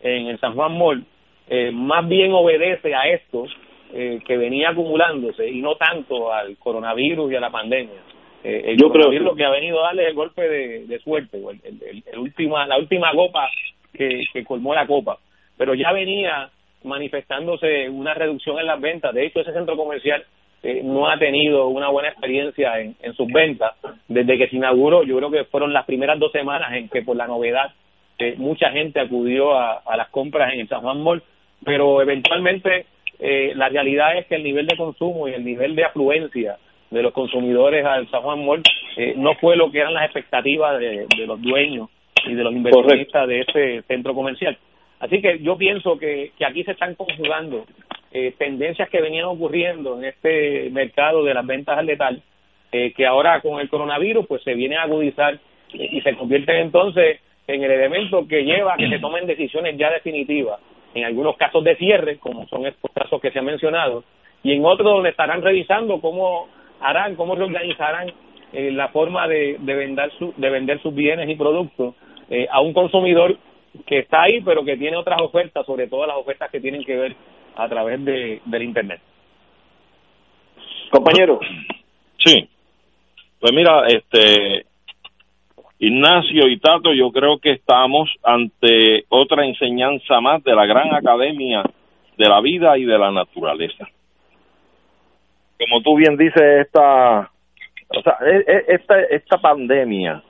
en 0.00 0.26
el 0.26 0.38
San 0.38 0.54
Juan 0.54 0.76
Mall, 0.76 1.04
eh, 1.48 1.70
más 1.72 2.06
bien 2.06 2.32
obedece 2.32 2.94
a 2.94 3.08
esto 3.08 3.46
eh, 3.92 4.20
que 4.26 4.36
venía 4.36 4.68
acumulándose 4.68 5.48
y 5.48 5.62
no 5.62 5.76
tanto 5.76 6.30
al 6.30 6.56
coronavirus 6.58 7.32
y 7.32 7.36
a 7.36 7.40
la 7.40 7.50
pandemia. 7.50 8.00
Eh, 8.44 8.64
el 8.66 8.76
Yo 8.76 8.90
creo 8.90 9.10
que 9.10 9.18
lo 9.18 9.34
que 9.34 9.44
ha 9.44 9.50
venido 9.50 9.80
a 9.80 9.88
darle 9.88 10.02
es 10.02 10.08
el 10.10 10.14
golpe 10.14 10.46
de, 10.46 10.86
de 10.86 10.98
suerte, 11.00 11.38
el, 11.64 12.04
el, 12.06 12.18
última, 12.18 12.66
la 12.66 12.78
última 12.78 13.10
copa 13.12 13.48
que, 13.92 14.24
que 14.32 14.44
colmó 14.44 14.74
la 14.74 14.86
copa. 14.86 15.18
Pero 15.58 15.74
ya 15.74 15.92
venía 15.92 16.50
manifestándose 16.84 17.90
una 17.90 18.14
reducción 18.14 18.58
en 18.58 18.66
las 18.66 18.80
ventas. 18.80 19.12
De 19.12 19.26
hecho, 19.26 19.40
ese 19.40 19.52
centro 19.52 19.76
comercial 19.76 20.24
eh, 20.62 20.80
no 20.82 21.08
ha 21.08 21.18
tenido 21.18 21.68
una 21.68 21.88
buena 21.88 22.08
experiencia 22.08 22.80
en, 22.80 22.96
en 23.02 23.12
sus 23.14 23.26
ventas 23.28 23.74
desde 24.08 24.38
que 24.38 24.48
se 24.48 24.56
inauguró. 24.56 25.02
Yo 25.02 25.16
creo 25.18 25.30
que 25.30 25.44
fueron 25.44 25.72
las 25.72 25.84
primeras 25.84 26.18
dos 26.18 26.32
semanas 26.32 26.72
en 26.72 26.88
que 26.88 27.02
por 27.02 27.16
la 27.16 27.26
novedad 27.26 27.72
eh, 28.18 28.34
mucha 28.38 28.70
gente 28.70 29.00
acudió 29.00 29.54
a, 29.54 29.82
a 29.84 29.96
las 29.96 30.08
compras 30.08 30.52
en 30.54 30.60
el 30.60 30.68
San 30.68 30.80
Juan 30.80 31.02
Mall, 31.02 31.22
pero 31.64 32.00
eventualmente 32.00 32.86
eh, 33.18 33.52
la 33.56 33.68
realidad 33.68 34.16
es 34.16 34.26
que 34.26 34.36
el 34.36 34.44
nivel 34.44 34.66
de 34.66 34.76
consumo 34.76 35.28
y 35.28 35.32
el 35.32 35.44
nivel 35.44 35.74
de 35.74 35.84
afluencia 35.84 36.56
de 36.90 37.02
los 37.02 37.12
consumidores 37.12 37.84
al 37.84 38.08
San 38.10 38.22
Juan 38.22 38.44
Mall 38.44 38.62
eh, 38.96 39.14
no 39.16 39.34
fue 39.34 39.56
lo 39.56 39.70
que 39.70 39.80
eran 39.80 39.94
las 39.94 40.04
expectativas 40.04 40.78
de, 40.78 41.06
los 41.26 41.40
dueños 41.42 41.90
y 42.26 42.34
de 42.34 42.44
los 42.44 42.52
inversionistas 42.52 43.28
de 43.28 43.40
ese 43.40 43.82
centro 43.82 44.14
comercial. 44.14 44.56
Así 45.00 45.20
que 45.20 45.38
yo 45.40 45.56
pienso 45.56 45.98
que, 45.98 46.32
que 46.36 46.44
aquí 46.44 46.64
se 46.64 46.72
están 46.72 46.94
conjugando 46.94 47.64
eh, 48.12 48.34
tendencias 48.38 48.88
que 48.88 49.00
venían 49.00 49.26
ocurriendo 49.26 49.98
en 49.98 50.04
este 50.04 50.70
mercado 50.70 51.24
de 51.24 51.34
las 51.34 51.46
ventas 51.46 51.78
al 51.78 51.86
letal, 51.86 52.22
eh, 52.72 52.92
que 52.92 53.06
ahora 53.06 53.40
con 53.40 53.60
el 53.60 53.68
coronavirus 53.68 54.26
pues 54.26 54.42
se 54.42 54.54
viene 54.54 54.76
a 54.76 54.82
agudizar 54.82 55.38
y 55.72 56.00
se 56.00 56.14
convierten 56.16 56.56
entonces 56.56 57.20
en 57.46 57.62
el 57.62 57.70
elemento 57.70 58.26
que 58.26 58.44
lleva 58.44 58.74
a 58.74 58.76
que 58.76 58.88
se 58.88 58.98
tomen 58.98 59.26
decisiones 59.26 59.76
ya 59.76 59.90
definitivas 59.90 60.60
en 60.94 61.04
algunos 61.04 61.36
casos 61.36 61.62
de 61.64 61.76
cierre, 61.76 62.18
como 62.18 62.46
son 62.48 62.66
estos 62.66 62.90
casos 62.92 63.20
que 63.20 63.30
se 63.30 63.38
han 63.38 63.44
mencionado, 63.44 64.04
y 64.42 64.52
en 64.52 64.64
otros 64.64 64.92
donde 64.92 65.10
estarán 65.10 65.42
revisando 65.42 66.00
cómo 66.00 66.48
harán, 66.80 67.16
cómo 67.16 67.34
reorganizarán 67.34 68.12
eh, 68.52 68.70
la 68.70 68.88
forma 68.88 69.28
de, 69.28 69.56
de, 69.60 69.74
vender 69.74 70.10
su, 70.18 70.32
de 70.36 70.50
vender 70.50 70.80
sus 70.80 70.94
bienes 70.94 71.28
y 71.28 71.34
productos 71.34 71.94
eh, 72.30 72.46
a 72.50 72.60
un 72.60 72.72
consumidor 72.72 73.36
que 73.86 74.00
está 74.00 74.22
ahí, 74.22 74.40
pero 74.44 74.64
que 74.64 74.76
tiene 74.76 74.96
otras 74.96 75.20
ofertas, 75.20 75.64
sobre 75.66 75.86
todo 75.86 76.06
las 76.06 76.16
ofertas 76.16 76.50
que 76.50 76.60
tienen 76.60 76.84
que 76.84 76.96
ver 76.96 77.16
a 77.56 77.68
través 77.68 78.04
de, 78.04 78.40
del 78.44 78.62
Internet. 78.62 79.00
Compañero. 80.90 81.40
Sí. 82.18 82.48
Pues 83.40 83.52
mira, 83.52 83.86
este, 83.86 84.66
Ignacio 85.78 86.48
y 86.48 86.58
Tato, 86.58 86.92
yo 86.92 87.10
creo 87.12 87.38
que 87.38 87.52
estamos 87.52 88.10
ante 88.22 89.04
otra 89.08 89.46
enseñanza 89.46 90.20
más 90.20 90.42
de 90.42 90.54
la 90.54 90.66
gran 90.66 90.92
academia 90.94 91.62
de 92.16 92.28
la 92.28 92.40
vida 92.40 92.76
y 92.76 92.84
de 92.84 92.98
la 92.98 93.12
naturaleza. 93.12 93.86
Como 95.58 95.82
tú 95.82 95.96
bien 95.96 96.16
dices, 96.16 96.66
esta, 96.66 97.30
o 97.88 98.02
sea, 98.02 98.18
e, 98.26 98.38
e, 98.38 98.64
esta, 98.74 99.00
esta 99.02 99.38
pandemia 99.38 100.22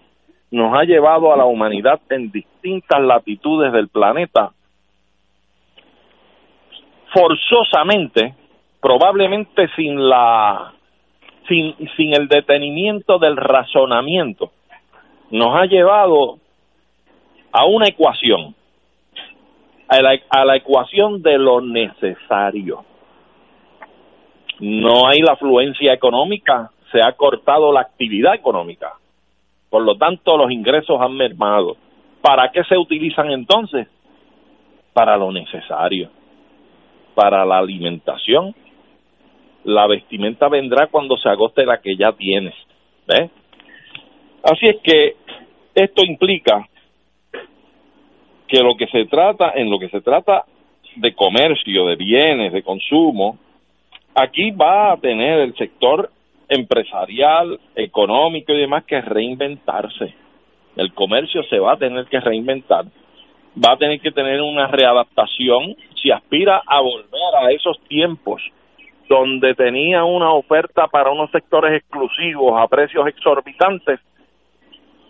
nos 0.50 0.74
ha 0.74 0.84
llevado 0.84 1.32
a 1.32 1.36
la 1.36 1.44
humanidad 1.44 2.00
en 2.10 2.30
distintas 2.30 3.00
latitudes 3.00 3.72
del 3.72 3.88
planeta 3.88 4.52
forzosamente, 7.12 8.34
probablemente 8.80 9.68
sin 9.76 10.08
la 10.08 10.72
sin, 11.48 11.74
sin 11.96 12.14
el 12.14 12.28
detenimiento 12.28 13.18
del 13.18 13.36
razonamiento 13.36 14.52
nos 15.30 15.54
ha 15.54 15.66
llevado 15.66 16.38
a 17.52 17.64
una 17.66 17.86
ecuación, 17.86 18.54
a 19.88 20.00
la, 20.00 20.18
a 20.30 20.44
la 20.44 20.56
ecuación 20.56 21.22
de 21.22 21.38
lo 21.38 21.60
necesario. 21.60 22.84
No 24.60 25.06
hay 25.06 25.20
la 25.20 25.32
afluencia 25.32 25.92
económica, 25.92 26.70
se 26.92 27.00
ha 27.02 27.12
cortado 27.12 27.72
la 27.72 27.80
actividad 27.80 28.34
económica. 28.34 28.94
Por 29.70 29.82
lo 29.82 29.96
tanto, 29.96 30.36
los 30.36 30.50
ingresos 30.50 31.00
han 31.00 31.14
mermado. 31.14 31.76
¿Para 32.22 32.50
qué 32.50 32.64
se 32.64 32.76
utilizan 32.76 33.30
entonces? 33.30 33.86
Para 34.92 35.16
lo 35.16 35.30
necesario, 35.30 36.10
para 37.14 37.44
la 37.44 37.58
alimentación. 37.58 38.54
La 39.64 39.86
vestimenta 39.86 40.48
vendrá 40.48 40.86
cuando 40.86 41.16
se 41.18 41.28
agote 41.28 41.66
la 41.66 41.80
que 41.80 41.96
ya 41.96 42.12
tienes. 42.12 42.54
¿Ves? 43.06 43.30
Así 44.42 44.66
es 44.66 44.76
que 44.82 45.16
esto 45.74 46.04
implica 46.04 46.66
que 48.46 48.62
lo 48.62 48.76
que 48.76 48.86
se 48.86 49.04
trata, 49.04 49.52
en 49.54 49.70
lo 49.70 49.78
que 49.78 49.88
se 49.90 50.00
trata 50.00 50.44
de 50.96 51.14
comercio, 51.14 51.86
de 51.86 51.96
bienes, 51.96 52.52
de 52.52 52.62
consumo, 52.62 53.38
aquí 54.14 54.50
va 54.50 54.92
a 54.92 54.96
tener 54.96 55.40
el 55.40 55.54
sector 55.56 56.10
empresarial, 56.48 57.58
económico 57.74 58.52
y 58.52 58.60
demás 58.60 58.84
que 58.84 59.00
reinventarse. 59.00 60.14
El 60.76 60.92
comercio 60.94 61.42
se 61.44 61.58
va 61.58 61.72
a 61.72 61.76
tener 61.76 62.06
que 62.06 62.20
reinventar, 62.20 62.84
va 63.56 63.72
a 63.72 63.76
tener 63.76 64.00
que 64.00 64.12
tener 64.12 64.40
una 64.40 64.68
readaptación 64.68 65.76
si 66.00 66.10
aspira 66.10 66.62
a 66.66 66.80
volver 66.80 67.34
a 67.42 67.50
esos 67.50 67.78
tiempos 67.88 68.42
donde 69.08 69.54
tenía 69.54 70.04
una 70.04 70.32
oferta 70.32 70.86
para 70.86 71.10
unos 71.10 71.30
sectores 71.30 71.80
exclusivos 71.80 72.60
a 72.60 72.68
precios 72.68 73.06
exorbitantes, 73.06 74.00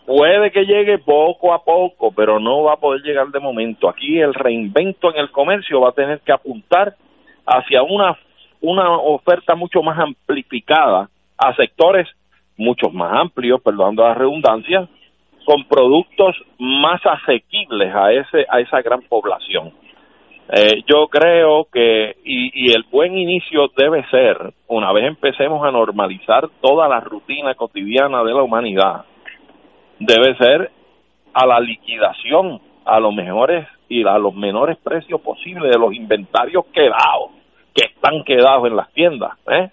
puede 0.07 0.51
que 0.51 0.65
llegue 0.65 0.99
poco 0.99 1.53
a 1.53 1.65
poco, 1.65 2.13
pero 2.13 2.39
no 2.39 2.63
va 2.63 2.75
a 2.75 2.81
poder 2.81 3.03
llegar 3.03 3.29
de 3.29 3.41
momento. 3.41 3.89
Aquí 3.89 4.21
el 4.21 4.35
reinvento 4.35 5.13
en 5.13 5.21
el 5.21 5.31
comercio 5.31 5.81
va 5.81 5.91
a 5.91 5.93
tener 5.93 6.21
que 6.21 6.33
apuntar 6.33 6.95
hacia 7.45 7.83
una, 7.83 8.17
una 8.61 8.97
oferta 8.99 9.55
mucho 9.55 9.83
más 9.83 9.99
amplificada 9.99 11.11
a 11.39 11.55
sectores 11.55 12.09
mucho 12.57 12.91
más 12.91 13.13
amplios, 13.13 13.63
perdonando 13.63 14.03
la 14.03 14.15
redundancia, 14.15 14.89
con 15.47 15.65
productos 15.65 16.37
más 16.59 17.01
asequibles 17.07 17.95
a 17.95 18.13
ese 18.13 18.45
a 18.51 18.61
esa 18.61 18.83
gran 18.83 19.01
población. 19.03 19.73
Eh, 20.51 20.83
yo 20.87 21.09
creo 21.09 21.67
que 21.73 22.17
y, 22.25 22.69
y 22.69 22.73
el 22.73 22.85
buen 22.91 23.17
inicio 23.17 23.71
debe 23.77 24.05
ser 24.11 24.53
una 24.67 24.93
vez 24.93 25.05
empecemos 25.05 25.63
a 25.67 25.71
normalizar 25.71 26.49
toda 26.63 26.89
la 26.89 27.01
rutina 27.01 27.55
cotidiana 27.55 28.25
de 28.25 28.33
la 28.33 28.43
humanidad 28.43 29.05
debe 29.99 30.35
ser 30.37 30.71
a 31.35 31.47
la 31.47 31.61
liquidación 31.61 32.63
a 32.87 32.99
los 32.99 33.15
mejores 33.15 33.69
y 33.91 34.07
a 34.07 34.17
los 34.17 34.35
menores 34.35 34.79
precios 34.79 35.21
posibles 35.21 35.71
de 35.71 35.79
los 35.79 35.93
inventarios 35.93 36.65
quedados 36.73 37.33
que 37.75 37.85
están 37.87 38.25
quedados 38.25 38.69
en 38.69 38.77
las 38.77 38.91
tiendas 38.95 39.33
¿eh? 39.51 39.69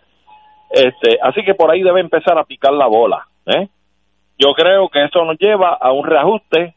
Este, 0.75 1.17
así 1.21 1.41
que 1.45 1.53
por 1.53 1.71
ahí 1.71 1.81
debe 1.81 2.01
empezar 2.01 2.37
a 2.37 2.43
picar 2.43 2.73
la 2.73 2.87
bola. 2.87 3.25
¿eh? 3.45 3.69
Yo 4.37 4.51
creo 4.53 4.89
que 4.89 5.05
eso 5.05 5.23
nos 5.23 5.39
lleva 5.39 5.69
a 5.69 5.93
un 5.93 6.05
reajuste 6.05 6.75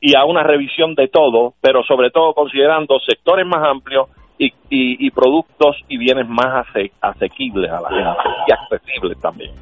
y 0.00 0.16
a 0.16 0.24
una 0.24 0.44
revisión 0.44 0.94
de 0.94 1.08
todo, 1.08 1.54
pero 1.60 1.82
sobre 1.82 2.12
todo 2.12 2.34
considerando 2.34 3.00
sectores 3.00 3.44
más 3.44 3.66
amplios 3.66 4.08
y, 4.38 4.52
y, 4.70 5.10
productos 5.10 5.76
y 5.88 5.98
bienes 5.98 6.28
más 6.28 6.66
asequibles 7.00 7.68
a 7.72 7.80
la 7.80 7.88
gente 7.88 8.28
y 8.46 8.52
accesibles 8.52 9.18
también. 9.20 9.52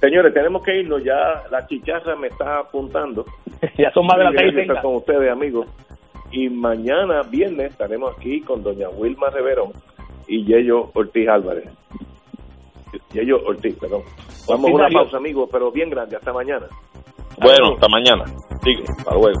Señores, 0.00 0.34
tenemos 0.34 0.62
que 0.62 0.80
irnos 0.80 1.02
ya. 1.02 1.44
La 1.50 1.66
chicharra 1.66 2.14
me 2.14 2.26
está 2.26 2.58
apuntando. 2.58 3.24
ya 3.78 3.90
son 3.92 4.04
más 4.04 4.18
de 4.18 4.24
las 4.24 4.34
seis. 4.36 4.82
con 4.82 4.96
ustedes, 4.96 5.32
amigos. 5.32 5.66
Y 6.30 6.50
mañana, 6.50 7.22
viernes, 7.22 7.70
estaremos 7.70 8.14
aquí 8.18 8.42
con 8.42 8.62
doña 8.62 8.90
Wilma 8.90 9.30
Reverón 9.30 9.72
y 10.26 10.44
Yello 10.44 10.90
Ortiz 10.94 11.28
Álvarez. 11.28 11.70
Yello 13.12 13.44
Ortiz, 13.46 13.76
perdón. 13.78 14.02
Vamos 14.48 14.70
a 14.70 14.74
una 14.74 14.88
pausa, 14.88 15.16
amigos, 15.16 15.48
pero 15.50 15.70
bien 15.70 15.90
grande. 15.90 16.16
Hasta 16.16 16.32
mañana. 16.32 16.66
Bueno, 17.40 17.74
hasta 17.74 17.88
mañana. 17.88 18.24
Sigue, 18.62 18.84
hasta 18.98 19.14
luego. 19.14 19.40